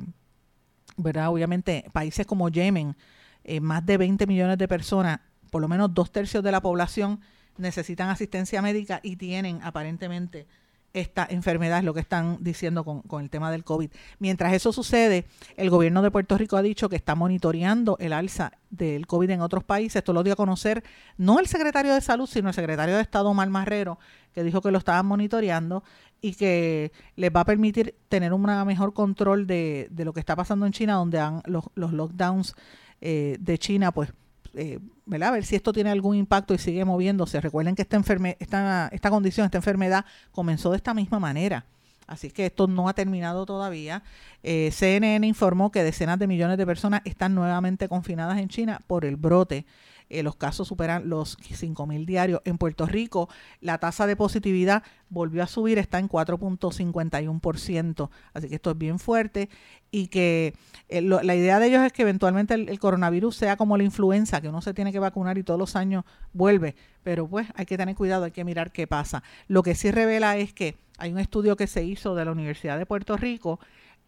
¿verdad? 0.97 1.29
Obviamente, 1.29 1.85
países 1.93 2.25
como 2.25 2.49
Yemen, 2.49 2.95
eh, 3.43 3.61
más 3.61 3.85
de 3.85 3.97
20 3.97 4.27
millones 4.27 4.57
de 4.57 4.67
personas, 4.67 5.19
por 5.49 5.61
lo 5.61 5.67
menos 5.67 5.93
dos 5.93 6.11
tercios 6.11 6.43
de 6.43 6.51
la 6.51 6.61
población 6.61 7.21
necesitan 7.57 8.09
asistencia 8.09 8.61
médica 8.61 8.99
y 9.01 9.15
tienen 9.15 9.59
aparentemente 9.63 10.47
esta 10.93 11.27
enfermedad, 11.29 11.79
es 11.79 11.85
lo 11.85 11.93
que 11.93 11.99
están 11.99 12.37
diciendo 12.39 12.83
con, 12.83 13.01
con, 13.01 13.21
el 13.21 13.29
tema 13.29 13.51
del 13.51 13.63
COVID. 13.63 13.91
Mientras 14.19 14.53
eso 14.53 14.73
sucede, 14.73 15.25
el 15.55 15.69
gobierno 15.69 16.01
de 16.01 16.11
Puerto 16.11 16.37
Rico 16.37 16.57
ha 16.57 16.61
dicho 16.61 16.89
que 16.89 16.95
está 16.95 17.13
monitoreando 17.13 17.97
el 17.99 18.13
alza 18.13 18.53
del 18.69 19.05
COVID 19.05 19.29
en 19.29 19.41
otros 19.41 19.63
países. 19.63 19.97
Esto 19.97 20.13
lo 20.13 20.23
dio 20.23 20.33
a 20.33 20.37
conocer 20.37 20.83
no 21.17 21.39
el 21.39 21.47
secretario 21.47 21.93
de 21.93 22.01
Salud, 22.01 22.27
sino 22.27 22.49
el 22.49 22.55
secretario 22.55 22.95
de 22.95 23.01
Estado, 23.01 23.29
Omar 23.29 23.49
Marrero, 23.49 23.99
que 24.33 24.43
dijo 24.43 24.61
que 24.61 24.71
lo 24.71 24.77
estaban 24.77 25.05
monitoreando 25.05 25.83
y 26.21 26.33
que 26.33 26.91
les 27.15 27.31
va 27.31 27.41
a 27.41 27.45
permitir 27.45 27.95
tener 28.09 28.33
un 28.33 28.41
mejor 28.65 28.93
control 28.93 29.47
de, 29.47 29.87
de 29.91 30.05
lo 30.05 30.13
que 30.13 30.19
está 30.19 30.35
pasando 30.35 30.65
en 30.65 30.71
China, 30.71 30.95
donde 30.95 31.19
han, 31.19 31.41
los, 31.45 31.65
los 31.75 31.93
lockdowns 31.93 32.55
eh, 33.01 33.37
de 33.39 33.57
China, 33.57 33.91
pues 33.91 34.11
eh, 34.53 34.79
¿verdad? 35.05 35.29
A 35.29 35.31
ver 35.33 35.45
si 35.45 35.55
esto 35.55 35.71
tiene 35.71 35.91
algún 35.91 36.15
impacto 36.15 36.53
y 36.53 36.57
sigue 36.57 36.83
moviéndose. 36.83 37.39
Recuerden 37.39 37.75
que 37.75 37.83
esta, 37.83 37.95
enferme, 37.95 38.37
esta, 38.39 38.89
esta 38.91 39.09
condición, 39.09 39.45
esta 39.45 39.59
enfermedad 39.59 40.05
comenzó 40.31 40.71
de 40.71 40.77
esta 40.77 40.93
misma 40.93 41.19
manera. 41.19 41.65
Así 42.07 42.31
que 42.31 42.47
esto 42.47 42.67
no 42.67 42.87
ha 42.89 42.93
terminado 42.93 43.45
todavía. 43.45 44.01
Eh, 44.41 44.71
CNN 44.71 45.27
informó 45.27 45.71
que 45.71 45.83
decenas 45.83 46.17
de 46.17 46.27
millones 46.27 46.57
de 46.57 46.65
personas 46.65 47.01
están 47.03 47.35
nuevamente 47.35 47.87
confinadas 47.87 48.39
en 48.39 48.47
China 48.47 48.81
por 48.87 49.05
el 49.05 49.17
brote 49.17 49.65
eh, 50.09 50.23
los 50.23 50.35
casos 50.35 50.67
superan 50.67 51.09
los 51.09 51.37
5.000 51.39 52.05
diarios. 52.05 52.41
En 52.45 52.57
Puerto 52.57 52.85
Rico, 52.85 53.29
la 53.61 53.77
tasa 53.77 54.07
de 54.07 54.15
positividad 54.15 54.83
volvió 55.09 55.43
a 55.43 55.47
subir, 55.47 55.77
está 55.77 55.99
en 55.99 56.09
4.51%, 56.09 58.09
así 58.33 58.49
que 58.49 58.55
esto 58.55 58.71
es 58.71 58.77
bien 58.77 58.99
fuerte 58.99 59.49
y 59.91 60.07
que 60.07 60.53
eh, 60.89 61.01
la 61.01 61.35
idea 61.35 61.59
de 61.59 61.67
ellos 61.67 61.83
es 61.83 61.93
que 61.93 62.01
eventualmente 62.01 62.53
el, 62.53 62.79
coronavirus 62.79 63.35
sea 63.35 63.57
como 63.57 63.77
la 63.77 63.83
influenza, 63.83 64.41
que 64.41 64.49
uno 64.49 64.61
se 64.61 64.73
tiene 64.73 64.91
que 64.91 64.99
vacunar 64.99 65.37
y 65.37 65.43
todos 65.43 65.59
los 65.59 65.75
años 65.75 66.03
vuelve, 66.33 66.75
pero 67.03 67.27
pues 67.27 67.47
hay 67.55 67.65
que 67.65 67.77
tener 67.77 67.95
cuidado, 67.95 68.25
hay 68.25 68.31
que 68.31 68.43
mirar 68.43 68.71
qué 68.71 68.87
pasa. 68.87 69.23
Lo 69.47 69.63
que 69.63 69.75
sí 69.75 69.91
revela 69.91 70.37
es 70.37 70.53
que 70.53 70.77
hay 70.97 71.11
un 71.11 71.19
estudio 71.19 71.55
que 71.55 71.67
se 71.67 71.83
hizo 71.83 72.15
de 72.15 72.25
la 72.25 72.31
Universidad 72.31 72.77
de 72.77 72.85
Puerto 72.85 73.17
Rico 73.17 73.59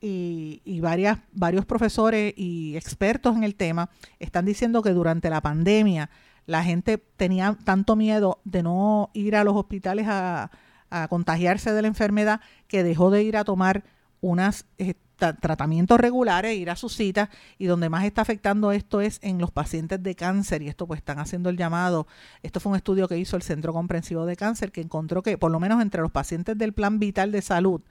y, 0.02 0.62
y 0.66 0.80
varias, 0.80 1.20
varios 1.32 1.66
profesores 1.66 2.34
y 2.38 2.76
expertos 2.76 3.36
en 3.36 3.44
el 3.44 3.56
tema 3.56 3.90
están 4.20 4.46
diciendo 4.46 4.82
que 4.82 4.92
durante 4.92 5.30
la 5.30 5.42
pandemia 5.42 6.10
la 6.50 6.64
gente 6.64 6.98
tenía 6.98 7.56
tanto 7.64 7.96
miedo 7.96 8.42
de 8.44 8.64
no 8.64 9.12
ir 9.14 9.36
a 9.36 9.44
los 9.44 9.56
hospitales 9.56 10.08
a, 10.10 10.50
contagiarse 11.08 11.72
de 11.72 11.84
la 11.84 11.88
enfermedad 11.88 12.42
que 12.68 12.84
dejó 12.84 13.12
de 13.12 13.22
ir 13.22 13.38
a 13.38 13.44
tomar 13.44 13.84
unos 14.22 14.66
eh, 14.80 14.96
tratamientos 15.40 16.00
regulares, 16.00 16.58
ir 16.58 16.72
a 16.72 16.76
sus 16.76 16.96
citas 16.96 17.30
y 17.60 17.68
donde 17.68 17.90
más 17.90 18.06
está 18.06 18.24
afectando 18.24 18.72
esto 18.72 19.00
es 19.00 19.20
en 19.22 19.38
los 19.38 19.52
pacientes 19.52 20.02
de 20.02 20.16
cáncer 20.16 20.64
y 20.64 20.68
esto 20.68 20.88
pues 20.88 20.98
están 20.98 21.20
haciendo 21.20 21.52
el 21.52 21.58
llamado, 21.58 22.08
esto 22.42 22.60
fue 22.60 22.72
un 22.72 22.76
estudio 22.76 23.08
que 23.08 23.20
hizo 23.20 23.36
el 23.36 23.44
Centro 23.44 23.72
Comprensivo 23.72 24.26
de 24.26 24.36
Cáncer 24.36 24.72
que 24.72 24.82
encontró 24.82 25.22
que 25.22 25.38
por 25.38 25.52
lo 25.52 25.60
menos 25.60 25.80
entre 25.80 26.02
los 26.02 26.10
pacientes 26.10 26.58
del 26.58 26.74
Plan 26.74 26.98
Vital 26.98 27.32
de 27.32 27.44
Salud, 27.44 27.82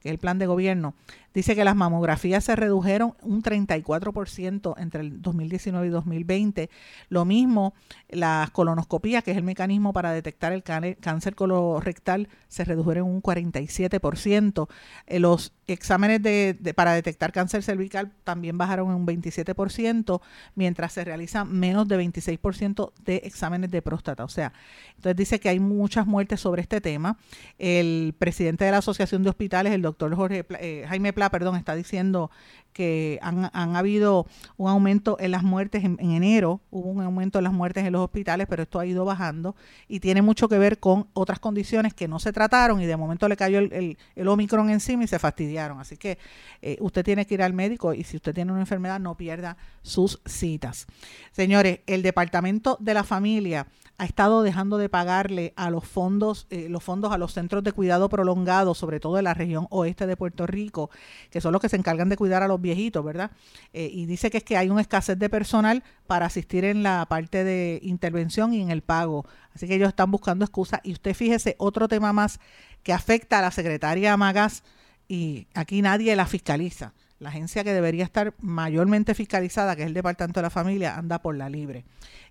que 0.00 0.08
es 0.08 0.12
el 0.12 0.18
plan 0.18 0.38
de 0.38 0.46
gobierno, 0.46 0.94
dice 1.36 1.54
que 1.54 1.64
las 1.64 1.76
mamografías 1.76 2.44
se 2.44 2.56
redujeron 2.56 3.14
un 3.20 3.42
34% 3.42 4.74
entre 4.78 5.02
el 5.02 5.20
2019 5.20 5.86
y 5.86 5.90
2020. 5.90 6.70
Lo 7.10 7.26
mismo, 7.26 7.74
las 8.08 8.50
colonoscopías, 8.52 9.22
que 9.22 9.32
es 9.32 9.36
el 9.36 9.42
mecanismo 9.42 9.92
para 9.92 10.12
detectar 10.12 10.54
el 10.54 10.62
cáncer 10.62 11.34
colorectal, 11.34 12.30
se 12.48 12.64
redujeron 12.64 13.06
un 13.10 13.22
47%. 13.22 14.68
Eh, 15.06 15.20
los 15.20 15.52
exámenes 15.66 16.22
de, 16.22 16.56
para 16.74 16.94
detectar 16.94 17.32
cáncer 17.32 17.62
cervical 17.62 18.14
también 18.24 18.56
bajaron 18.56 18.88
en 18.88 18.96
un 18.96 19.06
27%, 19.06 20.22
mientras 20.54 20.94
se 20.94 21.04
realizan 21.04 21.52
menos 21.52 21.86
de 21.86 21.98
26% 21.98 22.92
de 23.04 23.16
exámenes 23.24 23.70
de 23.70 23.82
próstata. 23.82 24.24
O 24.24 24.30
sea, 24.30 24.54
entonces 24.94 25.16
dice 25.16 25.38
que 25.38 25.50
hay 25.50 25.60
muchas 25.60 26.06
muertes 26.06 26.40
sobre 26.40 26.62
este 26.62 26.80
tema. 26.80 27.18
El 27.58 28.14
presidente 28.18 28.64
de 28.64 28.70
la 28.70 28.78
Asociación 28.78 29.22
de 29.22 29.28
Hospitales, 29.28 29.74
el 29.74 29.82
doctor 29.82 30.14
Jorge 30.14 30.46
eh, 30.60 30.86
Jaime 30.88 31.12
Perdón, 31.30 31.56
está 31.56 31.74
diciendo 31.74 32.30
que 32.76 33.18
han, 33.22 33.74
habido 33.74 34.26
un 34.58 34.68
aumento 34.68 35.16
en 35.18 35.30
las 35.30 35.42
muertes 35.42 35.82
en, 35.82 35.96
enero, 35.98 36.60
hubo 36.70 36.90
un 36.90 37.00
aumento 37.00 37.38
en 37.38 37.44
las 37.44 37.54
muertes 37.54 37.86
en 37.86 37.92
los 37.94 38.02
hospitales, 38.02 38.46
pero 38.50 38.64
esto 38.64 38.78
ha 38.78 38.84
ido 38.84 39.06
bajando 39.06 39.56
y 39.88 40.00
tiene 40.00 40.20
mucho 40.20 40.46
que 40.46 40.58
ver 40.58 40.78
con 40.78 41.06
otras 41.14 41.38
condiciones 41.38 41.94
que 41.94 42.06
no 42.06 42.18
se 42.18 42.34
trataron 42.34 42.82
y 42.82 42.84
de 42.84 42.98
momento 42.98 43.28
le 43.28 43.36
cayó 43.38 43.60
el, 43.60 43.96
el, 44.14 44.28
Omicron 44.28 44.68
encima 44.68 45.04
y 45.04 45.06
se 45.06 45.18
fastidiaron. 45.18 45.80
Así 45.80 45.96
que 45.96 46.18
eh, 46.60 46.76
usted 46.80 47.02
tiene 47.02 47.24
que 47.24 47.32
ir 47.32 47.42
al 47.42 47.54
médico 47.54 47.94
y 47.94 48.04
si 48.04 48.16
usted 48.16 48.34
tiene 48.34 48.52
una 48.52 48.60
enfermedad 48.60 49.00
no 49.00 49.16
pierda 49.16 49.56
sus 49.80 50.20
citas. 50.26 50.86
Señores, 51.32 51.80
el 51.86 52.02
Departamento 52.02 52.76
de 52.78 52.92
la 52.92 53.04
Familia 53.04 53.68
ha 53.98 54.04
estado 54.04 54.42
dejando 54.42 54.78
de 54.78 54.88
pagarle 54.88 55.52
a 55.56 55.70
los 55.70 55.84
fondos, 55.86 56.46
eh, 56.50 56.68
los 56.68 56.84
fondos 56.84 57.12
a 57.12 57.18
los 57.18 57.32
centros 57.32 57.64
de 57.64 57.72
cuidado 57.72 58.08
prolongado, 58.08 58.74
sobre 58.74 59.00
todo 59.00 59.16
de 59.16 59.22
la 59.22 59.34
región 59.34 59.66
oeste 59.70 60.06
de 60.06 60.16
Puerto 60.16 60.46
Rico, 60.46 60.90
que 61.30 61.40
son 61.40 61.52
los 61.52 61.62
que 61.62 61.68
se 61.68 61.76
encargan 61.76 62.08
de 62.08 62.16
cuidar 62.16 62.42
a 62.42 62.48
los 62.48 62.60
viejitos, 62.66 63.04
¿verdad? 63.04 63.30
Eh, 63.72 63.88
y 63.92 64.06
dice 64.06 64.30
que 64.30 64.38
es 64.38 64.44
que 64.44 64.56
hay 64.56 64.68
una 64.68 64.80
escasez 64.80 65.18
de 65.18 65.28
personal 65.28 65.82
para 66.06 66.26
asistir 66.26 66.64
en 66.64 66.82
la 66.82 67.06
parte 67.08 67.44
de 67.44 67.78
intervención 67.82 68.52
y 68.52 68.60
en 68.60 68.70
el 68.70 68.82
pago. 68.82 69.26
Así 69.54 69.66
que 69.66 69.76
ellos 69.76 69.88
están 69.88 70.10
buscando 70.10 70.44
excusas. 70.44 70.80
Y 70.84 70.92
usted 70.92 71.14
fíjese, 71.14 71.56
otro 71.58 71.88
tema 71.88 72.12
más 72.12 72.40
que 72.82 72.92
afecta 72.92 73.38
a 73.38 73.42
la 73.42 73.50
secretaria 73.50 74.16
Magas 74.16 74.62
y 75.08 75.46
aquí 75.54 75.82
nadie 75.82 76.14
la 76.16 76.26
fiscaliza 76.26 76.92
la 77.18 77.30
agencia 77.30 77.64
que 77.64 77.72
debería 77.72 78.04
estar 78.04 78.34
mayormente 78.40 79.14
fiscalizada, 79.14 79.74
que 79.74 79.82
es 79.82 79.88
el 79.88 79.94
Departamento 79.94 80.40
de 80.40 80.42
la 80.42 80.50
Familia, 80.50 80.96
anda 80.96 81.20
por 81.20 81.34
la 81.34 81.48
libre 81.48 81.84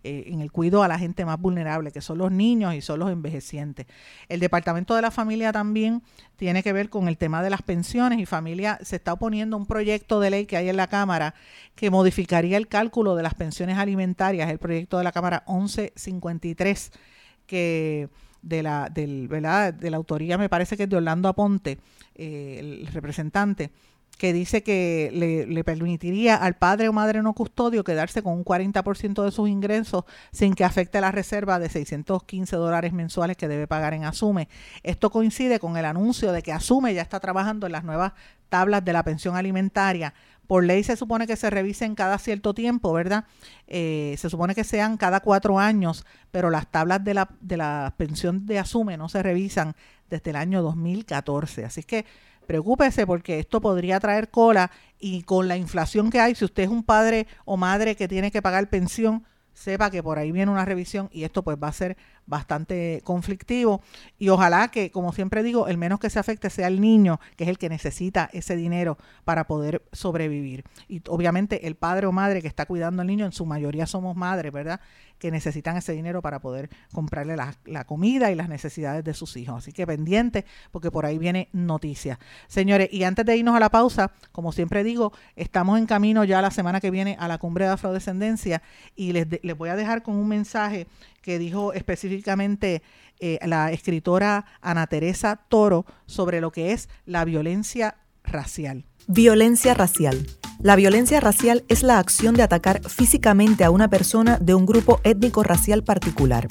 eh, 0.04 0.26
en 0.28 0.41
el 0.41 0.52
cuidado 0.52 0.84
a 0.84 0.88
la 0.88 1.00
gente 1.00 1.26
más 1.26 1.39
vulnerable, 1.39 1.91
que 1.91 2.02
son 2.02 2.19
los 2.19 2.32
niños 2.32 2.76
y 2.76 2.82
son 2.82 3.00
los 3.00 3.12
envejecientes. 3.12 3.88
El 4.30 4.39
Departamento 4.39 4.95
de 4.95 5.02
la 5.02 5.10
Familia 5.10 5.52
también 5.52 6.04
tiene 6.36 6.62
que 6.62 6.71
ver 6.71 6.89
con 6.89 7.08
el 7.08 7.17
tema 7.17 7.41
de 7.41 7.50
las 7.50 7.63
pensiones 7.63 8.19
y 8.19 8.26
familia 8.26 8.78
se 8.84 8.98
está 8.98 9.13
oponiendo 9.13 9.58
un 9.58 9.65
proyecto 9.65 10.19
de 10.19 10.30
ley 10.30 10.45
que 10.45 10.58
hay 10.58 10.69
en 10.69 10.78
la 10.78 10.88
Cámara 10.88 11.34
que 11.76 11.89
modificaría 11.89 12.58
el 12.58 12.67
cálculo 12.67 13.15
de 13.15 13.24
las 13.24 13.34
pensiones 13.34 13.78
alimentarias, 13.78 14.52
el 14.52 14.60
proyecto 14.60 15.00
de 15.00 15.04
la 15.04 15.12
Cámara 15.12 15.43
1153 15.48 16.91
que 17.48 18.10
de 18.41 18.62
la, 18.62 18.89
del, 18.89 19.28
¿verdad? 19.28 19.74
de 19.74 19.89
la 19.89 19.98
autoría 19.98 20.38
me 20.38 20.50
parece 20.50 20.78
que 20.78 20.84
es 20.84 20.89
de 20.89 20.98
Orlando 20.98 21.28
Aponte, 21.28 21.80
eh, 22.13 22.58
el 22.60 22.88
representante, 22.88 23.71
que 24.17 24.34
dice 24.34 24.63
que 24.63 25.45
le, 25.47 25.63
permitiría 25.63 26.36
al 26.36 26.56
padre 26.56 26.88
o 26.88 26.93
madre 26.93 27.21
no 27.21 27.34
custodio 27.34 27.84
quedarse 27.84 28.23
con 28.23 28.34
un 28.34 28.45
40% 28.45 29.23
de 29.23 29.32
sus 29.32 29.49
ingresos 29.49 30.06
sin 30.32 30.54
que 30.54 30.63
afecte 30.63 31.01
la 31.01 31.12
reserva 31.12 31.60
de 31.60 31.69
615 31.69 32.56
dólares 32.56 32.93
mensuales 32.93 33.38
que 33.38 33.47
debe 33.47 33.67
pagar 33.67 33.93
en 33.93 34.04
Asume. 34.04 34.47
Esto 34.84 35.10
coincide 35.10 35.60
con 35.60 35.78
el 35.78 35.86
anuncio 35.86 36.32
de 36.32 36.41
que 36.41 36.54
Asume 36.54 36.93
ya 36.93 37.01
está 37.01 37.19
trabajando 37.19 37.65
en 37.65 37.73
las 37.73 37.84
nuevas 37.84 38.13
tablas 38.49 38.86
de 38.86 38.93
la 38.93 39.04
pensión 39.04 39.36
alimentaria. 39.36 40.13
Por 40.47 40.63
ley 40.63 40.84
se 40.84 40.95
supone 40.95 41.25
que 41.25 41.36
se 41.36 41.49
revisen 41.49 41.95
cada 41.95 42.17
cierto 42.19 42.54
tiempo, 42.54 42.93
¿verdad? 42.93 43.25
Eh, 43.67 44.15
se 44.17 44.30
supone 44.30 44.54
que 44.54 44.63
sean 44.63 44.95
cada 44.97 45.19
cuatro 45.19 45.58
años, 45.58 46.06
pero 46.32 46.51
las 46.51 46.67
tablas 46.67 47.04
de 47.04 47.15
la, 47.15 47.30
de 47.41 47.58
la 47.58 47.95
pensión 47.97 48.45
de 48.45 48.60
Asume 48.60 48.97
no 48.97 49.10
se 49.10 49.23
revisan 49.23 49.75
desde 50.10 50.30
el 50.30 50.36
año 50.36 50.62
2014. 50.62 51.65
Así 51.65 51.84
que 51.84 52.06
preocúpese 52.45 53.05
porque 53.05 53.39
esto 53.39 53.61
podría 53.61 53.99
traer 53.99 54.30
cola 54.30 54.72
y 54.99 55.24
con 55.24 55.47
la 55.47 55.57
inflación 55.57 56.09
que 56.09 56.20
hay, 56.20 56.36
si 56.36 56.45
usted 56.45 56.63
es 56.63 56.70
un 56.70 56.84
padre 56.84 57.28
o 57.45 57.57
madre 57.57 57.95
que 57.95 58.07
tiene 58.07 58.32
que 58.32 58.41
pagar 58.41 58.70
pensión, 58.70 59.24
sepa 59.53 59.89
que 59.89 60.03
por 60.03 60.20
ahí 60.20 60.32
viene 60.32 60.51
una 60.51 60.65
revisión 60.65 61.09
y 61.11 61.24
esto 61.24 61.43
pues 61.43 61.57
va 61.61 61.70
a 61.70 61.74
ser 61.74 61.97
bastante 62.28 63.01
conflictivo 63.03 63.82
y 64.17 64.30
ojalá 64.30 64.69
que, 64.69 64.91
como 64.91 65.13
siempre 65.13 65.43
digo, 65.43 65.67
el 65.67 65.78
menos 65.78 65.99
que 65.99 66.09
se 66.09 66.19
afecte 66.19 66.49
sea 66.49 66.67
el 66.67 66.82
niño, 66.82 67.19
que 67.36 67.43
es 67.43 67.49
el 67.49 67.57
que 67.57 67.69
necesita 67.69 68.30
ese 68.34 68.55
dinero 68.55 68.97
para 69.23 69.47
poder 69.47 69.84
sobrevivir. 69.91 70.63
Y 70.88 71.01
obviamente 71.07 71.67
el 71.67 71.76
padre 71.76 72.07
o 72.07 72.11
madre 72.11 72.41
que 72.41 72.47
está 72.47 72.65
cuidando 72.65 73.01
al 73.01 73.07
niño, 73.07 73.26
en 73.26 73.32
su 73.32 73.45
mayoría 73.45 73.86
somos 73.86 74.15
madres, 74.15 74.51
¿verdad? 74.51 74.80
Que 75.19 75.32
necesitan 75.32 75.78
ese 75.78 75.93
dinero 75.93 76.21
para 76.21 76.39
poder 76.39 76.69
comprarle 76.91 77.36
la, 77.38 77.84
comida 77.86 78.32
y 78.32 78.36
las 78.36 78.49
necesidades 78.49 79.03
de 79.03 79.13
sus 79.13 79.38
hijos. 79.38 79.57
Así 79.57 79.71
que 79.71 79.86
pendiente, 79.86 80.45
porque 80.71 80.91
por 80.91 81.05
ahí 81.05 81.17
viene 81.17 81.49
noticia. 81.53 82.19
Señores, 82.47 82.89
y 82.91 83.03
antes 83.03 83.26
de 83.26 83.38
irnos 83.38 83.55
a 83.55 83.59
la 83.59 83.69
pausa, 83.69 84.11
como 84.32 84.51
siempre 84.51 84.84
digo, 84.84 85.13
estamos 85.36 85.78
en 85.78 85.86
camino 85.86 86.23
ya 86.23 86.41
la 86.41 86.51
semana 86.51 86.82
que 86.82 86.91
viene 86.91 87.15
a 87.19 87.28
la 87.28 87.38
cumbre 87.38 87.65
de 87.65 87.71
afrodescendencia 87.71 88.61
y 88.95 89.13
les, 89.13 89.28
les 89.43 89.57
voy 89.57 89.69
a 89.69 89.76
dejar 89.76 90.03
con 90.03 90.15
un 90.15 90.28
mensaje 90.28 90.88
que 91.26 91.39
dijo 91.39 91.73
específicamente 91.73 92.84
eh, 93.19 93.39
la 93.47 93.71
escritora 93.71 94.45
Ana 94.61 94.86
Teresa 94.86 95.41
Toro 95.49 95.88
sobre 96.05 96.39
lo 96.39 96.51
que 96.51 96.71
es 96.71 96.88
la 97.07 97.26
violencia 97.26 97.97
racial. 98.23 98.86
Violencia 99.07 99.73
racial. 99.73 100.28
La 100.59 100.76
violencia 100.76 101.19
racial 101.19 101.65
es 101.67 101.82
la 101.82 101.97
acción 101.97 102.36
de 102.36 102.43
atacar 102.43 102.88
físicamente 102.88 103.63
a 103.63 103.71
una 103.71 103.89
persona 103.89 104.38
de 104.38 104.53
un 104.53 104.67
grupo 104.67 105.01
étnico-racial 105.03 105.84
particular. 105.84 106.47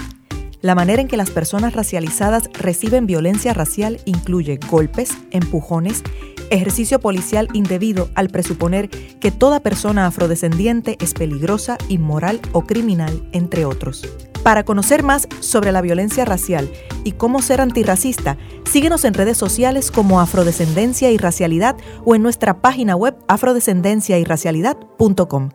La 0.61 0.75
manera 0.75 1.01
en 1.01 1.07
que 1.07 1.17
las 1.17 1.31
personas 1.31 1.75
racializadas 1.75 2.51
reciben 2.55 3.07
violencia 3.07 3.55
racial 3.55 4.01
incluye 4.07 4.59
golpes, 4.69 5.11
empujones, 5.31 6.03
ejercicio 6.51 6.99
policial 6.99 7.47
indebido 7.53 8.09
al 8.17 8.29
presuponer 8.29 8.89
que 8.89 9.31
toda 9.31 9.61
persona 9.61 10.07
afrodescendiente 10.07 10.97
es 11.01 11.15
peligrosa, 11.15 11.79
inmoral 11.89 12.41
o 12.53 12.63
criminal, 12.63 13.29
entre 13.31 13.67
otros. 13.67 14.03
Para 14.45 14.65
conocer 14.65 15.03
más 15.03 15.27
sobre 15.41 15.73
la 15.73 15.81
violencia 15.81 16.25
racial 16.27 16.71
y 17.03 17.13
cómo 17.13 17.41
ser 17.41 17.63
antirracista, 17.63 18.37
síguenos 18.71 19.07
en 19.07 19.15
redes 19.15 19.39
sociales 19.39 19.91
como 19.91 20.21
Afrodescendencia 20.21 21.11
y 21.11 21.17
Racialidad 21.17 21.77
o 22.05 22.15
en 22.15 22.23
nuestra 22.23 22.61
página 22.61 22.95
web 22.95 23.17
afrodescendenciayracialidad.com. 23.27 25.49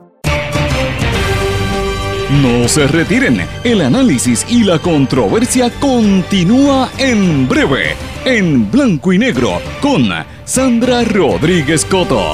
No 2.42 2.68
se 2.68 2.88
retiren, 2.88 3.42
el 3.64 3.82
análisis 3.82 4.44
y 4.50 4.64
la 4.64 4.80
controversia 4.80 5.70
continúa 5.80 6.90
en 6.98 7.48
breve, 7.48 7.96
en 8.26 8.72
blanco 8.72 9.14
y 9.14 9.20
negro, 9.20 9.62
con 9.82 10.10
Sandra 10.46 11.04
Rodríguez 11.04 11.86
Coto. 11.86 12.34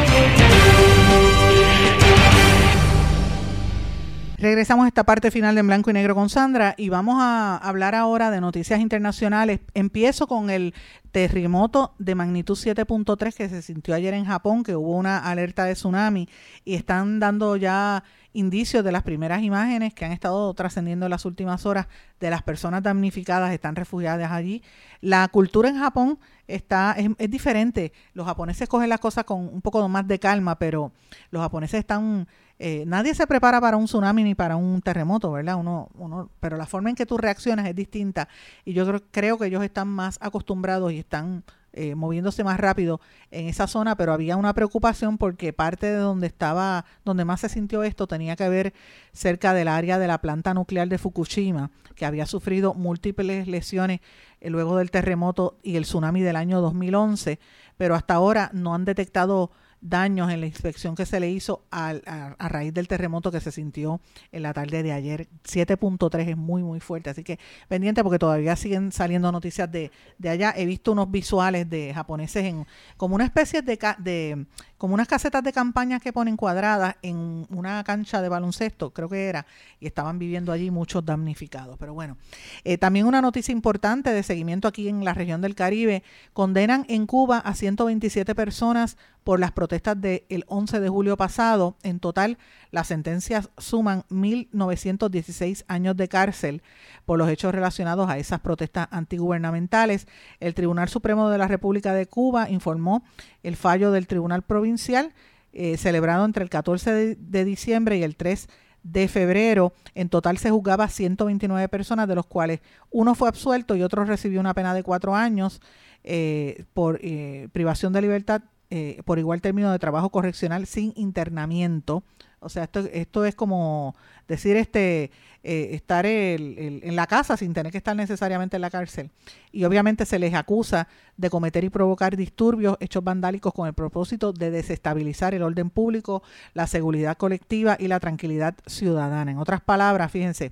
Regresamos 4.41 4.85
a 4.85 4.87
esta 4.87 5.03
parte 5.03 5.29
final 5.29 5.53
de 5.53 5.59
En 5.59 5.67
Blanco 5.67 5.91
y 5.91 5.93
Negro 5.93 6.15
con 6.15 6.27
Sandra 6.27 6.73
y 6.75 6.89
vamos 6.89 7.17
a 7.19 7.57
hablar 7.57 7.93
ahora 7.93 8.31
de 8.31 8.41
noticias 8.41 8.79
internacionales. 8.79 9.59
Empiezo 9.75 10.25
con 10.25 10.49
el 10.49 10.73
terremoto 11.11 11.93
de 11.99 12.15
magnitud 12.15 12.57
7.3 12.57 13.35
que 13.35 13.49
se 13.49 13.61
sintió 13.61 13.93
ayer 13.93 14.15
en 14.15 14.25
Japón, 14.25 14.63
que 14.63 14.75
hubo 14.75 14.97
una 14.97 15.19
alerta 15.19 15.63
de 15.65 15.73
tsunami 15.73 16.27
y 16.65 16.73
están 16.73 17.19
dando 17.19 17.55
ya 17.55 18.03
indicios 18.33 18.83
de 18.83 18.91
las 18.91 19.03
primeras 19.03 19.43
imágenes 19.43 19.93
que 19.93 20.05
han 20.05 20.11
estado 20.11 20.51
trascendiendo 20.55 21.05
en 21.05 21.11
las 21.11 21.25
últimas 21.25 21.67
horas 21.67 21.85
de 22.19 22.31
las 22.31 22.41
personas 22.41 22.81
damnificadas, 22.81 23.53
están 23.53 23.75
refugiadas 23.75 24.31
allí. 24.31 24.63
La 25.01 25.27
cultura 25.27 25.69
en 25.69 25.77
Japón 25.77 26.17
está 26.47 26.95
es, 26.97 27.11
es 27.19 27.29
diferente. 27.29 27.93
Los 28.15 28.25
japoneses 28.25 28.67
cogen 28.67 28.89
las 28.89 29.01
cosas 29.01 29.23
con 29.23 29.53
un 29.53 29.61
poco 29.61 29.87
más 29.87 30.07
de 30.07 30.17
calma, 30.17 30.57
pero 30.57 30.93
los 31.29 31.43
japoneses 31.43 31.81
están 31.81 32.27
eh, 32.63 32.83
nadie 32.85 33.15
se 33.15 33.25
prepara 33.25 33.59
para 33.59 33.75
un 33.75 33.85
tsunami 33.85 34.23
ni 34.23 34.35
para 34.35 34.55
un 34.55 34.83
terremoto, 34.83 35.31
¿verdad? 35.31 35.55
Uno, 35.55 35.89
uno, 35.97 36.29
pero 36.39 36.57
la 36.57 36.67
forma 36.67 36.91
en 36.91 36.95
que 36.95 37.07
tú 37.07 37.17
reaccionas 37.17 37.67
es 37.67 37.75
distinta 37.75 38.27
y 38.65 38.73
yo 38.73 38.85
creo, 38.85 39.01
creo 39.09 39.37
que 39.39 39.47
ellos 39.47 39.63
están 39.63 39.87
más 39.87 40.19
acostumbrados 40.21 40.91
y 40.91 40.99
están 40.99 41.43
eh, 41.73 41.95
moviéndose 41.95 42.43
más 42.43 42.59
rápido 42.59 43.01
en 43.31 43.47
esa 43.47 43.65
zona, 43.65 43.95
pero 43.95 44.13
había 44.13 44.37
una 44.37 44.53
preocupación 44.53 45.17
porque 45.17 45.53
parte 45.53 45.87
de 45.87 45.95
donde 45.95 46.27
estaba, 46.27 46.85
donde 47.03 47.25
más 47.25 47.39
se 47.39 47.49
sintió 47.49 47.81
esto, 47.81 48.05
tenía 48.05 48.35
que 48.35 48.47
ver 48.47 48.73
cerca 49.11 49.55
del 49.55 49.67
área 49.67 49.97
de 49.97 50.05
la 50.05 50.19
planta 50.19 50.53
nuclear 50.53 50.87
de 50.87 50.99
Fukushima, 50.99 51.71
que 51.95 52.05
había 52.05 52.27
sufrido 52.27 52.75
múltiples 52.75 53.47
lesiones 53.47 54.01
eh, 54.39 54.51
luego 54.51 54.77
del 54.77 54.91
terremoto 54.91 55.57
y 55.63 55.77
el 55.77 55.85
tsunami 55.85 56.21
del 56.21 56.35
año 56.35 56.61
2011, 56.61 57.39
pero 57.75 57.95
hasta 57.95 58.13
ahora 58.13 58.51
no 58.53 58.75
han 58.75 58.85
detectado 58.85 59.49
daños 59.81 60.31
en 60.31 60.39
la 60.39 60.45
inspección 60.45 60.95
que 60.95 61.05
se 61.05 61.19
le 61.19 61.29
hizo 61.29 61.63
a, 61.71 61.89
a, 62.37 62.49
raíz 62.49 62.73
del 62.73 62.87
terremoto 62.87 63.31
que 63.31 63.41
se 63.41 63.51
sintió 63.51 63.99
en 64.31 64.43
la 64.43 64.53
tarde 64.53 64.83
de 64.83 64.91
ayer. 64.91 65.27
7.3 65.43 66.29
es 66.29 66.37
muy, 66.37 66.61
muy 66.61 66.79
fuerte. 66.79 67.09
Así 67.09 67.23
que 67.23 67.39
pendiente 67.67 68.03
porque 68.03 68.19
todavía 68.19 68.55
siguen 68.55 68.91
saliendo 68.91 69.31
noticias 69.31 69.71
de, 69.71 69.91
de 70.19 70.29
allá. 70.29 70.53
He 70.55 70.65
visto 70.65 70.91
unos 70.91 71.09
visuales 71.09 71.69
de 71.69 71.93
japoneses 71.93 72.45
en 72.45 72.67
como 72.95 73.15
una 73.15 73.25
especie 73.25 73.63
de, 73.63 73.79
de 73.97 74.45
como 74.77 74.95
unas 74.95 75.07
casetas 75.07 75.43
de 75.43 75.53
campaña 75.53 75.99
que 75.99 76.11
ponen 76.11 76.37
cuadradas 76.37 76.95
en 77.03 77.45
una 77.49 77.83
cancha 77.83 78.19
de 78.19 78.29
baloncesto, 78.29 78.91
creo 78.91 79.09
que 79.09 79.27
era, 79.27 79.45
y 79.79 79.85
estaban 79.85 80.17
viviendo 80.17 80.51
allí 80.51 80.71
muchos 80.71 81.05
damnificados. 81.05 81.77
Pero 81.77 81.93
bueno, 81.93 82.17
eh, 82.63 82.79
también 82.79 83.05
una 83.05 83.21
noticia 83.21 83.51
importante 83.51 84.11
de 84.11 84.23
seguimiento 84.23 84.67
aquí 84.67 84.87
en 84.87 85.05
la 85.05 85.13
región 85.13 85.39
del 85.41 85.53
Caribe, 85.53 86.01
condenan 86.33 86.85
en 86.89 87.05
Cuba 87.05 87.37
a 87.37 87.53
127 87.53 88.33
personas 88.33 88.97
por 89.23 89.39
las 89.39 89.51
protestas 89.51 89.99
del 89.99 90.43
11 90.47 90.79
de 90.79 90.89
julio 90.89 91.17
pasado. 91.17 91.75
En 91.83 91.99
total, 91.99 92.37
las 92.71 92.87
sentencias 92.87 93.49
suman 93.57 94.03
1.916 94.09 95.63
años 95.67 95.95
de 95.95 96.07
cárcel 96.07 96.63
por 97.05 97.17
los 97.17 97.29
hechos 97.29 97.53
relacionados 97.53 98.09
a 98.09 98.17
esas 98.17 98.39
protestas 98.39 98.87
antigubernamentales. 98.91 100.07
El 100.39 100.53
Tribunal 100.53 100.89
Supremo 100.89 101.29
de 101.29 101.37
la 101.37 101.47
República 101.47 101.93
de 101.93 102.07
Cuba 102.07 102.49
informó 102.49 103.03
el 103.43 103.55
fallo 103.55 103.91
del 103.91 104.07
Tribunal 104.07 104.41
Provincial 104.41 105.13
eh, 105.53 105.77
celebrado 105.77 106.23
entre 106.23 106.43
el 106.43 106.49
14 106.49 106.93
de, 106.93 107.15
de 107.15 107.45
diciembre 107.45 107.97
y 107.97 108.03
el 108.03 108.15
3 108.15 108.47
de 108.83 109.07
febrero. 109.07 109.73
En 109.95 110.09
total 110.09 110.37
se 110.37 110.49
juzgaba 110.49 110.87
129 110.87 111.67
personas, 111.69 112.07
de 112.07 112.15
los 112.15 112.25
cuales 112.25 112.61
uno 112.89 113.15
fue 113.15 113.27
absuelto 113.27 113.75
y 113.75 113.83
otro 113.83 114.05
recibió 114.05 114.39
una 114.39 114.53
pena 114.53 114.73
de 114.73 114.83
cuatro 114.83 115.15
años 115.15 115.61
eh, 116.03 116.65
por 116.73 116.99
eh, 117.03 117.49
privación 117.51 117.93
de 117.93 118.01
libertad 118.01 118.41
eh, 118.71 119.01
por 119.05 119.19
igual 119.19 119.41
término 119.41 119.71
de 119.71 119.79
trabajo 119.79 120.09
correccional 120.09 120.65
sin 120.65 120.93
internamiento. 120.95 122.03
O 122.39 122.49
sea, 122.49 122.63
esto, 122.63 122.79
esto 122.91 123.25
es 123.25 123.35
como 123.35 123.95
decir 124.27 124.57
este 124.57 125.11
estar 125.43 126.05
en 126.05 126.95
la 126.95 127.07
casa 127.07 127.35
sin 127.35 127.51
tener 127.51 127.71
que 127.71 127.79
estar 127.79 127.95
necesariamente 127.95 128.57
en 128.57 128.61
la 128.61 128.69
cárcel. 128.69 129.09
Y 129.51 129.63
obviamente 129.63 130.05
se 130.05 130.19
les 130.19 130.35
acusa 130.35 130.87
de 131.17 131.31
cometer 131.31 131.63
y 131.63 131.69
provocar 131.69 132.15
disturbios, 132.15 132.77
hechos 132.79 133.03
vandálicos 133.03 133.51
con 133.51 133.67
el 133.67 133.73
propósito 133.73 134.33
de 134.33 134.51
desestabilizar 134.51 135.33
el 135.33 135.41
orden 135.41 135.71
público, 135.71 136.21
la 136.53 136.67
seguridad 136.67 137.17
colectiva 137.17 137.75
y 137.79 137.87
la 137.87 137.99
tranquilidad 137.99 138.53
ciudadana. 138.67 139.31
En 139.31 139.39
otras 139.39 139.61
palabras, 139.61 140.11
fíjense, 140.11 140.51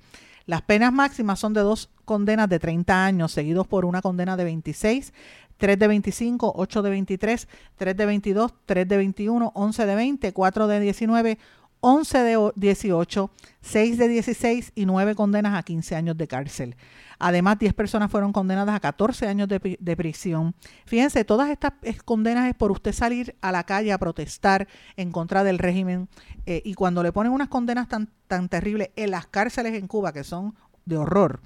las 0.50 0.64
penas 0.64 0.92
máximas 0.92 1.40
son 1.40 1.54
de 1.54 1.62
dos 1.62 1.92
condenas 2.06 2.50
de 2.50 2.58
30 2.58 3.06
años, 3.06 3.32
seguidos 3.32 3.68
por 3.68 3.86
una 3.86 4.02
condena 4.02 4.36
de 4.36 4.46
26, 4.46 5.14
3 5.60 5.78
de 5.78 5.88
25, 5.88 6.54
8 6.56 6.82
de 6.82 6.90
23, 6.90 7.48
3 7.76 7.98
de 7.98 8.06
22, 8.06 8.54
3 8.66 8.88
de 8.88 8.98
21, 8.98 9.52
11 9.54 9.86
de 9.86 9.96
20, 9.96 10.34
4 10.34 10.68
de 10.68 10.80
19, 10.80 11.38
11 11.82 12.18
de 12.20 12.52
18, 12.56 13.32
6 13.62 13.98
de 13.98 14.08
16 14.08 14.72
y 14.76 14.86
9 14.86 15.16
condenas 15.16 15.58
a 15.58 15.64
15 15.64 15.96
años 15.96 16.18
de 16.18 16.28
cárcel. 16.28 16.76
Además, 17.20 17.60
10 17.60 17.74
personas 17.74 18.10
fueron 18.10 18.32
condenadas 18.32 18.74
a 18.74 18.80
14 18.80 19.28
años 19.28 19.50
de, 19.50 19.78
de, 19.78 19.98
prisión. 19.98 20.56
Fíjense, 20.86 21.26
todas 21.26 21.50
estas 21.50 21.74
condenas 22.06 22.48
es 22.48 22.56
por 22.56 22.72
usted 22.72 22.94
salir 22.94 23.36
a 23.42 23.52
la 23.52 23.66
calle 23.66 23.92
a 23.92 23.98
protestar 23.98 24.70
en 24.96 25.12
contra 25.12 25.44
del 25.44 25.60
régimen. 25.60 26.08
Eh, 26.46 26.62
y 26.64 26.74
cuando 26.74 27.04
le 27.04 27.12
ponen 27.12 27.34
unas 27.34 27.50
condenas 27.50 27.90
tan, 27.90 28.10
tan 28.28 28.48
terribles 28.48 28.92
en 28.96 29.12
las 29.12 29.28
cárceles 29.28 29.74
en 29.74 29.88
Cuba, 29.88 30.14
que 30.14 30.24
son 30.24 30.56
de 30.86 30.96
horror, 30.96 31.42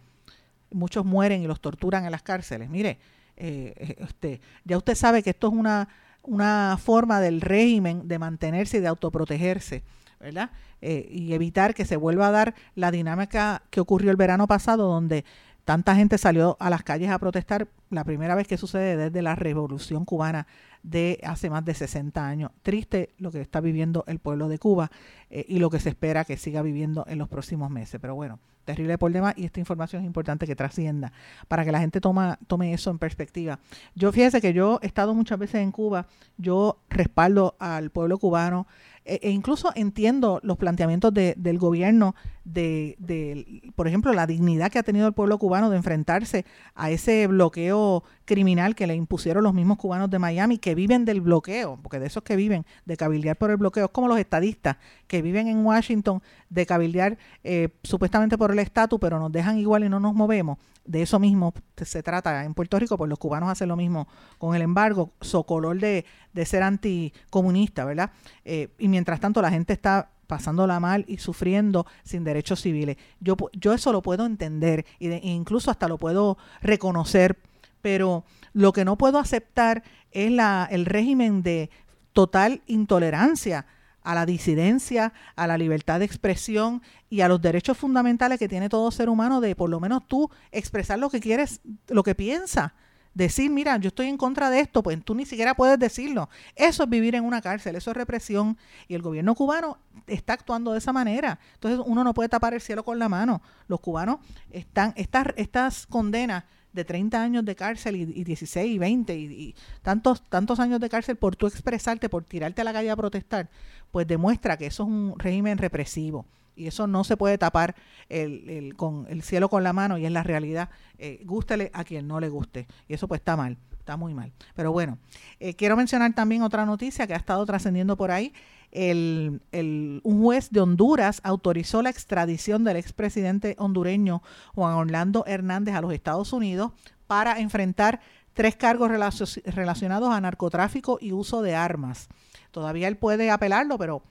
muchos 0.72 1.04
mueren 1.06 1.42
y 1.42 1.48
los 1.48 1.60
torturan 1.60 2.06
en 2.06 2.12
las 2.12 2.22
cárceles. 2.22 2.70
Mire, 2.70 3.00
eh, 3.38 3.96
este, 4.00 4.42
ya 4.64 4.78
usted 4.78 4.96
sabe 4.96 5.24
que 5.24 5.32
esto 5.32 5.48
es 5.48 5.54
una, 5.54 5.90
una 6.24 6.78
forma 6.82 7.20
del 7.20 7.42
régimen 7.42 8.08
de 8.08 8.20
mantenerse 8.20 8.78
y 8.78 8.82
de 8.82 8.88
autoprotegerse. 8.88 9.84
¿verdad? 10.20 10.52
Eh, 10.82 11.08
y 11.12 11.34
evitar 11.34 11.74
que 11.74 11.86
se 11.86 11.98
vuelva 11.98 12.28
a 12.28 12.32
dar 12.32 12.56
la 12.76 12.92
dinámica 12.92 13.64
que 13.70 13.82
ocurrió 13.82 14.10
el 14.10 14.16
verano 14.16 14.48
pasado, 14.48 14.88
donde 14.88 15.26
tanta 15.66 15.96
gente 15.96 16.18
salió 16.18 16.56
a 16.60 16.70
las 16.70 16.84
calles 16.84 17.10
a 17.10 17.20
protestar, 17.20 17.68
la 17.90 18.04
primera 18.04 18.34
vez 18.34 18.48
que 18.48 18.58
sucede 18.58 18.96
desde 18.96 19.22
la 19.22 19.36
revolución 19.36 20.06
cubana 20.06 20.48
de 20.84 21.20
hace 21.24 21.50
más 21.50 21.66
de 21.66 21.74
60 21.74 22.26
años. 22.26 22.52
Triste 22.62 23.10
lo 23.18 23.32
que 23.32 23.42
está 23.42 23.62
viviendo 23.62 24.04
el 24.08 24.20
pueblo 24.20 24.48
de 24.50 24.60
Cuba 24.60 24.92
eh, 25.30 25.46
y 25.48 25.60
lo 25.60 25.70
que 25.70 25.80
se 25.80 25.90
espera 25.90 26.26
que 26.26 26.38
siga 26.38 26.62
viviendo 26.62 27.06
en 27.08 27.18
los 27.18 27.30
próximos 27.30 27.72
meses. 27.72 28.00
Pero 28.00 28.16
bueno, 28.16 28.40
terrible 28.66 28.98
demás 28.98 29.34
y 29.38 29.46
esta 29.46 29.60
información 29.60 30.02
es 30.02 30.06
importante 30.06 30.48
que 30.48 30.56
trascienda 30.56 31.12
para 31.48 31.66
que 31.66 31.72
la 31.72 31.80
gente 31.80 32.02
toma, 32.02 32.38
tome 32.48 32.74
eso 32.74 32.92
en 32.92 33.00
perspectiva. 33.00 33.60
Yo 33.96 34.12
fíjese 34.12 34.42
que 34.42 34.54
yo 34.54 34.80
he 34.82 34.88
estado 34.88 35.14
muchas 35.14 35.40
veces 35.40 35.62
en 35.62 35.72
Cuba, 35.72 36.08
yo 36.38 36.80
respaldo 36.90 37.56
al 37.60 37.90
pueblo 37.90 38.18
cubano 38.18 38.68
e, 39.06 39.20
e 39.24 39.30
incluso 39.32 39.72
entiendo 39.76 40.40
los 40.44 40.58
planteamientos 40.58 41.14
de, 41.14 41.36
del 41.38 41.58
gobierno 41.58 42.16
de, 42.46 43.72
por 43.76 43.88
ejemplo, 43.88 44.12
la 44.14 44.28
dignidad 44.28 44.70
que 44.70 44.80
ha 44.80 44.84
tenido 44.84 45.08
el 45.08 45.14
pueblo 45.14 45.38
cubano 45.38 45.70
de 45.70 45.78
enfrentarse 45.78 46.46
a 46.76 46.92
ese 46.92 47.28
bloqueo 47.28 48.04
criminal 48.26 48.76
que 48.76 48.88
le 48.88 48.96
impusieron 48.96 49.44
los 49.44 49.54
mismos 49.54 49.78
cubanos 49.78 50.10
de 50.10 50.20
Miami 50.20 50.58
que 50.58 50.76
viven 50.76 51.06
del 51.06 51.22
bloqueo, 51.22 51.80
porque 51.82 52.00
de 52.00 52.08
esos 52.08 52.24
que 52.24 52.36
viven 52.36 52.66
de 52.86 52.98
cabildear 52.98 53.38
por 53.38 53.50
el 53.50 53.58
bloqueo, 53.58 53.86
es 53.86 53.92
como 53.92 54.08
los 54.08 54.20
estadistas 54.20 54.78
que 55.08 55.22
viven 55.22 55.48
en 55.48 55.66
Washington 55.66 56.22
de 56.50 56.66
cabildear 56.66 57.18
eh, 57.44 57.70
supuestamente 57.84 58.38
por 58.38 58.52
el 58.52 58.60
estatus, 58.60 59.00
pero 59.00 59.20
nos 59.20 59.32
dejan 59.32 59.58
igual 59.58 59.84
y 59.84 59.90
no 59.90 60.00
nos 60.00 60.14
movemos. 60.14 60.58
De 60.86 61.02
eso 61.02 61.18
mismo 61.18 61.54
se 61.78 62.04
trata 62.04 62.44
en 62.44 62.54
Puerto 62.54 62.78
Rico, 62.78 62.98
pues 62.98 63.10
los 63.10 63.18
cubanos 63.18 63.50
hacen 63.50 63.70
lo 63.70 63.78
mismo 63.78 64.06
con 64.38 64.54
el 64.54 64.62
embargo, 64.62 65.12
socolor 65.22 65.80
de, 65.80 66.06
ser 66.46 66.62
anticomunista, 66.62 67.86
¿verdad? 67.86 68.12
Eh, 68.44 68.68
mientras 68.94 69.20
tanto 69.20 69.42
la 69.42 69.50
gente 69.50 69.74
está 69.74 70.12
pasándola 70.28 70.80
mal 70.80 71.04
y 71.08 71.18
sufriendo 71.18 71.88
sin 72.04 72.24
derechos 72.24 72.62
civiles. 72.62 72.98
Yo, 73.20 73.36
yo 73.54 73.74
eso 73.74 73.92
lo 73.92 74.04
puedo 74.04 74.24
entender 74.24 74.86
e 75.00 75.20
incluso 75.24 75.72
hasta 75.72 75.88
lo 75.88 75.98
puedo 75.98 76.38
reconocer, 76.62 77.40
pero 77.82 78.24
lo 78.54 78.72
que 78.72 78.86
no 78.86 79.00
puedo 79.00 79.18
aceptar 79.18 79.82
es 80.12 80.32
la, 80.32 80.68
el 80.70 80.86
régimen 80.86 81.42
de 81.42 81.72
total 82.14 82.62
intolerancia 82.68 83.66
a 84.04 84.14
la 84.14 84.28
disidencia, 84.28 85.12
a 85.36 85.48
la 85.48 85.58
libertad 85.58 85.98
de 85.98 86.06
expresión 86.06 86.84
y 87.10 87.22
a 87.22 87.28
los 87.28 87.42
derechos 87.42 87.76
fundamentales 87.76 88.38
que 88.38 88.48
tiene 88.48 88.70
todo 88.70 88.92
ser 88.92 89.10
humano 89.10 89.42
de 89.42 89.56
por 89.56 89.72
lo 89.72 89.80
menos 89.80 90.08
tú 90.08 90.30
expresar 90.52 91.00
lo 91.00 91.10
que 91.10 91.20
quieres, 91.20 91.62
lo 91.88 92.04
que 92.04 92.14
piensas. 92.14 92.74
Decir, 93.14 93.52
mira, 93.52 93.78
yo 93.78 93.90
estoy 93.90 94.08
en 94.08 94.18
contra 94.18 94.50
de 94.50 94.60
esto, 94.60 94.82
pues 94.82 95.04
tú 95.04 95.14
ni 95.14 95.26
siquiera 95.26 95.54
puedes 95.54 95.78
decirlo. 95.78 96.30
Eso 96.56 96.84
es 96.84 96.90
vivir 96.90 97.14
en 97.14 97.24
una 97.24 97.42
cárcel, 97.42 97.76
eso 97.76 97.92
es 97.92 97.98
represión. 97.98 98.58
Y 98.88 98.96
el 98.96 99.02
gobierno 99.02 99.36
cubano 99.36 99.78
está 100.08 100.34
actuando 100.34 100.72
de 100.72 100.80
esa 100.80 100.94
manera. 100.94 101.40
Entonces 101.54 101.80
uno 101.86 102.04
no 102.04 102.14
puede 102.14 102.30
tapar 102.30 102.54
el 102.54 102.62
cielo 102.62 102.84
con 102.84 102.98
la 102.98 103.10
mano. 103.10 103.42
Los 103.68 103.80
cubanos 103.82 104.20
están, 104.52 104.94
estas, 104.96 105.28
estas 105.36 105.86
condenas 105.86 106.44
de 106.74 106.84
30 106.86 107.22
años 107.22 107.46
de 107.46 107.56
cárcel 107.56 107.96
y, 107.96 108.24
16 108.24 108.76
y 108.76 108.80
20 108.80 109.16
y, 109.16 109.56
tantos, 109.84 110.24
tantos 110.28 110.60
años 110.60 110.80
de 110.80 110.90
cárcel 110.90 111.16
por 111.16 111.36
tú 111.36 111.46
expresarte, 111.46 112.10
por 112.10 112.24
tirarte 112.24 112.62
a 112.62 112.64
la 112.64 112.74
calle 112.74 112.90
a 112.90 112.96
protestar, 112.96 113.50
pues 113.92 114.08
demuestra 114.08 114.58
que 114.58 114.66
eso 114.66 114.84
es 114.84 114.90
un 114.90 115.14
régimen 115.20 115.60
represivo 115.60 116.26
y 116.56 116.68
eso 116.68 116.88
no 116.88 117.04
se 117.04 117.18
puede 117.18 117.38
tapar 117.38 117.76
el, 118.10 118.50
el, 118.50 118.76
con 118.76 119.06
el 119.10 119.22
cielo 119.24 119.50
con 119.50 119.64
la 119.64 119.74
mano 119.74 119.98
y 119.98 120.06
es 120.06 120.12
la 120.12 120.24
realidad. 120.24 120.70
Eh, 120.98 121.22
gústele 121.26 121.72
a 121.74 121.84
quien 121.84 122.08
no 122.08 122.20
le 122.20 122.30
guste 122.30 122.68
y 122.88 122.94
eso 122.94 123.08
pues 123.08 123.20
está 123.20 123.36
mal, 123.36 123.58
está 123.78 123.98
muy 123.98 124.14
mal. 124.14 124.32
Pero 124.56 124.72
bueno, 124.72 124.98
eh, 125.40 125.56
quiero 125.56 125.76
mencionar 125.76 126.14
también 126.14 126.42
otra 126.42 126.66
noticia 126.66 127.08
que 127.08 127.14
ha 127.14 127.18
estado 127.18 127.46
trascendiendo 127.46 127.98
por 127.98 128.12
ahí. 128.12 128.34
El, 128.72 129.42
el, 129.52 130.02
un 130.04 130.24
juez 130.24 130.50
de 130.50 130.60
Honduras 130.60 131.22
autorizó 131.24 131.84
la 131.84 131.92
extradición 131.92 132.64
del 132.64 132.78
expresidente 132.78 133.56
hondureño 133.60 134.24
Juan 134.56 134.74
Orlando 134.74 135.26
Hernández 135.28 135.76
a 135.76 135.82
los 135.82 135.94
Estados 135.94 136.34
Unidos 136.34 136.72
para 137.06 137.40
enfrentar 137.40 138.00
tres 138.34 138.56
cargos 138.56 138.90
relacionados 138.90 140.10
a 140.12 140.22
narcotráfico 140.22 140.98
y 141.00 141.12
uso 141.12 141.42
de 141.42 141.56
armas. 141.56 142.10
Todavía 142.52 142.88
él 142.88 142.98
puede 142.98 143.32
apelarlo, 143.32 143.78
pero 143.78 144.04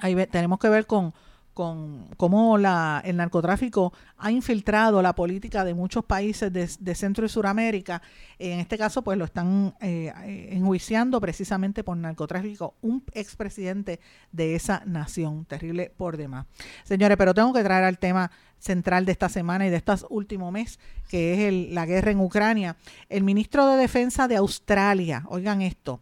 ahí 0.00 0.14
tenemos 0.26 0.58
que 0.58 0.68
ver 0.68 0.86
con 0.86 1.12
con 1.54 2.08
cómo 2.16 2.58
la, 2.58 3.00
el 3.04 3.16
narcotráfico 3.16 3.92
ha 4.18 4.30
infiltrado 4.30 5.00
la 5.00 5.14
política 5.14 5.64
de 5.64 5.72
muchos 5.72 6.04
países 6.04 6.52
de, 6.52 6.94
Centro 6.94 7.24
y 7.24 7.28
Suramérica. 7.28 8.02
En 8.38 8.58
este 8.58 8.76
caso, 8.76 9.02
pues 9.02 9.16
lo 9.16 9.24
están 9.24 9.74
eh, 9.80 10.12
enjuiciando 10.50 11.20
precisamente 11.20 11.84
por 11.84 11.96
narcotráfico 11.96 12.74
un 12.82 13.04
expresidente 13.12 14.00
de 14.32 14.56
esa 14.56 14.82
nación. 14.84 15.44
Terrible 15.44 15.92
por 15.96 16.16
demás. 16.16 16.46
Señores, 16.82 17.16
pero 17.16 17.32
tengo 17.32 17.52
que 17.52 17.62
traer 17.62 17.84
al 17.84 17.98
tema 17.98 18.30
central 18.58 19.04
de 19.04 19.12
esta 19.12 19.28
semana 19.28 19.66
y 19.66 19.70
de 19.70 19.76
este 19.76 19.92
último 20.08 20.50
mes, 20.50 20.80
que 21.08 21.34
es 21.34 21.38
el, 21.40 21.74
la 21.74 21.86
guerra 21.86 22.10
en 22.10 22.20
Ucrania. 22.20 22.76
El 23.08 23.22
ministro 23.22 23.66
de 23.68 23.76
Defensa 23.76 24.26
de 24.26 24.36
Australia, 24.36 25.24
oigan 25.28 25.62
esto, 25.62 26.00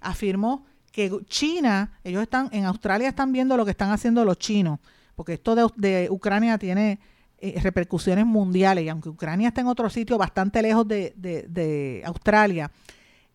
afirmó 0.00 0.64
que 0.94 1.10
China, 1.26 1.98
ellos 2.04 2.22
están, 2.22 2.48
en 2.52 2.66
Australia 2.66 3.08
están 3.08 3.32
viendo 3.32 3.56
lo 3.56 3.64
que 3.64 3.72
están 3.72 3.90
haciendo 3.90 4.24
los 4.24 4.38
chinos, 4.38 4.78
porque 5.16 5.32
esto 5.32 5.56
de, 5.76 6.08
Ucrania 6.08 6.56
tiene 6.56 7.00
eh, 7.38 7.58
repercusiones 7.60 8.24
mundiales 8.24 8.84
y 8.84 8.88
aunque 8.88 9.08
Ucrania 9.08 9.48
está 9.48 9.60
en 9.60 9.66
otro 9.66 9.90
sitio 9.90 10.16
bastante 10.18 10.62
lejos 10.62 10.86
de, 10.86 11.12
de, 11.16 12.00
Australia, 12.06 12.70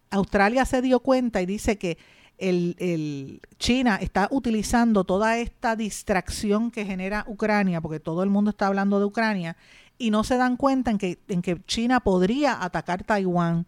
Australia 0.10 0.64
se 0.64 0.82
dio 0.82 1.01
cuenta 1.01 1.41
y 1.41 1.45
dice 1.45 1.78
que 1.78 1.97
el, 2.38 2.78
el, 2.80 3.41
China 3.57 3.97
está 3.97 4.30
utilizando 4.32 5.03
toda 5.03 5.38
esta 5.38 5.76
distracción 5.76 6.72
que 6.72 6.86
genera 6.86 7.26
Ucrania, 7.28 7.82
porque 7.82 7.99
todo 7.99 8.24
el 8.24 8.30
mundo 8.30 8.51
está 8.51 8.68
hablando 8.68 8.99
de 8.99 9.05
Ucrania, 9.05 9.57
y 9.97 10.12
no 10.12 10.24
se 10.24 10.38
dan 10.38 10.55
cuenta 10.55 10.91
en 10.91 10.97
que, 10.97 11.20
en 11.28 11.41
que 11.41 11.62
China 11.66 11.99
podría 11.99 12.64
atacar 12.64 13.03
Taiwán 13.03 13.68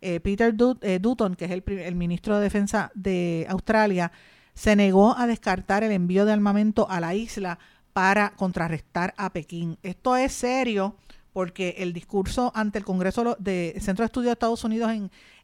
eh, 0.00 0.20
Peter 0.20 0.54
eh, 0.82 0.98
Dutton, 1.00 1.34
que 1.34 1.44
es 1.44 1.50
el, 1.50 1.94
ministro 1.94 2.36
de 2.36 2.42
Defensa 2.42 2.90
de 2.94 3.46
Australia, 3.48 4.12
se 4.54 4.76
negó 4.76 5.16
a 5.16 5.26
descartar 5.26 5.84
el 5.84 5.92
envío 5.92 6.24
de 6.24 6.32
armamento 6.32 6.88
a 6.90 7.00
la 7.00 7.14
isla 7.14 7.58
para 7.92 8.30
contrarrestar 8.30 9.14
a 9.16 9.32
Pekín. 9.32 9.78
Esto 9.82 10.16
es 10.16 10.32
serio 10.32 10.96
porque 11.32 11.76
el 11.78 11.92
discurso 11.92 12.50
ante 12.54 12.78
el 12.78 12.84
Congreso 12.84 13.36
de 13.38 13.76
Centro 13.80 14.02
de 14.02 14.06
Estudios 14.06 14.28
de 14.28 14.32
Estados 14.32 14.64
Unidos 14.64 14.90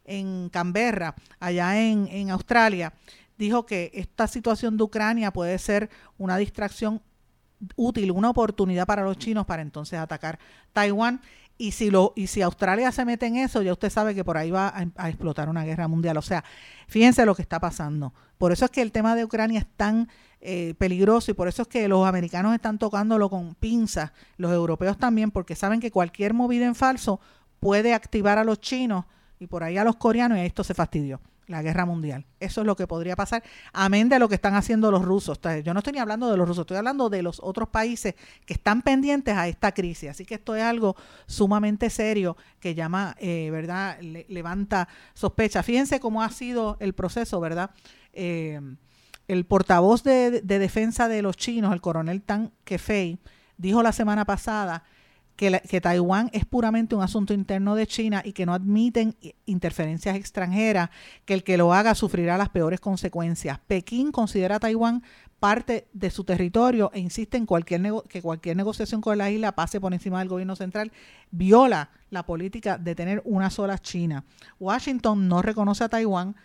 en, 0.05 0.49
Canberra, 0.49 1.15
allá 1.39 1.81
en 1.81 2.29
Australia, 2.29 2.93
dijo 3.37 3.65
que 3.65 3.91
esta 3.93 4.27
situación 4.27 4.77
de 4.77 4.83
Ucrania 4.83 5.31
puede 5.31 5.57
ser 5.59 5.89
una 6.17 6.37
distracción 6.37 7.01
útil, 7.75 8.11
una 8.11 8.29
oportunidad 8.29 8.85
para 8.85 9.03
los 9.03 9.17
chinos 9.17 9.45
para 9.45 9.61
entonces 9.61 9.99
atacar 9.99 10.39
Taiwán. 10.73 11.21
Y 11.59 11.71
si, 11.71 11.89
lo, 11.89 12.13
y 12.15 12.27
si 12.27 12.41
Australia 12.41 12.91
se 12.91 13.03
mete 13.03 13.25
en 13.25 13.37
eso, 13.37 13.63
ya 13.63 13.73
usted 13.73 13.89
sabe 13.89 14.13
que 14.13 14.23
por 14.23 14.37
ahí 14.37 14.51
va 14.51 14.71
a, 14.95 15.09
explotar 15.09 15.49
una 15.49 15.63
guerra 15.63 15.87
mundial. 15.87 16.17
O 16.17 16.21
sea, 16.21 16.43
fíjense 16.87 17.25
lo 17.25 17.33
que 17.33 17.41
está 17.41 17.59
pasando. 17.59 18.13
Por 18.37 18.51
eso 18.51 18.65
es 18.65 18.71
que 18.71 18.81
el 18.81 18.91
tema 18.91 19.15
de 19.15 19.25
Ucrania 19.25 19.59
es 19.59 19.65
tan 19.75 20.07
eh, 20.39 20.75
peligroso 20.77 21.31
y 21.31 21.33
por 21.33 21.47
eso 21.47 21.63
es 21.63 21.67
que 21.67 21.87
los 21.87 22.07
americanos 22.07 22.53
están 22.53 22.77
tocándolo 22.77 23.29
con 23.29 23.55
pinzas, 23.55 24.11
los 24.37 24.51
europeos 24.51 24.97
también, 24.99 25.31
porque 25.31 25.55
saben 25.55 25.79
que 25.79 25.89
cualquier 25.89 26.35
movida 26.35 26.67
en 26.67 26.75
falso 26.75 27.19
puede 27.59 27.95
activar 27.95 28.37
a 28.37 28.43
los 28.43 28.61
chinos 28.61 29.05
y 29.39 29.47
por 29.47 29.63
ahí 29.63 29.77
a 29.77 29.83
los 29.83 29.95
coreanos 29.95 30.37
y 30.37 30.41
esto 30.41 30.63
se 30.63 30.73
fastidió 30.73 31.19
la 31.47 31.61
guerra 31.61 31.85
mundial. 31.85 32.25
Eso 32.39 32.61
es 32.61 32.67
lo 32.67 32.75
que 32.75 32.87
podría 32.87 33.15
pasar, 33.15 33.41
amén 33.71 34.09
de 34.09 34.19
lo 34.19 34.27
que 34.27 34.35
están 34.35 34.55
haciendo 34.55 34.91
los 34.91 35.03
rusos. 35.03 35.39
Yo 35.63 35.73
no 35.73 35.79
estoy 35.79 35.93
ni 35.93 35.99
hablando 35.99 36.29
de 36.29 36.37
los 36.37 36.47
rusos, 36.47 36.63
estoy 36.63 36.77
hablando 36.77 37.09
de 37.09 37.23
los 37.23 37.39
otros 37.41 37.69
países 37.69 38.15
que 38.45 38.53
están 38.53 38.81
pendientes 38.81 39.35
a 39.35 39.47
esta 39.47 39.71
crisis. 39.73 40.09
Así 40.09 40.25
que 40.25 40.35
esto 40.35 40.55
es 40.55 40.63
algo 40.63 40.95
sumamente 41.25 41.89
serio 41.89 42.35
que 42.59 42.75
llama, 42.75 43.15
eh, 43.19 43.49
¿verdad? 43.51 43.97
levanta 44.01 44.89
sospecha. 45.13 45.63
Fíjense 45.63 45.99
cómo 45.99 46.21
ha 46.21 46.29
sido 46.29 46.75
el 46.79 46.93
proceso, 46.93 47.39
¿verdad? 47.39 47.71
Eh, 48.13 48.59
el 49.29 49.45
portavoz 49.45 50.03
de, 50.03 50.41
de, 50.41 50.59
defensa 50.59 51.07
de 51.07 51.21
los 51.21 51.37
chinos, 51.37 51.73
el 51.73 51.81
coronel 51.81 52.21
Tang 52.21 52.49
Kefei, 52.65 53.19
dijo 53.57 53.83
la 53.83 53.91
semana 53.91 54.25
pasada 54.25 54.83
que, 55.37 55.81
Taiwán 55.81 56.29
es 56.33 56.45
puramente 56.45 56.95
un 56.95 57.03
asunto 57.03 57.33
interno 57.33 57.75
de 57.75 57.85
China 57.87 58.21
y 58.25 58.33
que 58.33 58.45
no 58.45 58.53
admiten 58.53 59.15
interferencias 59.45 60.15
extranjeras, 60.15 60.89
que 61.25 61.35
el 61.35 61.43
que 61.43 61.57
lo 61.57 61.73
haga 61.73 61.95
sufrirá 61.95 62.37
las 62.37 62.49
peores 62.49 62.79
consecuencias. 62.79 63.59
Pekín 63.67 64.11
considera 64.11 64.55
a 64.55 64.59
Taiwán 64.59 65.03
parte 65.39 65.87
de 65.93 66.09
su 66.09 66.23
territorio 66.23 66.89
e 66.93 66.99
insiste 66.99 67.37
en 67.37 67.45
que 67.45 68.21
cualquier 68.21 68.57
negociación 68.57 69.01
con 69.01 69.17
la 69.19 69.29
isla 69.29 69.53
pase 69.53 69.79
por 69.79 69.93
encima 69.93 70.19
del 70.19 70.27
gobierno 70.27 70.55
central, 70.55 70.91
viola 71.29 71.91
la 72.09 72.25
política 72.25 72.79
de 72.79 72.95
tener 72.95 73.21
una 73.23 73.51
sola 73.51 73.77
China. 73.77 74.25
Washington 74.59 75.27
no 75.27 75.43
reconoce 75.43 75.83
a 75.83 75.89
Taiwán 75.89 76.35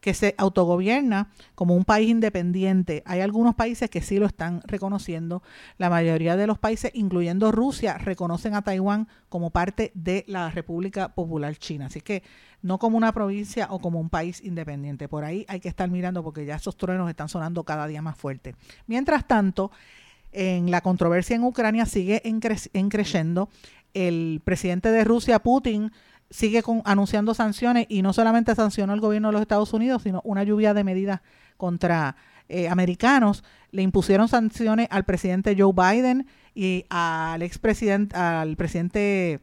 que 0.00 0.14
se 0.14 0.34
autogobierna 0.38 1.28
como 1.54 1.74
un 1.74 1.84
país 1.84 2.08
independiente. 2.08 3.02
Hay 3.06 3.20
algunos 3.20 3.54
países 3.54 3.90
que 3.90 4.00
sí 4.00 4.18
lo 4.18 4.26
están 4.26 4.62
reconociendo. 4.64 5.42
La 5.78 5.90
mayoría 5.90 6.36
de 6.36 6.46
los 6.46 6.58
países, 6.58 6.90
incluyendo 6.94 7.52
Rusia, 7.52 7.98
reconocen 7.98 8.54
a 8.54 8.62
Taiwán 8.62 9.08
como 9.28 9.50
parte 9.50 9.92
de 9.94 10.24
la 10.26 10.50
República 10.50 11.14
Popular 11.14 11.56
China. 11.56 11.86
Así 11.86 12.00
que 12.00 12.22
no 12.62 12.78
como 12.78 12.96
una 12.96 13.12
provincia 13.12 13.68
o 13.70 13.78
como 13.78 14.00
un 14.00 14.10
país 14.10 14.42
independiente. 14.42 15.08
Por 15.08 15.24
ahí 15.24 15.44
hay 15.48 15.60
que 15.60 15.68
estar 15.68 15.90
mirando 15.90 16.22
porque 16.22 16.44
ya 16.44 16.56
esos 16.56 16.76
truenos 16.76 17.08
están 17.08 17.28
sonando 17.28 17.64
cada 17.64 17.86
día 17.86 18.02
más 18.02 18.16
fuerte. 18.16 18.54
Mientras 18.86 19.26
tanto, 19.26 19.70
en 20.32 20.70
la 20.70 20.80
controversia 20.80 21.36
en 21.36 21.44
Ucrania 21.44 21.86
sigue 21.86 22.22
en, 22.24 22.40
creciendo. 22.88 23.48
El 23.92 24.40
presidente 24.44 24.92
de 24.92 25.02
Rusia, 25.04 25.40
Putin, 25.40 25.90
sigue 26.30 26.62
con, 26.62 26.82
anunciando 26.84 27.34
sanciones 27.34 27.86
y 27.88 28.02
no 28.02 28.12
solamente 28.12 28.54
sancionó 28.54 28.94
el 28.94 29.00
gobierno 29.00 29.28
de 29.28 29.32
los 29.32 29.42
Estados 29.42 29.72
Unidos, 29.72 30.02
sino 30.02 30.20
una 30.24 30.44
lluvia 30.44 30.72
de 30.74 30.84
medidas 30.84 31.20
contra 31.56 32.16
eh, 32.48 32.68
americanos. 32.68 33.44
Le 33.72 33.82
impusieron 33.82 34.28
sanciones 34.28 34.88
al 34.90 35.04
presidente 35.04 35.56
Joe 35.58 35.72
Biden 35.72 36.26
y 36.54 36.86
al 36.88 37.42
expresidente, 37.42 38.16
al 38.16 38.56
presidente, 38.56 39.40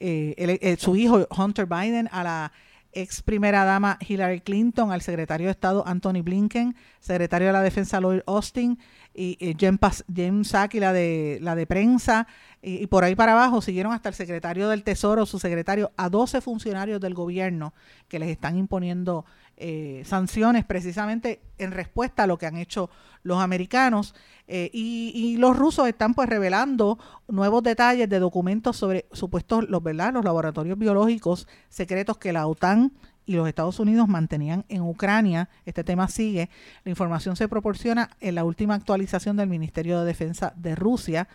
eh, 0.00 0.58
eh, 0.60 0.76
su 0.78 0.96
hijo 0.96 1.26
Hunter 1.36 1.66
Biden, 1.66 2.08
a 2.10 2.22
la 2.22 2.52
ex 2.92 3.22
primera 3.22 3.64
dama 3.64 3.98
Hillary 4.06 4.40
Clinton, 4.40 4.92
al 4.92 5.02
secretario 5.02 5.46
de 5.46 5.52
Estado 5.52 5.84
Anthony 5.86 6.22
Blinken, 6.22 6.76
secretario 7.00 7.48
de 7.48 7.52
la 7.52 7.62
Defensa 7.62 8.00
Lloyd 8.00 8.20
Austin 8.26 8.78
y, 9.14 9.56
James 9.58 10.48
Saki, 10.48 10.80
la 10.80 10.92
de, 10.92 11.38
la 11.40 11.54
de 11.54 11.66
prensa, 11.66 12.26
y, 12.60 12.86
por 12.86 13.04
ahí 13.04 13.14
para 13.14 13.32
abajo 13.32 13.60
siguieron 13.60 13.92
hasta 13.92 14.08
el 14.08 14.14
secretario 14.14 14.68
del 14.68 14.82
Tesoro, 14.82 15.26
su 15.26 15.38
secretario, 15.38 15.92
a 15.96 16.08
12 16.08 16.40
funcionarios 16.40 17.00
del 17.00 17.14
gobierno 17.14 17.74
que 18.08 18.18
les 18.18 18.30
están 18.30 18.56
imponiendo 18.56 19.24
eh, 19.56 20.02
sanciones 20.04 20.64
precisamente 20.64 21.40
en 21.58 21.70
respuesta 21.70 22.24
a 22.24 22.26
lo 22.26 22.38
que 22.38 22.46
han 22.46 22.56
hecho 22.56 22.90
los 23.22 23.38
americanos. 23.38 24.14
Eh, 24.48 24.70
y, 24.72 25.36
los 25.38 25.56
rusos 25.56 25.86
están 25.88 26.14
pues 26.14 26.28
revelando 26.28 26.98
nuevos 27.28 27.62
detalles 27.62 28.08
de 28.08 28.18
documentos 28.18 28.76
sobre 28.76 29.06
supuestos 29.12 29.68
los 29.68 29.82
verdad 29.82 30.12
los 30.12 30.24
laboratorios 30.24 30.78
biológicos 30.78 31.46
secretos 31.68 32.18
que 32.18 32.32
la 32.32 32.46
OTAN 32.46 32.92
y 33.26 33.34
los 33.34 33.48
Estados 33.48 33.78
Unidos 33.78 34.08
mantenían 34.08 34.64
en 34.68 34.82
Ucrania. 34.82 35.48
Este 35.64 35.84
tema 35.84 36.08
sigue. 36.08 36.50
La 36.84 36.90
información 36.90 37.36
se 37.36 37.48
proporciona 37.48 38.10
en 38.20 38.34
la 38.34 38.44
última 38.44 38.74
actualización 38.74 39.36
del 39.36 39.48
Ministerio 39.48 40.00
de 40.00 40.06
Defensa 40.06 40.52
de 40.56 40.74
Rusia 40.74 41.28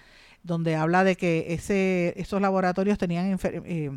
donde 0.44 0.76
habla 0.76 1.04
de 1.04 1.16
que 1.16 1.54
ese, 1.54 2.14
esos 2.18 2.42
laboratorios 2.42 2.98
tenían 2.98 3.38
eh, 3.44 3.92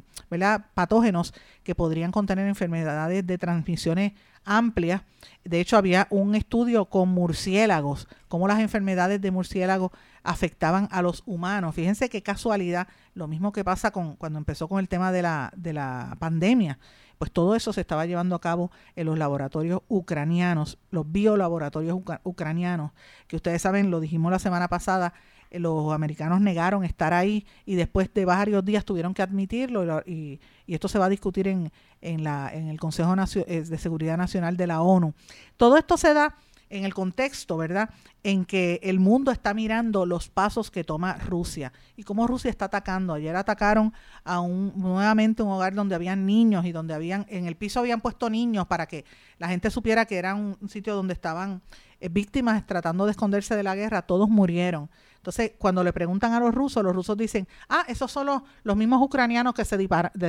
patógenos 0.75 1.35
que 1.63 1.75
podrían 1.75 2.11
contener 2.11 2.49
enfermedades 2.49 3.27
de 3.27 3.39
transmisiones 3.39 4.13
amplias. 4.45 5.03
De 5.45 5.61
hecho, 5.61 5.77
había 5.77 6.09
un 6.11 6.35
estudio 6.35 6.87
con 6.87 7.09
murciélagos, 7.11 8.09
cómo 8.29 8.49
las 8.49 8.61
enfermedades 8.61 9.21
de 9.21 9.31
murciélagos 9.31 9.93
afectaban 10.25 10.89
a 10.91 11.03
los 11.03 11.23
humanos. 11.27 11.75
Fíjense 11.75 12.09
qué 12.09 12.23
casualidad, 12.23 12.89
lo 13.15 13.29
mismo 13.29 13.53
que 13.53 13.65
pasa 13.65 13.91
con 13.91 14.17
cuando 14.17 14.39
empezó 14.39 14.69
con 14.69 14.81
el 14.81 14.89
tema 14.89 15.13
de 15.13 15.23
la, 15.23 15.53
de 15.57 15.73
la 15.73 16.17
pandemia. 16.19 16.79
Pues 17.19 17.31
todo 17.31 17.55
eso 17.55 17.73
se 17.73 17.81
estaba 17.81 18.07
llevando 18.07 18.35
a 18.35 18.41
cabo 18.41 18.71
en 18.97 19.07
los 19.07 19.19
laboratorios 19.19 19.83
ucranianos, 19.89 20.79
los 20.91 21.11
biolaboratorios 21.11 21.99
ucranianos, 22.25 22.93
que 23.27 23.37
ustedes 23.37 23.63
saben, 23.63 23.91
lo 23.91 24.01
dijimos 24.01 24.33
la 24.33 24.39
semana 24.39 24.69
pasada, 24.69 25.15
los 25.51 25.93
americanos 25.93 26.41
negaron 26.41 26.85
estar 26.85 27.13
ahí 27.13 27.47
y 27.67 27.75
después 27.75 28.13
de 28.15 28.25
varios 28.25 28.65
días 28.65 28.85
tuvieron 28.85 29.15
que 29.15 29.23
admitirlo 29.23 30.03
y, 30.07 30.41
esto 30.67 30.89
se 30.89 30.99
va 30.99 31.05
a 31.05 31.11
discutir 31.11 31.49
en, 31.49 31.71
en, 32.01 32.25
la, 32.25 32.51
en 32.51 32.69
el 32.69 32.81
Consejo 32.81 33.15
eh, 33.15 33.63
de 33.63 33.79
Seguridad 33.79 34.17
Nacional 34.17 34.57
de 34.57 34.67
la 34.67 34.81
ONU. 34.81 35.13
Todo 35.59 35.77
esto 35.77 35.99
se 35.99 36.15
da 36.15 36.35
en 36.73 36.85
el 36.85 36.95
contexto, 36.95 37.57
¿verdad?, 37.59 37.91
en 38.25 38.45
que 38.45 38.81
el 38.83 38.99
mundo 38.99 39.31
está 39.31 39.53
mirando 39.53 40.07
los 40.07 40.29
pasos 40.29 40.71
que 40.71 40.85
toma 40.85 41.15
Rusia 41.15 41.73
y 41.97 42.03
cómo 42.03 42.27
Rusia 42.27 42.51
está 42.51 42.65
atacando. 42.65 43.15
Ayer 43.15 43.37
atacaron 43.37 43.93
a 44.25 44.41
un 44.41 44.73
nuevamente 44.77 45.43
un 45.43 45.51
hogar 45.51 45.75
donde 45.75 45.95
habían 45.95 46.25
niños 46.25 46.65
y 46.65 46.73
donde 46.73 46.95
habían 46.95 47.27
en 47.29 47.47
el 47.47 47.57
piso 47.57 47.81
habían 47.81 48.01
puesto 48.01 48.31
niños 48.31 48.67
para 48.67 48.87
que 48.87 49.05
la 49.39 49.49
gente 49.49 49.71
supiera 49.71 50.07
que 50.07 50.17
era 50.17 50.35
un, 50.35 50.57
sitio 50.69 50.95
donde 50.95 51.13
estaban 51.13 51.61
eh, 52.01 52.09
víctimas 52.09 52.67
tratando 52.67 53.05
de 53.05 53.11
esconderse 53.11 53.55
de 53.55 53.63
la 53.63 53.75
guerra. 53.75 54.03
Todos 54.03 54.29
murieron. 54.29 54.89
Entonces, 55.17 55.53
cuando 55.59 55.85
le 55.85 55.93
preguntan 55.93 56.33
a 56.33 56.41
los 56.41 56.53
rusos, 56.53 56.83
los 56.83 56.95
rusos 56.97 57.17
dicen, 57.17 57.47
ah, 57.69 57.85
esos 57.87 58.11
son 58.11 58.27
los, 58.65 58.77
mismos 58.77 59.01
ucranianos 59.01 59.55
que 59.55 59.65
se, 59.65 59.77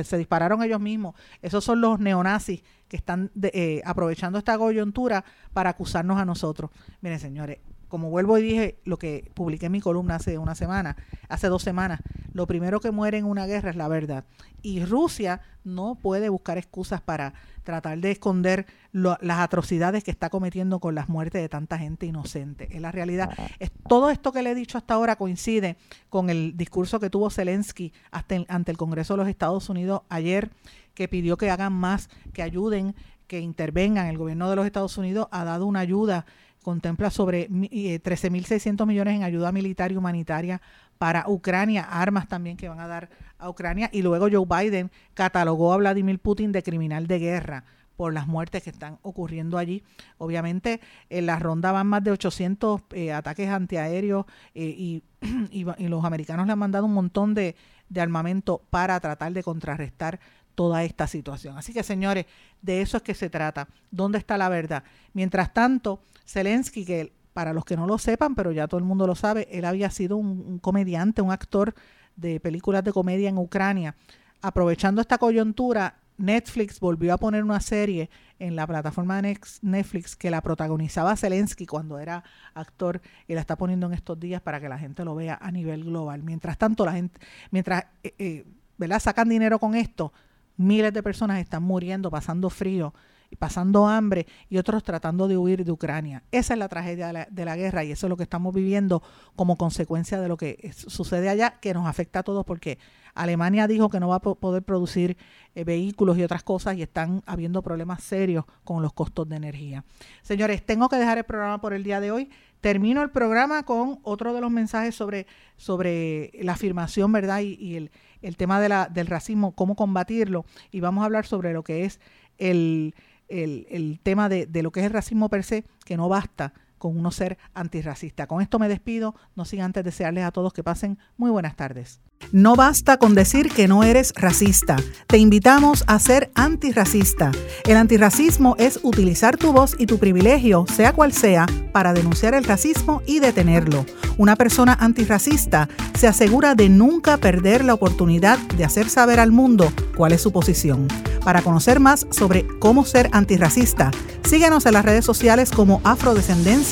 se, 0.04 0.18
dispararon 0.18 0.62
ellos 0.62 0.80
mismos, 0.80 1.16
esos 1.42 1.64
son 1.64 1.80
los 1.80 1.98
neonazis 1.98 2.62
que 2.94 2.98
están 2.98 3.32
eh, 3.42 3.82
aprovechando 3.84 4.38
esta 4.38 4.56
coyuntura 4.56 5.24
para 5.52 5.70
acusarnos 5.70 6.16
a 6.16 6.24
nosotros. 6.24 6.70
Miren, 7.00 7.18
señores, 7.18 7.58
como 7.88 8.08
vuelvo 8.08 8.38
y 8.38 8.42
dije, 8.42 8.78
lo 8.84 9.00
que 9.00 9.32
publiqué 9.34 9.66
en 9.66 9.72
mi 9.72 9.80
columna 9.80 10.14
hace 10.14 10.38
una 10.38 10.54
semana, 10.54 10.96
hace 11.28 11.48
dos 11.48 11.62
semanas, 11.62 12.00
lo 12.32 12.46
primero 12.46 12.78
que 12.78 12.92
muere 12.92 13.18
en 13.18 13.24
una 13.24 13.46
guerra 13.46 13.70
es 13.70 13.76
la 13.76 13.88
verdad. 13.88 14.24
Y 14.62 14.84
Rusia 14.84 15.40
no 15.64 15.96
puede 15.96 16.28
buscar 16.28 16.56
excusas 16.56 17.00
para 17.00 17.34
tratar 17.64 17.98
de 17.98 18.12
esconder 18.12 18.66
las 18.92 19.38
atrocidades 19.40 20.04
que 20.04 20.12
está 20.12 20.30
cometiendo 20.30 20.78
con 20.78 20.94
las 20.94 21.08
muertes 21.08 21.42
de 21.42 21.48
tanta 21.48 21.78
gente 21.78 22.06
inocente. 22.06 22.68
Es 22.70 22.80
la 22.80 22.92
realidad. 22.92 23.30
Es, 23.58 23.72
todo 23.88 24.10
esto 24.10 24.30
que 24.30 24.42
le 24.42 24.52
he 24.52 24.54
dicho 24.54 24.78
hasta 24.78 24.94
ahora 24.94 25.16
coincide 25.16 25.76
con 26.10 26.30
el 26.30 26.56
discurso 26.56 27.00
que 27.00 27.10
tuvo 27.10 27.28
Zelensky 27.28 27.92
ante 28.12 28.70
el 28.70 28.76
Congreso 28.76 29.14
de 29.14 29.18
los 29.18 29.28
Estados 29.28 29.68
Unidos 29.68 30.02
ayer, 30.08 30.50
que 30.94 31.08
pidió 31.08 31.36
que 31.36 31.50
hagan 31.50 31.72
más, 31.72 32.08
que 32.32 32.42
ayuden, 32.42 32.94
que 33.26 33.40
intervengan. 33.40 34.06
El 34.06 34.18
gobierno 34.18 34.48
de 34.50 34.56
los 34.56 34.66
Estados 34.66 34.96
Unidos 34.98 35.28
ha 35.30 35.44
dado 35.44 35.66
una 35.66 35.80
ayuda 35.80 36.26
contempla 36.64 37.10
sobre 37.10 37.48
13.600 37.50 38.82
eh, 38.82 38.86
millones 38.86 39.16
en 39.16 39.22
ayuda 39.22 39.52
militar 39.52 39.92
y 39.92 39.96
humanitaria 39.96 40.60
para 40.98 41.28
Ucrania, 41.28 41.82
armas 41.82 42.26
también 42.26 42.56
que 42.56 42.68
van 42.68 42.80
a 42.80 42.88
dar 42.88 43.10
a 43.38 43.48
Ucrania. 43.48 43.90
Y 43.92 44.02
luego 44.02 44.28
Joe 44.32 44.46
Biden 44.46 44.90
catalogó 45.12 45.72
a 45.72 45.76
Vladimir 45.76 46.18
Putin 46.18 46.50
de 46.50 46.62
criminal 46.62 47.06
de 47.06 47.18
guerra 47.18 47.64
por 47.96 48.12
las 48.12 48.26
muertes 48.26 48.62
que 48.62 48.70
están 48.70 48.98
ocurriendo 49.02 49.58
allí. 49.58 49.84
Obviamente 50.18 50.80
en 51.10 51.26
la 51.26 51.38
ronda 51.38 51.70
van 51.70 51.86
más 51.86 52.02
de 52.02 52.10
800 52.10 52.80
eh, 52.92 53.12
ataques 53.12 53.48
antiaéreos 53.48 54.24
eh, 54.54 55.02
y, 55.50 55.64
los 55.88 56.04
americanos 56.04 56.46
le 56.46 56.52
han 56.52 56.58
mandado 56.58 56.86
un 56.86 56.94
montón 56.94 57.34
de, 57.34 57.54
de 57.88 58.00
armamento 58.00 58.62
para 58.70 58.98
tratar 59.00 59.32
de 59.32 59.42
contrarrestar 59.42 60.18
toda 60.54 60.84
esta 60.84 61.06
situación. 61.06 61.56
Así 61.58 61.72
que 61.72 61.82
señores, 61.82 62.26
de 62.62 62.80
eso 62.80 62.96
es 62.96 63.02
que 63.02 63.14
se 63.14 63.30
trata. 63.30 63.68
¿Dónde 63.90 64.18
está 64.18 64.38
la 64.38 64.48
verdad? 64.48 64.84
Mientras 65.12 65.52
tanto, 65.52 66.00
Zelensky, 66.26 66.84
que 66.84 67.12
para 67.32 67.52
los 67.52 67.64
que 67.64 67.76
no 67.76 67.86
lo 67.86 67.98
sepan, 67.98 68.34
pero 68.34 68.52
ya 68.52 68.68
todo 68.68 68.78
el 68.78 68.84
mundo 68.84 69.06
lo 69.06 69.14
sabe, 69.14 69.48
él 69.50 69.64
había 69.64 69.90
sido 69.90 70.16
un, 70.16 70.58
comediante, 70.60 71.20
un 71.20 71.32
actor 71.32 71.74
de 72.16 72.40
películas 72.40 72.84
de 72.84 72.92
comedia 72.92 73.28
en 73.28 73.38
Ucrania. 73.38 73.96
Aprovechando 74.40 75.00
esta 75.00 75.18
coyuntura, 75.18 75.96
Netflix 76.16 76.78
volvió 76.78 77.12
a 77.12 77.18
poner 77.18 77.42
una 77.42 77.58
serie 77.60 78.08
en 78.38 78.54
la 78.54 78.66
plataforma 78.68 79.20
de 79.20 79.36
Netflix 79.62 80.14
que 80.14 80.30
la 80.30 80.40
protagonizaba 80.42 81.16
Zelensky 81.16 81.66
cuando 81.66 81.98
era 81.98 82.22
actor 82.54 83.00
y 83.26 83.34
la 83.34 83.40
está 83.40 83.56
poniendo 83.56 83.86
en 83.88 83.94
estos 83.94 84.18
días 84.20 84.40
para 84.40 84.60
que 84.60 84.68
la 84.68 84.78
gente 84.78 85.04
lo 85.04 85.16
vea 85.16 85.36
a 85.40 85.50
nivel 85.50 85.84
global. 85.84 86.22
Mientras 86.22 86.56
tanto, 86.56 86.84
la 86.84 86.92
gente, 86.92 87.20
mientras 87.50 87.86
eh, 88.04 88.14
eh, 88.18 88.44
¿verdad? 88.78 89.00
sacan 89.00 89.28
dinero 89.28 89.58
con 89.58 89.74
esto, 89.74 90.12
miles 90.56 90.92
de 90.92 91.02
personas 91.02 91.40
están 91.40 91.62
muriendo, 91.62 92.10
pasando 92.10 92.50
frío 92.50 92.94
pasando 93.38 93.86
hambre 93.86 94.26
y 94.48 94.58
otros 94.58 94.82
tratando 94.82 95.28
de 95.28 95.36
huir 95.36 95.64
de 95.64 95.72
Ucrania. 95.72 96.22
Esa 96.32 96.54
es 96.54 96.58
la 96.58 96.68
tragedia 96.68 97.26
de 97.30 97.44
la, 97.44 97.56
guerra 97.56 97.84
y 97.84 97.92
eso 97.92 98.06
es 98.06 98.08
lo 98.08 98.16
que 98.16 98.22
estamos 98.22 98.54
viviendo 98.54 99.02
como 99.36 99.56
consecuencia 99.56 100.20
de 100.20 100.28
lo 100.28 100.36
que 100.36 100.72
sucede 100.74 101.28
allá, 101.28 101.58
que 101.60 101.74
nos 101.74 101.86
afecta 101.86 102.20
a 102.20 102.22
todos 102.22 102.44
porque 102.44 102.78
Alemania 103.14 103.66
dijo 103.66 103.88
que 103.88 104.00
no 104.00 104.08
va 104.08 104.16
a 104.16 104.20
poder 104.20 104.62
producir 104.62 105.16
eh, 105.54 105.64
vehículos 105.64 106.18
y 106.18 106.22
otras 106.22 106.42
cosas 106.42 106.76
y 106.76 106.82
están 106.82 107.22
habiendo 107.26 107.62
problemas 107.62 108.02
serios 108.02 108.44
con 108.64 108.82
los 108.82 108.92
costos 108.92 109.28
de 109.28 109.36
energía. 109.36 109.84
Señores, 110.22 110.64
tengo 110.64 110.88
que 110.88 110.96
dejar 110.96 111.18
el 111.18 111.24
programa 111.24 111.60
por 111.60 111.72
el 111.72 111.84
día 111.84 112.00
de 112.00 112.10
hoy. 112.10 112.30
Termino 112.60 113.02
el 113.02 113.10
programa 113.10 113.64
con 113.64 114.00
otro 114.02 114.32
de 114.32 114.40
los 114.40 114.50
mensajes 114.50 114.94
sobre, 114.94 115.26
sobre 115.56 116.30
la 116.40 116.52
afirmación, 116.52 117.12
¿verdad? 117.12 117.40
Y, 117.40 117.76
el, 117.76 117.90
el, 118.22 118.36
tema 118.36 118.58
del 118.60 119.06
racismo, 119.06 119.52
cómo 119.54 119.76
combatirlo. 119.76 120.46
Y 120.70 120.80
vamos 120.80 121.02
a 121.02 121.04
hablar 121.04 121.26
sobre 121.26 121.52
lo 121.52 121.62
que 121.62 121.84
es 121.84 122.00
el 122.38 122.94
el, 123.28 123.66
el 123.70 124.00
tema 124.02 124.28
de, 124.28 124.46
de, 124.46 124.62
lo 124.62 124.72
que 124.72 124.80
es 124.80 124.86
el 124.86 124.92
racismo 124.92 125.28
per 125.28 125.44
se, 125.44 125.64
que 125.84 125.96
no 125.96 126.08
basta 126.08 126.52
con 126.84 126.98
uno 126.98 127.10
ser 127.10 127.38
antirracista. 127.54 128.26
Con 128.26 128.42
esto 128.42 128.58
me 128.58 128.68
despido, 128.68 129.14
no 129.36 129.46
sin 129.46 129.62
antes 129.62 129.82
desearles 129.82 130.22
a 130.22 130.32
todos 130.32 130.52
que 130.52 130.62
pasen 130.62 130.98
muy 131.16 131.30
buenas 131.30 131.56
tardes. 131.56 132.02
No 132.30 132.56
basta 132.56 132.98
con 132.98 133.14
decir 133.14 133.50
que 133.50 133.68
no 133.68 133.84
eres 133.84 134.12
racista. 134.14 134.76
Te 135.06 135.16
invitamos 135.16 135.84
a 135.86 135.98
ser 135.98 136.30
antirracista. 136.34 137.32
El 137.66 137.78
antirracismo 137.78 138.54
es 138.58 138.80
utilizar 138.82 139.38
tu 139.38 139.52
voz 139.52 139.76
y 139.78 139.86
tu 139.86 139.98
privilegio, 139.98 140.66
sea 140.70 140.92
cual 140.92 141.14
sea, 141.14 141.46
para 141.72 141.94
denunciar 141.94 142.34
el 142.34 142.44
racismo 142.44 143.00
y 143.06 143.18
detenerlo. 143.18 143.86
Una 144.18 144.36
persona 144.36 144.74
antirracista 144.78 145.70
se 145.98 146.06
asegura 146.06 146.54
de 146.54 146.68
nunca 146.68 147.16
perder 147.16 147.64
la 147.64 147.72
oportunidad 147.72 148.38
de 148.58 148.66
hacer 148.66 148.90
saber 148.90 149.20
al 149.20 149.32
mundo 149.32 149.72
cuál 149.96 150.12
es 150.12 150.20
su 150.20 150.32
posición. 150.32 150.86
Para 151.24 151.40
conocer 151.40 151.80
más 151.80 152.06
sobre 152.10 152.46
cómo 152.58 152.84
ser 152.84 153.08
antirracista, 153.12 153.90
síguenos 154.24 154.66
en 154.66 154.74
las 154.74 154.84
redes 154.84 155.04
sociales 155.04 155.50
como 155.50 155.80